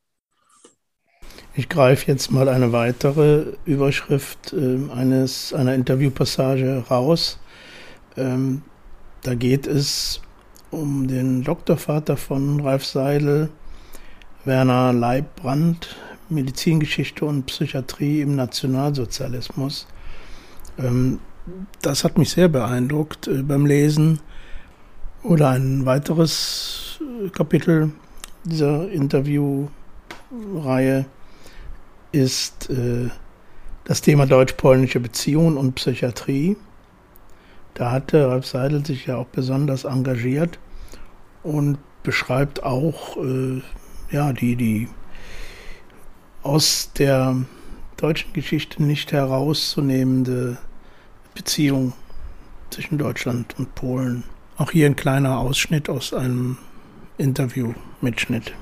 Ich 1.55 1.69
greife 1.69 2.11
jetzt 2.11 2.31
mal 2.31 2.49
eine 2.49 2.73
weitere 2.73 3.53
Überschrift 3.65 4.55
äh, 4.55 4.79
eines, 4.91 5.53
einer 5.53 5.75
Interviewpassage 5.75 6.85
raus. 6.91 7.39
Ähm, 8.17 8.63
da 9.23 9.35
geht 9.35 9.67
es 9.67 10.21
um 10.73 11.07
den 11.07 11.45
Doktorvater 11.45 12.17
von 12.17 12.61
Ralf 12.61 12.85
Seidel, 12.85 13.51
Werner 14.45 14.93
Leibbrand, 14.93 15.95
Medizingeschichte 16.29 17.25
und 17.25 17.47
Psychiatrie 17.47 18.23
im 18.23 18.35
Nationalsozialismus. 18.35 19.87
Ähm, 20.79 21.21
das 21.81 22.05
hat 22.05 22.19
mich 22.19 22.31
sehr 22.31 22.49
beeindruckt 22.49 23.29
äh, 23.29 23.43
beim 23.43 23.67
Lesen. 23.67 24.21
Oder 25.23 25.51
ein 25.51 25.87
weiteres 25.87 27.01
äh, 27.01 27.29
Kapitel 27.29 27.93
dieser 28.45 28.91
Interviewreihe 28.91 31.07
ist 32.11 32.71
äh, 32.71 33.09
das 33.85 34.01
Thema 34.01 34.27
deutsch-polnische 34.27 35.01
Beziehungen 35.01 35.57
und 35.57 35.75
Psychiatrie. 35.75 36.57
Da 37.75 37.91
hatte 37.91 38.29
Ralf 38.29 38.47
Seidel 38.47 38.85
sich 38.85 39.07
ja 39.07 39.17
auch 39.17 39.27
besonders 39.27 39.85
engagiert 39.85 40.59
und 41.43 41.79
beschreibt 42.03 42.63
auch 42.63 43.17
ja, 44.11 44.33
die, 44.33 44.57
die 44.57 44.89
aus 46.43 46.93
der 46.99 47.37
deutschen 47.97 48.33
Geschichte 48.33 48.83
nicht 48.83 49.13
herauszunehmende 49.13 50.59
Beziehung 51.35 51.93
zwischen 52.71 52.99
Deutschland 52.99 53.55
und 53.59 53.75
Polen. 53.75 54.25
Auch 54.57 54.71
hier 54.71 54.87
ein 54.87 54.97
kleiner 54.97 55.39
Ausschnitt 55.39 55.89
aus 55.89 56.13
einem 56.13 56.59
Interview-Mitschnitt. 57.19 58.53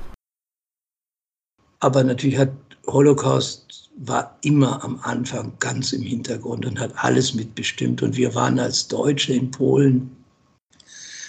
Aber 1.80 2.04
natürlich 2.04 2.38
hat 2.38 2.52
Holocaust 2.86 3.69
war 4.03 4.38
immer 4.42 4.82
am 4.82 4.98
Anfang 5.03 5.53
ganz 5.59 5.92
im 5.92 6.03
Hintergrund 6.03 6.64
und 6.64 6.80
hat 6.80 6.92
alles 6.96 7.34
mitbestimmt. 7.34 8.03
Und 8.03 8.16
wir 8.16 8.34
waren 8.34 8.59
als 8.59 8.88
Deutsche 8.88 9.34
in 9.34 9.51
Polen. 9.51 10.11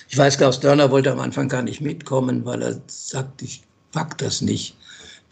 Ich 0.08 0.18
weiß, 0.18 0.38
Klaus 0.38 0.60
Dörner 0.60 0.90
wollte 0.90 1.12
am 1.12 1.20
Anfang 1.20 1.50
gar 1.50 1.64
nicht 1.64 1.82
mitkommen, 1.82 2.46
weil 2.46 2.62
er 2.62 2.82
sagt, 2.88 3.42
ich 3.42 3.64
pack 3.92 4.18
das 4.20 4.42
nicht 4.42 4.76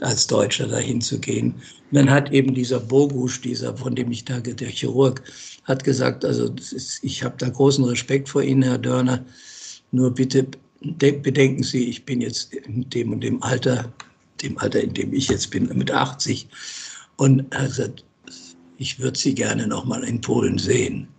als 0.02 0.28
Deutscher 0.28 0.68
dahin 0.68 1.00
zu 1.00 1.18
gehen. 1.20 1.54
Und 1.92 1.96
dann 1.96 2.10
hat 2.10 2.32
eben 2.34 2.54
dieser 2.54 2.82
Bogusch, 2.82 3.40
dieser, 3.40 3.76
von 3.76 3.96
dem 3.96 4.12
ich 4.12 4.26
da, 4.26 4.42
der 4.42 4.68
Chirurg, 4.68 5.22
hat 5.64 5.84
gesagt, 5.86 6.26
also 6.26 6.54
ist, 6.54 7.00
ich 7.04 7.24
habe 7.24 7.36
da 7.38 7.48
großen 7.48 7.86
Respekt 7.86 8.28
vor 8.28 8.44
Ihnen, 8.44 8.64
Herr 8.64 8.78
Dörner, 8.78 9.24
nur 9.92 10.12
bitte 10.12 10.46
bedenken 10.82 11.64
Sie, 11.64 11.90
ich 11.90 12.06
bin 12.06 12.20
jetzt 12.20 12.54
in 12.54 12.90
dem 12.90 13.14
und 13.14 13.22
dem 13.22 13.42
Alter, 13.44 13.92
dem 14.42 14.58
Alter, 14.58 14.82
in 14.82 14.94
dem 14.94 15.14
ich 15.14 15.30
jetzt 15.30 15.52
bin, 15.52 15.66
mit 15.78 15.92
80. 15.92 16.48
Und 17.20 17.52
er 17.52 17.64
hat 17.64 17.68
gesagt, 17.68 18.06
ich 18.78 18.98
würde 18.98 19.20
Sie 19.20 19.36
gerne 19.36 19.68
noch 19.68 19.84
mal 19.84 20.06
in 20.06 20.22
Polen 20.22 20.58
sehen. 20.58 21.10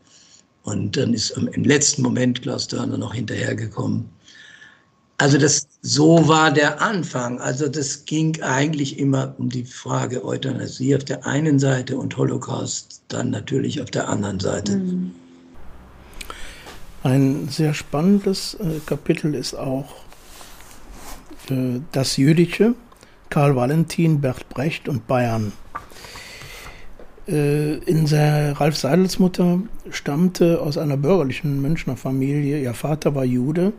Und 0.63 0.97
dann 0.97 1.13
ist 1.13 1.31
im 1.31 1.63
letzten 1.63 2.01
Moment 2.01 2.41
Klaus 2.41 2.69
Dörner 2.69 2.97
noch 2.97 3.13
hinterhergekommen. 3.13 4.09
Also 5.19 5.37
das, 5.37 5.69
so 5.83 6.27
war 6.27 6.51
der 6.53 6.81
Anfang. 6.81 7.39
Also 7.39 7.69
das 7.69 8.07
ging 8.07 8.41
eigentlich 8.41 8.99
immer 8.99 9.35
um 9.37 9.51
die 9.51 9.67
Frage 9.67 10.25
Euthanasie 10.25 10.97
auf 10.97 11.05
der 11.05 11.27
einen 11.27 11.59
Seite 11.59 11.99
und 11.99 12.17
Holocaust 12.17 13.03
dann 13.09 13.29
natürlich 13.29 13.83
auf 13.83 13.91
der 13.91 14.09
anderen 14.09 14.41
Seite. 14.41 14.79
Mhm. 14.79 15.13
Ein 17.03 17.49
sehr 17.51 17.75
spannendes 17.75 18.55
äh, 18.55 18.81
Kapitel 18.87 19.35
ist 19.35 19.53
auch 19.53 19.97
äh, 21.51 21.81
das 21.93 22.17
Jüdische, 22.17 22.75
Karl 23.29 23.55
Valentin, 23.55 24.23
Bert 24.23 24.49
Brecht 24.49 24.89
und 24.89 25.07
Bayern. 25.07 25.53
Äh, 27.31 27.77
in 27.85 28.07
der 28.07 28.61
Ralf 28.61 28.77
Seidels 28.77 29.21
Mutter 29.21 29.61
stammte 29.91 30.61
aus 30.61 30.77
einer 30.77 30.97
bürgerlichen 30.97 31.63
Münchner 31.63 31.97
Familie. 31.97 32.61
Ihr 32.61 32.75
Vater 32.75 33.15
war 33.15 33.25
Jude 33.25 33.73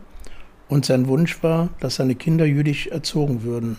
und 0.68 0.86
sein 0.86 1.06
Wunsch 1.06 1.42
war, 1.42 1.68
dass 1.80 1.96
seine 1.96 2.14
Kinder 2.14 2.46
jüdisch 2.46 2.86
erzogen 2.86 3.42
würden. 3.42 3.76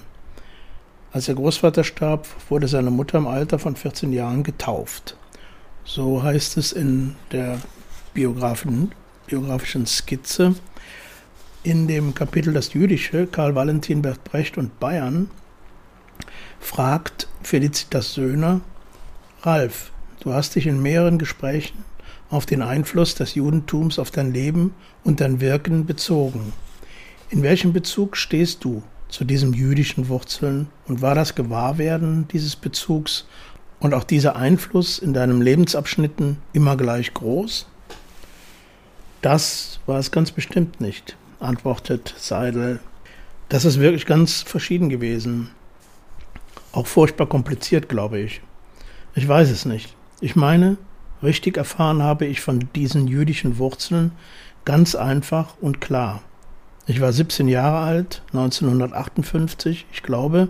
Als 1.11 1.25
der 1.25 1.35
Großvater 1.35 1.83
starb, 1.83 2.27
wurde 2.49 2.67
seine 2.67 2.91
Mutter 2.91 3.17
im 3.17 3.27
Alter 3.27 3.57
von 3.57 3.75
14 3.75 4.13
Jahren 4.13 4.43
getauft. 4.43 5.17
So 5.85 6.21
heißt 6.21 6.57
es 6.57 6.71
in 6.71 7.15
der 7.31 7.59
biografischen, 8.13 8.91
biografischen 9.25 9.87
Skizze. 9.87 10.55
In 11.63 11.87
dem 11.87 12.13
Kapitel 12.13 12.53
Das 12.53 12.73
Jüdische, 12.73 13.25
Karl 13.25 13.55
Valentin, 13.55 14.01
Bert 14.01 14.23
Brecht 14.23 14.57
und 14.57 14.79
Bayern, 14.79 15.31
fragt 16.59 17.27
Felicitas 17.41 18.13
Söhner, 18.13 18.61
Ralf, 19.45 19.91
du 20.21 20.31
hast 20.31 20.55
dich 20.55 20.67
in 20.67 20.81
mehreren 20.81 21.17
Gesprächen 21.17 21.83
auf 22.29 22.45
den 22.45 22.61
Einfluss 22.61 23.13
des 23.15 23.35
Judentums 23.35 23.99
auf 23.99 24.09
dein 24.09 24.31
Leben 24.31 24.73
und 25.03 25.19
dein 25.19 25.41
Wirken 25.41 25.85
bezogen. 25.85 26.53
In 27.29 27.43
welchem 27.43 27.73
Bezug 27.73 28.15
stehst 28.15 28.63
du 28.63 28.83
zu 29.09 29.25
diesen 29.25 29.51
jüdischen 29.51 30.07
Wurzeln 30.07 30.69
und 30.87 31.01
war 31.01 31.13
das 31.13 31.35
Gewahrwerden 31.35 32.25
dieses 32.29 32.55
Bezugs 32.55 33.27
und 33.81 33.93
auch 33.93 34.05
dieser 34.05 34.37
Einfluss 34.37 34.97
in 34.97 35.13
deinem 35.13 35.41
Lebensabschnitten 35.41 36.37
immer 36.53 36.77
gleich 36.77 37.13
groß? 37.13 37.67
Das 39.21 39.81
war 39.85 39.99
es 39.99 40.11
ganz 40.11 40.31
bestimmt 40.31 40.79
nicht, 40.79 41.17
antwortet 41.41 42.15
Seidel. 42.17 42.79
Das 43.49 43.65
ist 43.65 43.81
wirklich 43.81 44.05
ganz 44.05 44.41
verschieden 44.41 44.87
gewesen. 44.87 45.49
Auch 46.71 46.87
furchtbar 46.87 47.27
kompliziert, 47.27 47.89
glaube 47.89 48.19
ich. 48.19 48.41
Ich 49.15 49.27
weiß 49.27 49.51
es 49.51 49.65
nicht. 49.65 49.95
Ich 50.21 50.35
meine, 50.35 50.77
richtig 51.21 51.57
erfahren 51.57 52.01
habe 52.01 52.25
ich 52.25 52.41
von 52.41 52.67
diesen 52.73 53.05
jüdischen 53.05 53.59
Wurzeln 53.59 54.11
ganz 54.65 54.95
einfach 54.95 55.53
und 55.61 55.81
klar. 55.81 56.23
Ich 56.87 56.99
war 56.99 57.13
17 57.13 57.47
Jahre 57.47 57.85
alt, 57.85 58.23
1958, 58.29 59.85
ich 59.93 60.01
glaube, 60.01 60.47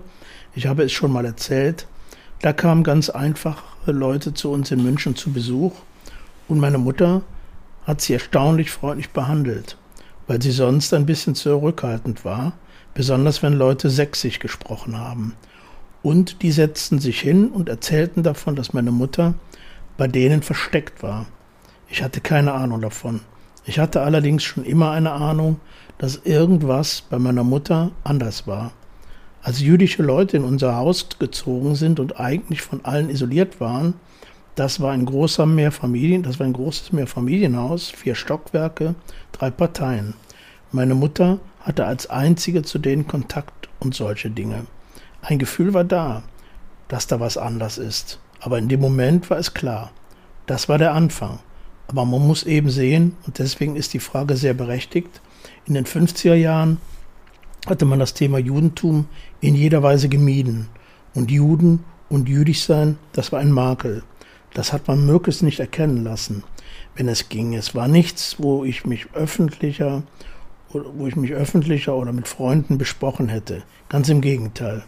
ich 0.55 0.65
habe 0.65 0.83
es 0.83 0.93
schon 0.93 1.11
mal 1.11 1.25
erzählt. 1.25 1.87
Da 2.39 2.53
kamen 2.53 2.85
ganz 2.85 3.09
einfache 3.09 3.91
Leute 3.91 4.33
zu 4.33 4.49
uns 4.49 4.71
in 4.71 4.81
München 4.81 5.17
zu 5.17 5.33
Besuch 5.33 5.73
und 6.47 6.59
meine 6.59 6.77
Mutter 6.77 7.21
hat 7.85 7.99
sie 7.99 8.13
erstaunlich 8.13 8.71
freundlich 8.71 9.09
behandelt, 9.09 9.77
weil 10.27 10.41
sie 10.41 10.51
sonst 10.51 10.93
ein 10.93 11.05
bisschen 11.05 11.35
zurückhaltend 11.35 12.23
war, 12.23 12.53
besonders 12.93 13.43
wenn 13.43 13.53
Leute 13.53 13.89
sächsisch 13.89 14.39
gesprochen 14.39 14.97
haben 14.97 15.35
und 16.03 16.43
die 16.43 16.51
setzten 16.51 16.99
sich 16.99 17.19
hin 17.19 17.47
und 17.47 17.69
erzählten 17.69 18.21
davon, 18.21 18.55
dass 18.55 18.73
meine 18.73 18.91
Mutter 18.91 19.33
bei 19.97 20.07
denen 20.07 20.43
versteckt 20.43 21.01
war. 21.01 21.25
Ich 21.89 22.03
hatte 22.03 22.21
keine 22.21 22.53
Ahnung 22.53 22.81
davon. 22.81 23.21
Ich 23.65 23.79
hatte 23.79 24.01
allerdings 24.01 24.43
schon 24.43 24.65
immer 24.65 24.91
eine 24.91 25.11
Ahnung, 25.13 25.59
dass 25.97 26.17
irgendwas 26.25 27.03
bei 27.09 27.17
meiner 27.17 27.43
Mutter 27.45 27.91
anders 28.03 28.45
war. 28.45 28.73
Als 29.41 29.61
jüdische 29.61 30.03
Leute 30.03 30.37
in 30.37 30.43
unser 30.43 30.75
Haus 30.75 31.07
gezogen 31.19 31.75
sind 31.75 31.99
und 31.99 32.19
eigentlich 32.19 32.61
von 32.61 32.83
allen 32.83 33.09
isoliert 33.09 33.59
waren, 33.59 33.93
das 34.55 34.81
war 34.81 34.91
ein 34.91 35.05
großer 35.05 35.45
Mehrfamilien, 35.45 36.23
das 36.23 36.39
war 36.39 36.45
ein 36.45 36.53
großes 36.53 36.91
Mehrfamilienhaus, 36.91 37.89
vier 37.89 38.15
Stockwerke, 38.15 38.95
drei 39.31 39.49
Parteien. 39.49 40.13
Meine 40.71 40.95
Mutter 40.95 41.39
hatte 41.61 41.85
als 41.85 42.09
einzige 42.09 42.63
zu 42.63 42.79
denen 42.79 43.07
Kontakt 43.07 43.69
und 43.79 43.95
solche 43.95 44.29
Dinge. 44.29 44.65
Ein 45.25 45.39
Gefühl 45.39 45.73
war 45.73 45.85
da, 45.85 46.21
dass 46.89 47.07
da 47.07 47.21
was 47.21 47.37
anders 47.37 47.77
ist. 47.77 48.19
Aber 48.41 48.59
in 48.59 48.67
dem 48.67 48.81
Moment 48.81 49.29
war 49.29 49.37
es 49.37 49.53
klar. 49.53 49.91
Das 50.47 50.67
war 50.67 50.77
der 50.77 50.93
Anfang. 50.93 51.39
Aber 51.87 52.03
man 52.03 52.27
muss 52.27 52.43
eben 52.43 52.69
sehen, 52.69 53.15
und 53.25 53.39
deswegen 53.39 53.77
ist 53.77 53.93
die 53.93 53.99
Frage 53.99 54.35
sehr 54.35 54.53
berechtigt, 54.53 55.21
in 55.65 55.75
den 55.75 55.85
50er 55.85 56.33
Jahren 56.33 56.77
hatte 57.67 57.85
man 57.85 57.99
das 57.99 58.13
Thema 58.13 58.37
Judentum 58.37 59.05
in 59.39 59.55
jeder 59.55 59.81
Weise 59.81 60.09
gemieden. 60.09 60.67
Und 61.13 61.31
Juden 61.31 61.85
und 62.09 62.27
jüdisch 62.27 62.63
sein, 62.63 62.97
das 63.13 63.31
war 63.31 63.39
ein 63.39 63.51
Makel. 63.51 64.03
Das 64.53 64.73
hat 64.73 64.89
man 64.89 65.05
möglichst 65.05 65.41
nicht 65.41 65.61
erkennen 65.61 66.03
lassen, 66.03 66.43
wenn 66.95 67.07
es 67.07 67.29
ging. 67.29 67.53
Es 67.53 67.73
war 67.75 67.87
nichts, 67.87 68.35
wo 68.39 68.65
ich 68.65 68.85
mich 68.85 69.07
öffentlicher, 69.13 70.03
wo 70.69 71.07
ich 71.07 71.15
mich 71.15 71.31
öffentlicher 71.31 71.95
oder 71.95 72.11
mit 72.11 72.27
Freunden 72.27 72.77
besprochen 72.77 73.29
hätte. 73.29 73.63
Ganz 73.87 74.09
im 74.09 74.19
Gegenteil. 74.19 74.83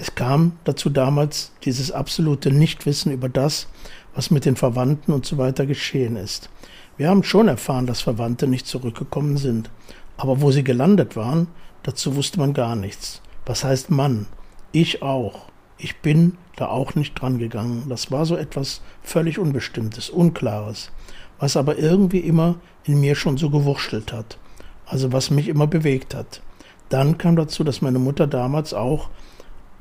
Es 0.00 0.14
kam 0.14 0.52
dazu 0.62 0.90
damals 0.90 1.50
dieses 1.64 1.90
absolute 1.90 2.52
Nichtwissen 2.52 3.10
über 3.10 3.28
das, 3.28 3.66
was 4.14 4.30
mit 4.30 4.44
den 4.44 4.54
Verwandten 4.54 5.12
und 5.12 5.26
so 5.26 5.38
weiter 5.38 5.66
geschehen 5.66 6.14
ist. 6.14 6.50
Wir 6.96 7.10
haben 7.10 7.24
schon 7.24 7.48
erfahren, 7.48 7.86
dass 7.86 8.00
Verwandte 8.00 8.46
nicht 8.46 8.66
zurückgekommen 8.66 9.36
sind. 9.36 9.70
Aber 10.16 10.40
wo 10.40 10.52
sie 10.52 10.64
gelandet 10.64 11.16
waren, 11.16 11.48
dazu 11.82 12.14
wusste 12.14 12.38
man 12.38 12.54
gar 12.54 12.76
nichts. 12.76 13.22
Was 13.44 13.64
heißt 13.64 13.90
Mann? 13.90 14.26
Ich 14.70 15.02
auch. 15.02 15.48
Ich 15.78 16.00
bin 16.00 16.36
da 16.56 16.68
auch 16.68 16.94
nicht 16.94 17.20
dran 17.20 17.38
gegangen. 17.38 17.84
Das 17.88 18.10
war 18.10 18.24
so 18.24 18.36
etwas 18.36 18.82
völlig 19.02 19.38
Unbestimmtes, 19.38 20.10
Unklares, 20.10 20.90
was 21.38 21.56
aber 21.56 21.78
irgendwie 21.78 22.18
immer 22.18 22.56
in 22.84 23.00
mir 23.00 23.14
schon 23.14 23.36
so 23.36 23.50
gewurschtelt 23.50 24.12
hat. 24.12 24.38
Also 24.86 25.12
was 25.12 25.30
mich 25.30 25.48
immer 25.48 25.66
bewegt 25.66 26.14
hat. 26.14 26.40
Dann 26.88 27.18
kam 27.18 27.36
dazu, 27.36 27.64
dass 27.64 27.82
meine 27.82 27.98
Mutter 27.98 28.26
damals 28.26 28.74
auch 28.74 29.10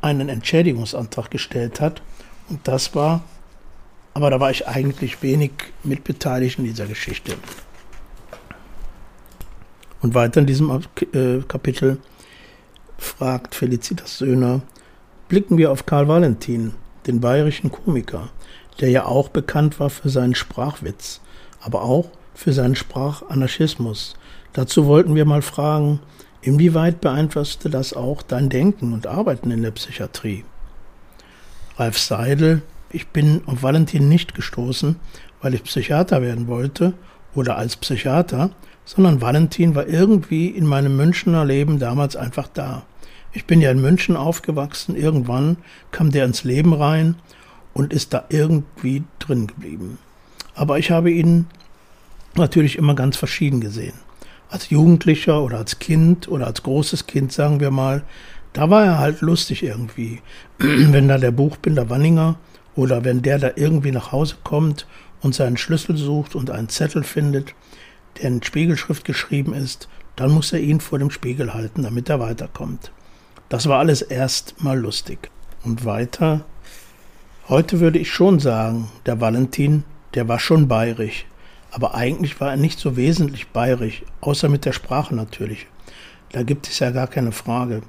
einen 0.08 0.30
Entschädigungsantrag 0.30 1.30
gestellt 1.30 1.80
hat. 1.82 2.02
Und 2.50 2.68
das 2.68 2.96
war, 2.96 3.24
aber 4.14 4.30
da 4.30 4.40
war 4.40 4.52
ich 4.52 4.68
eigentlich 4.68 5.22
wenig 5.22 5.52
mitbeteiligt 5.84 6.60
in 6.60 6.66
dieser 6.66 6.86
Geschichte. 6.86 7.36
Und 10.02 10.14
weiter 10.14 10.40
in 10.40 10.48
diesem 10.48 10.82
äh, 11.14 11.40
Kapitel 11.48 12.00
fragt 12.98 13.56
Felicitas 13.56 14.20
Söhner, 14.20 14.62
blicken 15.28 15.58
wir 15.58 15.72
auf 15.72 15.86
Karl 15.86 16.08
Valentin, 16.08 16.74
den 17.06 17.20
bayerischen 17.20 17.72
Komiker, 17.72 18.30
der 18.80 18.90
ja 18.90 19.06
auch 19.06 19.30
bekannt 19.30 19.80
war 19.80 19.90
für 19.90 20.10
seinen 20.10 20.36
Sprachwitz, 20.36 21.22
aber 21.62 21.84
auch 21.84 22.10
für 22.34 22.54
seinen 22.54 22.76
Sprachanarchismus. 22.76 24.16
Dazu 24.54 24.86
wollten 24.86 25.16
wir 25.16 25.26
mal 25.26 25.42
fragen, 25.42 26.00
Inwieweit 26.48 27.02
beeinflusste 27.02 27.70
das 27.70 27.92
auch 27.92 28.22
dein 28.22 28.48
Denken 28.48 28.94
und 28.94 29.06
Arbeiten 29.06 29.52
in 29.52 29.64
der 29.64 29.72
Psychiatrie? 29.72 30.46
Ralf 31.76 32.00
Seidel, 32.00 32.62
ich 32.90 33.10
bin 33.10 33.42
auf 33.48 33.64
Valentin 33.64 34.08
nicht 34.08 34.34
gestoßen, 34.34 34.96
weil 35.42 35.56
ich 35.56 35.66
Psychiater 35.66 36.22
werden 36.22 36.48
wollte 36.48 36.94
oder 37.36 37.58
als 37.58 37.76
Psychiater, 37.76 38.52
sondern 38.86 39.20
Valentin 39.20 39.76
war 39.76 39.88
irgendwie 39.88 40.48
in 40.48 40.66
meinem 40.66 40.96
Münchner 40.96 41.44
Leben 41.44 41.80
damals 41.80 42.16
einfach 42.16 42.48
da. 42.48 42.86
Ich 43.34 43.44
bin 43.44 43.60
ja 43.60 43.70
in 43.70 43.82
München 43.82 44.16
aufgewachsen, 44.16 44.96
irgendwann 44.96 45.58
kam 45.92 46.12
der 46.12 46.24
ins 46.24 46.46
Leben 46.46 46.72
rein 46.72 47.16
und 47.74 47.92
ist 47.92 48.14
da 48.14 48.24
irgendwie 48.30 49.04
drin 49.20 49.48
geblieben. 49.48 49.98
Aber 50.56 50.80
ich 50.80 50.92
habe 50.92 51.12
ihn 51.12 51.48
natürlich 52.36 52.78
immer 52.78 52.96
ganz 52.96 53.18
verschieden 53.18 53.60
gesehen 53.60 54.07
als 54.50 54.70
Jugendlicher 54.70 55.42
oder 55.42 55.58
als 55.58 55.80
Kind 55.80 56.28
oder 56.28 56.48
als 56.48 56.64
großes 56.64 57.08
Kind, 57.08 57.32
sagen 57.32 57.60
wir 57.60 57.72
mal, 57.72 58.04
da 58.54 58.70
war 58.70 58.86
er 58.86 58.98
halt 58.98 59.22
lustig 59.22 59.64
irgendwie. 59.64 60.22
wenn 60.58 61.08
da 61.08 61.18
der 61.18 61.32
Buchbinder 61.32 61.90
Wanninger 61.90 62.38
oder 62.76 63.04
wenn 63.04 63.22
der 63.22 63.40
da 63.40 63.52
irgendwie 63.56 63.92
nach 63.92 64.12
Hause 64.12 64.38
kommt 64.44 64.88
und 65.22 65.36
seinen 65.36 65.58
Schlüssel 65.58 65.98
sucht 65.98 66.36
und 66.36 66.50
einen 66.50 66.70
Zettel 66.70 67.04
findet, 67.04 67.54
der 68.18 68.30
in 68.30 68.44
Spiegelschrift 68.44 69.06
geschrieben 69.06 69.54
ist, 69.54 69.90
dann 70.16 70.32
muss 70.32 70.52
er 70.54 70.60
ihn 70.60 70.80
vor 70.80 71.00
dem 71.00 71.12
Spiegel 71.12 71.54
halten, 71.54 71.84
damit 71.84 72.10
er 72.10 72.20
weiterkommt. 72.20 72.92
Das 73.50 73.68
war 73.68 73.80
alles 73.80 74.02
erst 74.02 74.62
mal 74.64 74.78
lustig. 74.78 75.30
Und 75.64 75.86
weiter, 75.86 76.46
heute 77.50 77.80
würde 77.80 78.00
ich 78.00 78.12
schon 78.12 78.40
sagen, 78.40 78.90
der 79.06 79.22
Valentin, 79.22 79.84
der 80.16 80.28
war 80.28 80.40
schon 80.40 80.68
bayerisch. 80.68 81.26
Aber 81.72 81.96
eigentlich 81.96 82.40
war 82.40 82.52
er 82.52 82.58
nicht 82.58 82.80
so 82.80 82.96
wesentlich 82.96 83.48
bayerisch, 83.48 84.04
außer 84.22 84.50
mit 84.50 84.66
der 84.66 84.74
Sprache 84.74 85.16
natürlich. 85.16 85.68
Da 86.32 86.44
gibt 86.44 86.68
es 86.68 86.80
ja 86.80 86.92
gar 86.92 87.08
keine 87.08 87.32
Frage. 87.32 87.82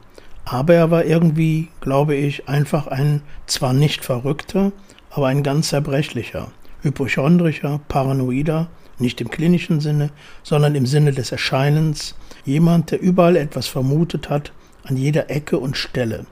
Aber 0.44 0.74
er 0.74 0.90
war 0.90 1.04
irgendwie, 1.04 1.68
glaube 1.80 2.14
ich, 2.14 2.48
einfach 2.48 2.86
ein 2.86 3.22
zwar 3.46 3.72
nicht 3.72 4.04
verrückter, 4.04 4.72
aber 5.10 5.26
ein 5.26 5.42
ganz 5.42 5.68
zerbrechlicher, 5.68 6.50
hypochondrischer, 6.82 7.80
paranoider, 7.88 8.68
nicht 8.98 9.20
im 9.20 9.30
klinischen 9.30 9.80
Sinne, 9.80 10.10
sondern 10.42 10.74
im 10.74 10.86
Sinne 10.86 11.12
des 11.12 11.32
Erscheinens, 11.32 12.14
jemand, 12.44 12.90
der 12.90 13.00
überall 13.00 13.36
etwas 13.36 13.66
vermutet 13.66 14.30
hat, 14.30 14.52
an 14.84 14.96
jeder 14.96 15.30
Ecke 15.30 15.58
und 15.58 15.76
Stelle. 15.76 16.26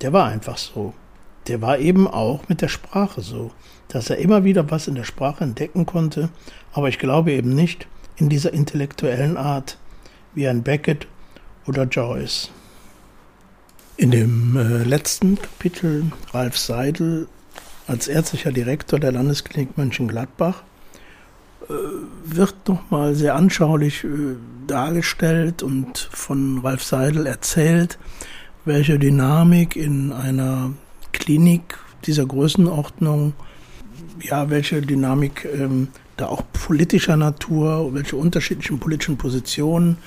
Der 0.00 0.12
war 0.12 0.28
einfach 0.28 0.56
so. 0.56 0.94
Der 1.48 1.62
war 1.62 1.78
eben 1.78 2.06
auch 2.06 2.48
mit 2.48 2.60
der 2.60 2.68
Sprache 2.68 3.22
so, 3.22 3.50
dass 3.88 4.10
er 4.10 4.18
immer 4.18 4.44
wieder 4.44 4.70
was 4.70 4.86
in 4.86 4.94
der 4.94 5.04
Sprache 5.04 5.44
entdecken 5.44 5.86
konnte, 5.86 6.28
aber 6.72 6.88
ich 6.88 6.98
glaube 6.98 7.32
eben 7.32 7.54
nicht 7.54 7.88
in 8.16 8.28
dieser 8.28 8.52
intellektuellen 8.52 9.36
Art, 9.36 9.78
wie 10.34 10.46
ein 10.46 10.62
Beckett 10.62 11.06
oder 11.66 11.84
Joyce. 11.84 12.50
In 13.96 14.10
dem 14.10 14.56
äh, 14.56 14.84
letzten 14.84 15.40
Kapitel 15.40 16.04
Ralf 16.32 16.56
Seidel 16.58 17.26
als 17.86 18.06
ärztlicher 18.06 18.52
Direktor 18.52 19.00
der 19.00 19.12
Landesklinik 19.12 19.76
Mönchengladbach 19.78 20.62
äh, 21.68 21.72
wird 22.24 22.68
nochmal 22.68 23.14
sehr 23.14 23.34
anschaulich 23.34 24.04
äh, 24.04 24.36
dargestellt 24.66 25.62
und 25.62 25.98
von 26.12 26.58
Ralf 26.58 26.84
Seidel 26.84 27.26
erzählt, 27.26 27.98
welche 28.64 28.98
Dynamik 28.98 29.74
in 29.74 30.12
einer 30.12 30.74
Klinik 31.18 31.78
dieser 32.06 32.26
Größenordnung, 32.26 33.34
ja, 34.22 34.50
welche 34.50 34.80
Dynamik 34.80 35.46
ähm, 35.52 35.88
da 36.16 36.26
auch 36.26 36.42
politischer 36.52 37.16
Natur, 37.16 37.94
welche 37.94 38.16
unterschiedlichen 38.16 38.78
politischen 38.78 39.16
Positionen 39.16 39.98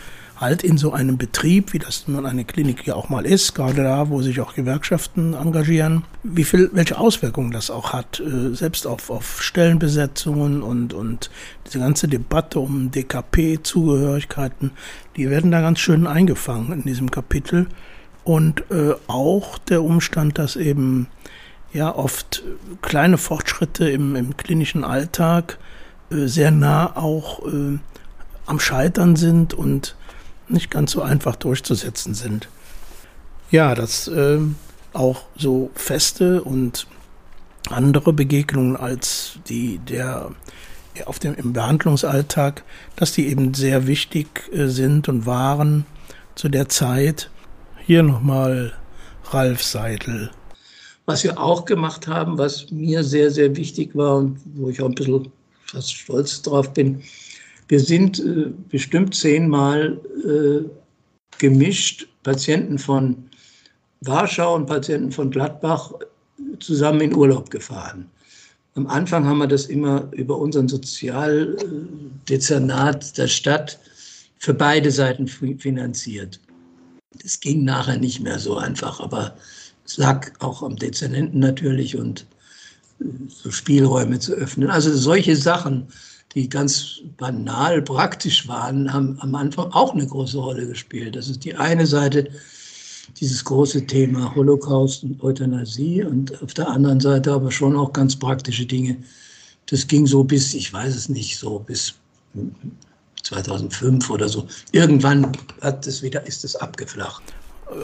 halt 0.42 0.64
in 0.64 0.78
so 0.78 0.92
einem 0.92 1.18
Betrieb, 1.18 1.72
wie 1.72 1.80
das 1.80 2.08
nun 2.08 2.26
eine 2.26 2.44
Klinik 2.44 2.86
ja 2.88 2.96
auch 2.96 3.10
mal 3.10 3.26
ist, 3.28 3.54
gerade 3.54 3.84
da, 3.84 4.10
wo 4.10 4.22
sich 4.24 4.42
auch 4.42 4.56
Gewerkschaften 4.56 5.36
engagieren, 5.36 6.04
wie 6.24 6.44
viel, 6.44 6.72
welche 6.74 6.98
Auswirkungen 6.98 7.52
das 7.52 7.70
auch 7.70 7.94
hat, 7.94 8.20
äh, 8.20 8.54
selbst 8.56 8.88
auf, 8.88 9.12
auf 9.12 9.42
Stellenbesetzungen 9.42 10.64
und, 10.64 10.94
und 10.94 11.30
diese 11.68 11.80
ganze 11.80 12.08
Debatte 12.08 12.60
um 12.60 12.90
DKP-Zugehörigkeiten, 12.92 14.72
die 15.16 15.30
werden 15.30 15.52
da 15.52 15.62
ganz 15.62 15.80
schön 15.80 16.08
eingefangen 16.08 16.74
in 16.74 16.84
diesem 16.84 17.12
Kapitel. 17.12 17.68
Und 18.24 18.70
äh, 18.70 18.94
auch 19.08 19.58
der 19.58 19.84
Umstand, 19.84 20.38
dass 20.38 20.56
eben 20.56 21.08
ja 21.74 21.94
oft 21.96 22.44
kleine 22.82 23.18
Fortschritte 23.18 23.90
im, 23.90 24.16
im 24.16 24.38
klinischen 24.38 24.84
Alltag 24.84 25.58
äh, 26.12 26.28
sehr 26.28 26.52
nah 26.52 26.96
auch 26.96 27.46
äh, 27.48 27.80
am 28.46 28.60
Scheitern 28.60 29.16
sind 29.16 29.54
und 29.54 29.96
nicht 30.48 30.70
ganz 30.70 30.92
so 30.92 31.02
einfach 31.02 31.36
durchzusetzen 31.36 32.14
sind. 32.14 32.50
Ja, 33.50 33.76
dass 33.76 34.08
äh, 34.08 34.40
auch 34.94 35.24
so 35.36 35.72
Feste 35.76 36.44
und 36.44 36.88
andere 37.70 38.14
Begegnungen 38.14 38.76
als 38.76 39.40
die 39.48 39.78
der 39.80 40.32
auf 41.06 41.20
dem 41.20 41.36
im 41.36 41.54
Behandlungsalltag, 41.54 42.64
dass 42.96 43.14
die 43.14 43.28
eben 43.28 43.54
sehr 43.54 43.88
wichtig 43.88 44.50
äh, 44.54 44.68
sind 44.68 45.08
und 45.08 45.26
waren 45.26 45.86
zu 46.36 46.50
der 46.50 46.68
Zeit. 46.70 47.30
Hier 47.92 48.04
nochmal 48.04 48.72
Ralf 49.32 49.62
Seidel. 49.62 50.32
Was 51.08 51.26
wir 51.26 51.38
auch 51.38 51.66
gemacht 51.66 52.08
haben, 52.08 52.38
was 52.38 52.72
mir 52.72 53.04
sehr, 53.04 53.30
sehr 53.32 53.54
wichtig 53.58 53.94
war 53.98 54.20
und 54.20 54.40
wo 54.56 54.70
ich 54.70 54.82
auch 54.82 54.88
ein 54.88 54.96
bisschen 54.96 55.30
fast 55.66 55.94
stolz 55.94 56.42
drauf 56.42 56.72
bin, 56.72 57.04
wir 57.68 57.82
sind 57.82 58.20
äh, 58.20 58.46
bestimmt 58.70 59.14
zehnmal 59.14 60.00
äh, 60.24 60.62
gemischt, 61.38 62.08
Patienten 62.24 62.80
von 62.80 63.30
Warschau 64.00 64.56
und 64.56 64.68
Patienten 64.68 65.12
von 65.12 65.30
Gladbach 65.30 65.92
zusammen 66.62 67.02
in 67.02 67.14
Urlaub 67.14 67.50
gefahren. 67.50 68.10
Am 68.76 68.88
Anfang 68.88 69.26
haben 69.26 69.40
wir 69.40 69.48
das 69.48 69.66
immer 69.66 70.08
über 70.14 70.38
unseren 70.38 70.70
Sozialdezernat 70.70 73.18
der 73.18 73.28
Stadt 73.28 73.80
für 74.38 74.54
beide 74.54 74.92
Seiten 74.92 75.28
finanziert. 75.28 76.40
Das 77.22 77.40
ging 77.40 77.64
nachher 77.64 77.98
nicht 77.98 78.22
mehr 78.22 78.40
so 78.40 78.58
einfach, 78.58 79.00
aber 79.00 79.36
es 79.86 79.98
lag 79.98 80.32
auch 80.40 80.64
am 80.64 80.76
Dezernenten 80.78 81.40
natürlich 81.40 81.98
und 81.98 82.26
äh, 83.00 83.06
so 83.28 83.52
Spielräume 83.52 84.20
zu 84.20 84.34
öffnen. 84.34 84.70
Also 84.70 84.96
solche 84.96 85.36
Sachen 85.36 85.88
die 86.36 86.48
ganz 86.48 87.02
banal 87.18 87.82
praktisch 87.82 88.48
waren, 88.48 88.92
haben 88.92 89.18
am 89.20 89.36
Anfang 89.36 89.72
auch 89.72 89.94
eine 89.94 90.08
große 90.08 90.38
Rolle 90.38 90.68
gespielt. 90.68 91.16
Das 91.16 91.28
ist 91.28 91.44
die 91.44 91.56
eine 91.56 91.86
Seite, 91.86 92.30
dieses 93.20 93.44
große 93.44 93.86
Thema 93.86 94.34
Holocaust 94.36 95.04
und 95.04 95.22
Euthanasie 95.22 96.04
und 96.04 96.42
auf 96.42 96.54
der 96.54 96.70
anderen 96.70 97.00
Seite 97.00 97.34
aber 97.34 97.52
schon 97.52 97.76
auch 97.76 97.92
ganz 97.92 98.16
praktische 98.16 98.66
Dinge. 98.66 98.98
Das 99.66 99.88
ging 99.88 100.08
so 100.08 100.24
bis, 100.24 100.54
ich 100.54 100.72
weiß 100.72 100.96
es 100.96 101.10
nicht, 101.10 101.38
so 101.38 101.60
bis 101.60 101.96
2005 103.32 104.10
oder 104.10 104.28
so. 104.28 104.48
Irgendwann 104.72 105.32
hat 105.62 105.88
es 105.88 106.04
wieder, 106.04 106.26
ist 106.28 106.44
es 106.44 106.56
abgeflacht. 106.56 107.24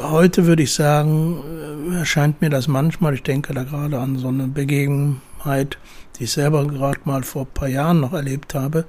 Heute 0.01 0.45
würde 0.45 0.63
ich 0.63 0.73
sagen, 0.73 1.93
erscheint 1.93 2.41
mir 2.41 2.49
das 2.49 2.67
manchmal, 2.67 3.13
ich 3.13 3.23
denke 3.23 3.53
da 3.53 3.63
gerade 3.63 3.97
an 3.99 4.17
so 4.17 4.27
eine 4.27 4.47
Begebenheit, 4.47 5.77
die 6.19 6.25
ich 6.25 6.31
selber 6.33 6.67
gerade 6.67 6.99
mal 7.05 7.23
vor 7.23 7.43
ein 7.43 7.53
paar 7.53 7.69
Jahren 7.69 8.01
noch 8.01 8.11
erlebt 8.11 8.53
habe. 8.53 8.85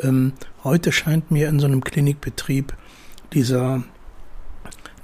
Ähm, 0.00 0.32
heute 0.64 0.90
scheint 0.90 1.30
mir 1.30 1.48
in 1.48 1.60
so 1.60 1.66
einem 1.66 1.84
Klinikbetrieb 1.84 2.72
dieser, 3.34 3.82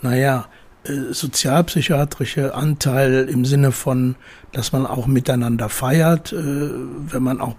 naja, 0.00 0.46
äh, 0.84 1.12
sozialpsychiatrische 1.12 2.54
Anteil 2.54 3.28
im 3.28 3.44
Sinne 3.44 3.72
von, 3.72 4.16
dass 4.52 4.72
man 4.72 4.86
auch 4.86 5.06
miteinander 5.06 5.68
feiert, 5.68 6.32
äh, 6.32 6.36
wenn 6.36 7.22
man 7.22 7.42
auch 7.42 7.56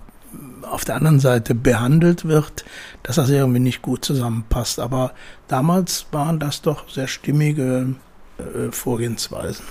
auf 0.63 0.85
der 0.85 0.95
anderen 0.95 1.19
Seite 1.19 1.55
behandelt 1.55 2.25
wird, 2.25 2.65
dass 3.03 3.17
das 3.17 3.29
irgendwie 3.29 3.59
nicht 3.59 3.81
gut 3.81 4.03
zusammenpasst. 4.03 4.79
Aber 4.79 5.13
damals 5.47 6.07
waren 6.11 6.39
das 6.39 6.61
doch 6.61 6.89
sehr 6.89 7.07
stimmige 7.07 7.95
äh, 8.37 8.71
Vorgehensweisen. 8.71 9.65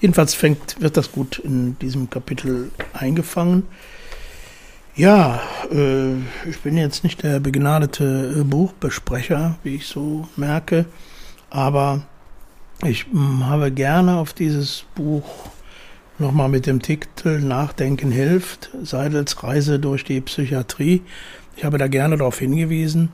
Jedenfalls 0.00 0.34
fängt, 0.34 0.80
wird 0.80 0.96
das 0.96 1.12
gut 1.12 1.38
in 1.38 1.78
diesem 1.78 2.08
Kapitel 2.08 2.70
eingefangen. 2.92 3.64
Ja, 4.94 5.40
äh, 5.70 6.14
ich 6.48 6.60
bin 6.62 6.76
jetzt 6.76 7.04
nicht 7.04 7.22
der 7.22 7.40
begnadete 7.40 8.40
äh, 8.40 8.44
Buchbesprecher, 8.44 9.56
wie 9.62 9.76
ich 9.76 9.86
so 9.86 10.28
merke, 10.36 10.86
aber 11.50 12.02
ich 12.84 13.06
mh, 13.12 13.46
habe 13.46 13.70
gerne 13.70 14.16
auf 14.18 14.32
dieses 14.32 14.84
Buch 14.94 15.24
nochmal 16.18 16.48
mit 16.48 16.66
dem 16.66 16.82
Titel 16.82 17.40
Nachdenken 17.40 18.10
hilft, 18.10 18.70
Seidels 18.82 19.42
Reise 19.42 19.78
durch 19.78 20.04
die 20.04 20.20
Psychiatrie. 20.20 21.02
Ich 21.56 21.64
habe 21.64 21.78
da 21.78 21.88
gerne 21.88 22.16
darauf 22.16 22.38
hingewiesen 22.38 23.10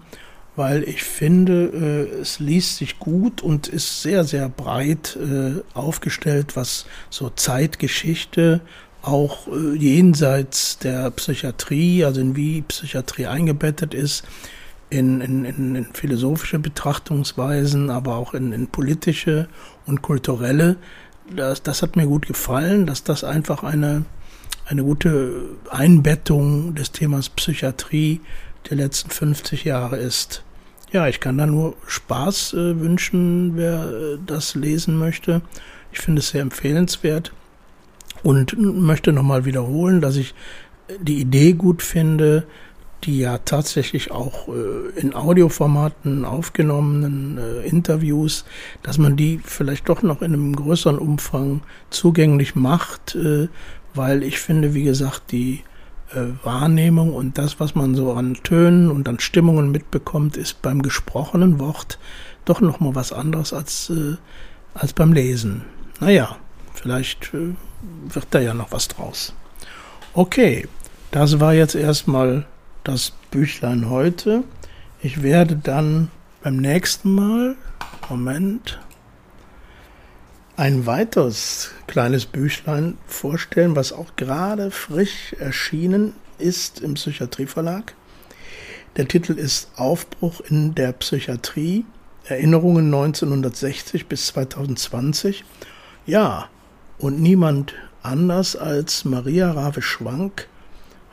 weil 0.57 0.85
ich 0.85 1.03
finde, 1.03 2.09
äh, 2.13 2.21
es 2.21 2.39
liest 2.39 2.77
sich 2.77 2.99
gut 2.99 3.43
und 3.43 3.67
ist 3.67 4.03
sehr, 4.03 4.25
sehr 4.25 4.49
breit 4.49 5.17
äh, 5.21 5.61
aufgestellt, 5.75 6.57
was 6.57 6.87
so 7.11 7.31
Zeitgeschichte, 7.31 8.61
auch 9.03 9.49
äh, 9.49 9.75
jenseits 9.77 10.79
der 10.79 11.11
Psychiatrie, 11.11 12.05
also 12.05 12.21
in 12.21 12.37
wie 12.37 12.63
Psychiatrie 12.63 13.27
eingebettet 13.27 13.95
ist, 13.95 14.25
in, 14.91 15.21
in, 15.21 15.45
in, 15.45 15.87
philosophische 15.93 16.61
Betrachtungsweisen, 16.61 17.91
aber 17.91 18.17
auch 18.17 18.33
in, 18.33 18.53
in 18.53 18.69
politische 18.69 19.49
und 19.87 20.03
kulturelle. 20.03 20.77
Das, 21.31 21.63
das 21.63 21.83
hat 21.83 21.97
mir 21.97 22.07
gut 22.07 22.27
gefallen, 22.27 22.87
dass 22.87 23.05
das 23.05 23.25
einfach 23.25 23.63
eine, 23.63 24.05
eine 24.67 24.83
gute 24.83 25.49
Einbettung 25.71 26.75
des 26.75 26.93
Themas 26.93 27.29
Psychiatrie 27.29 28.21
der 28.69 28.77
letzten 28.77 29.11
50 29.11 29.65
Jahre 29.65 29.97
ist. 29.97 30.43
Ja, 30.93 31.09
ich 31.09 31.21
kann 31.21 31.39
da 31.39 31.47
nur 31.47 31.77
Spaß 31.87 32.55
äh, 32.55 32.81
wünschen, 32.81 33.57
wer 33.57 33.91
äh, 33.91 34.19
das 34.25 34.55
lesen 34.55 34.97
möchte. 34.97 35.43
Ich 35.93 35.99
finde 35.99 36.21
es 36.21 36.29
sehr 36.29 36.43
empfehlenswert 36.43 37.33
und 38.23 38.57
möchte 38.59 39.13
nochmal 39.13 39.45
wiederholen, 39.45 40.01
dass 40.01 40.17
ich 40.17 40.35
die 41.01 41.21
Idee 41.21 41.53
gut 41.53 41.83
finde, 41.83 42.45
die 43.05 43.19
ja 43.19 43.39
tatsächlich 43.39 44.11
auch 44.11 44.49
äh, 44.49 44.99
in 44.99 45.15
Audioformaten 45.15 46.25
aufgenommenen 46.25 47.39
äh, 47.39 47.69
Interviews, 47.69 48.45
dass 48.83 48.99
man 48.99 49.17
die 49.17 49.41
vielleicht 49.45 49.89
doch 49.89 50.03
noch 50.03 50.23
in 50.23 50.33
einem 50.33 50.57
größeren 50.57 50.99
Umfang 50.99 51.63
zugänglich 51.91 52.55
macht, 52.55 53.15
äh, 53.15 53.49
weil 53.95 54.23
ich 54.23 54.39
finde, 54.41 54.75
wie 54.75 54.85
gesagt, 54.85 55.33
die 55.33 55.63
äh, 56.13 56.45
Wahrnehmung 56.45 57.15
und 57.15 57.39
das, 57.39 57.61
was 57.61 57.75
man 57.75 57.95
so 57.95 58.13
an 58.13 58.35
Tönen 58.43 58.91
und 58.91 59.09
an 59.09 59.21
Stimmungen 59.21 59.71
mitbekommt, 59.71 60.37
ist 60.37 60.63
beim 60.63 60.83
gesprochenen 60.83 61.59
Wort 61.61 61.99
doch 62.45 62.61
nochmal 62.61 62.95
was 62.95 63.13
anderes 63.13 63.53
als, 63.53 63.91
äh, 63.91 64.17
als 64.75 64.93
beim 64.93 65.13
Lesen. 65.13 65.63
Naja, 66.01 66.37
vielleicht 66.73 67.33
äh, 67.35 67.55
wird 68.09 68.27
da 68.31 68.41
ja 68.41 68.55
noch 68.55 68.73
was 68.73 68.89
draus. 68.89 69.35
Okay, 70.13 70.69
das 71.11 71.41
war 71.41 71.55
jetzt 71.55 71.75
erstmal 71.75 72.47
das 72.85 73.13
Büchlein 73.31 73.91
heute. 73.91 74.45
Ich 75.03 75.23
werde 75.23 75.57
dann 75.57 76.11
beim 76.43 76.57
nächsten 76.57 77.13
Mal, 77.13 77.57
Moment, 78.09 78.79
ein 80.57 80.87
weiteres 80.87 81.71
kleines 81.87 82.27
Büchlein 82.27 82.97
vorstellen, 83.07 83.75
was 83.75 83.93
auch 83.93 84.15
gerade 84.17 84.71
frisch 84.71 85.35
erschienen 85.39 86.13
ist 86.39 86.81
im 86.81 86.95
Psychiatrieverlag. 86.95 87.95
Der 88.97 89.09
Titel 89.09 89.33
ist 89.33 89.71
Aufbruch 89.77 90.41
in 90.43 90.75
der 90.75 90.93
Psychiatrie, 90.93 91.85
Erinnerungen 92.27 92.87
1960 92.87 94.07
bis 94.07 94.29
2020. 94.29 95.45
Ja, 96.07 96.49
und 96.99 97.21
niemand 97.21 97.75
anders 98.03 98.55
als 98.55 99.05
Maria 99.05 99.51
Rave-Schwank 99.51 100.49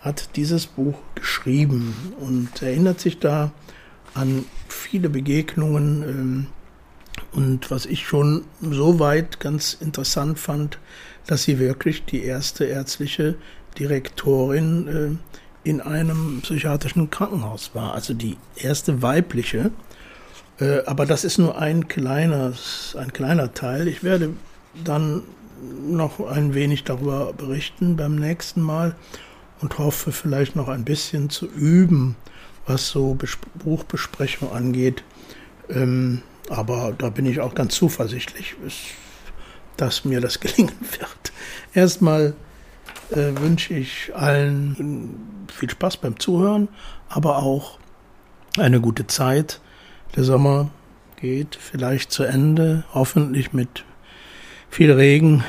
hat 0.02 0.36
dieses 0.36 0.66
Buch 0.66 0.96
geschrieben 1.16 2.14
und 2.20 2.62
erinnert 2.62 3.00
sich 3.00 3.20
da 3.20 3.52
an 4.14 4.46
viele 4.68 5.10
Begegnungen. 5.10 6.04
Ähm, 6.04 6.48
und 7.34 7.72
was 7.72 7.86
ich 7.86 8.06
schon 8.06 8.44
so 8.62 9.00
weit 9.00 9.40
ganz 9.40 9.74
interessant 9.80 10.40
fand, 10.40 10.80
dass 11.28 11.44
sie 11.44 11.60
wirklich 11.60 12.04
die 12.06 12.24
erste 12.24 12.66
ärztliche 12.66 13.36
Direktorin 13.78 14.88
äh, 15.64 15.70
in 15.70 15.80
einem 15.80 16.42
psychiatrischen 16.42 17.10
Krankenhaus 17.12 17.72
war, 17.74 17.94
also 17.94 18.14
die 18.14 18.38
erste 18.56 19.02
weibliche. 19.02 19.72
Äh, 20.60 20.84
aber 20.86 21.06
das 21.06 21.24
ist 21.24 21.38
nur 21.38 21.58
ein 21.58 21.88
kleiner, 21.88 22.54
ein 22.98 23.14
kleiner 23.14 23.54
Teil. 23.54 23.88
Ich 23.88 24.04
werde 24.04 24.34
dann 24.84 25.22
noch 25.88 26.20
ein 26.20 26.56
wenig 26.56 26.84
darüber 26.84 27.34
berichten 27.34 27.96
beim 27.96 28.16
nächsten 28.16 28.62
Mal 28.62 28.96
und 29.62 29.78
hoffe 29.78 30.12
vielleicht 30.12 30.56
noch 30.56 30.68
ein 30.68 30.84
bisschen 30.84 31.30
zu 31.30 31.46
üben, 31.48 32.16
was 32.66 32.88
so 32.90 33.18
Buchbesprechung 33.56 34.52
angeht. 34.52 35.04
Ähm, 35.70 36.24
aber 36.50 36.94
da 36.98 37.10
bin 37.10 37.26
ich 37.26 37.40
auch 37.40 37.56
ganz 37.56 37.76
zuversichtlich, 37.76 38.56
dass 39.78 40.04
mir 40.04 40.20
das 40.20 40.40
gelingen 40.40 40.76
wird. 40.80 41.32
Erstmal 41.74 42.34
äh, 43.12 43.32
wünsche 43.40 43.74
ich 43.74 44.12
allen 44.16 45.48
viel 45.54 45.70
Spaß 45.70 45.98
beim 45.98 46.20
Zuhören, 46.20 46.68
aber 47.08 47.38
auch 47.38 47.80
eine 48.58 48.82
gute 48.82 49.08
Zeit. 49.08 49.62
Der 50.16 50.24
Sommer 50.24 50.72
geht 51.18 51.56
vielleicht 51.56 52.12
zu 52.12 52.24
Ende, 52.24 52.84
hoffentlich 52.94 53.54
mit 53.54 53.86
viel 54.70 54.92
Regen, 54.92 55.44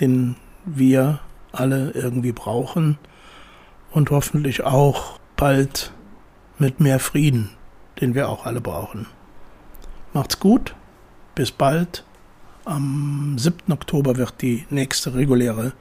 den 0.00 0.36
wir 0.64 1.20
alle 1.52 1.90
irgendwie 1.90 2.32
brauchen 2.32 2.98
und 3.96 4.10
hoffentlich 4.10 4.62
auch 4.62 5.18
bald 5.36 5.90
mit 6.58 6.80
mehr 6.80 7.00
Frieden, 7.00 7.48
den 7.98 8.14
wir 8.14 8.28
auch 8.28 8.44
alle 8.44 8.60
brauchen. 8.60 9.06
Macht's 10.12 10.38
gut, 10.38 10.74
bis 11.34 11.50
bald. 11.50 12.04
Am 12.66 13.36
7. 13.38 13.72
Oktober 13.72 14.16
wird 14.16 14.42
die 14.42 14.66
nächste 14.68 15.14
reguläre 15.14 15.72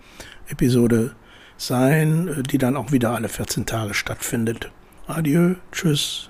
Episode 0.47 1.13
sein, 1.57 2.43
die 2.49 2.57
dann 2.57 2.78
auch 2.78 2.93
wieder 2.93 3.11
alle 3.11 3.28
14 3.28 3.66
Tage 3.66 3.93
stattfindet. 3.93 4.72
Adieu, 5.07 5.55
tschüss. 5.74 6.30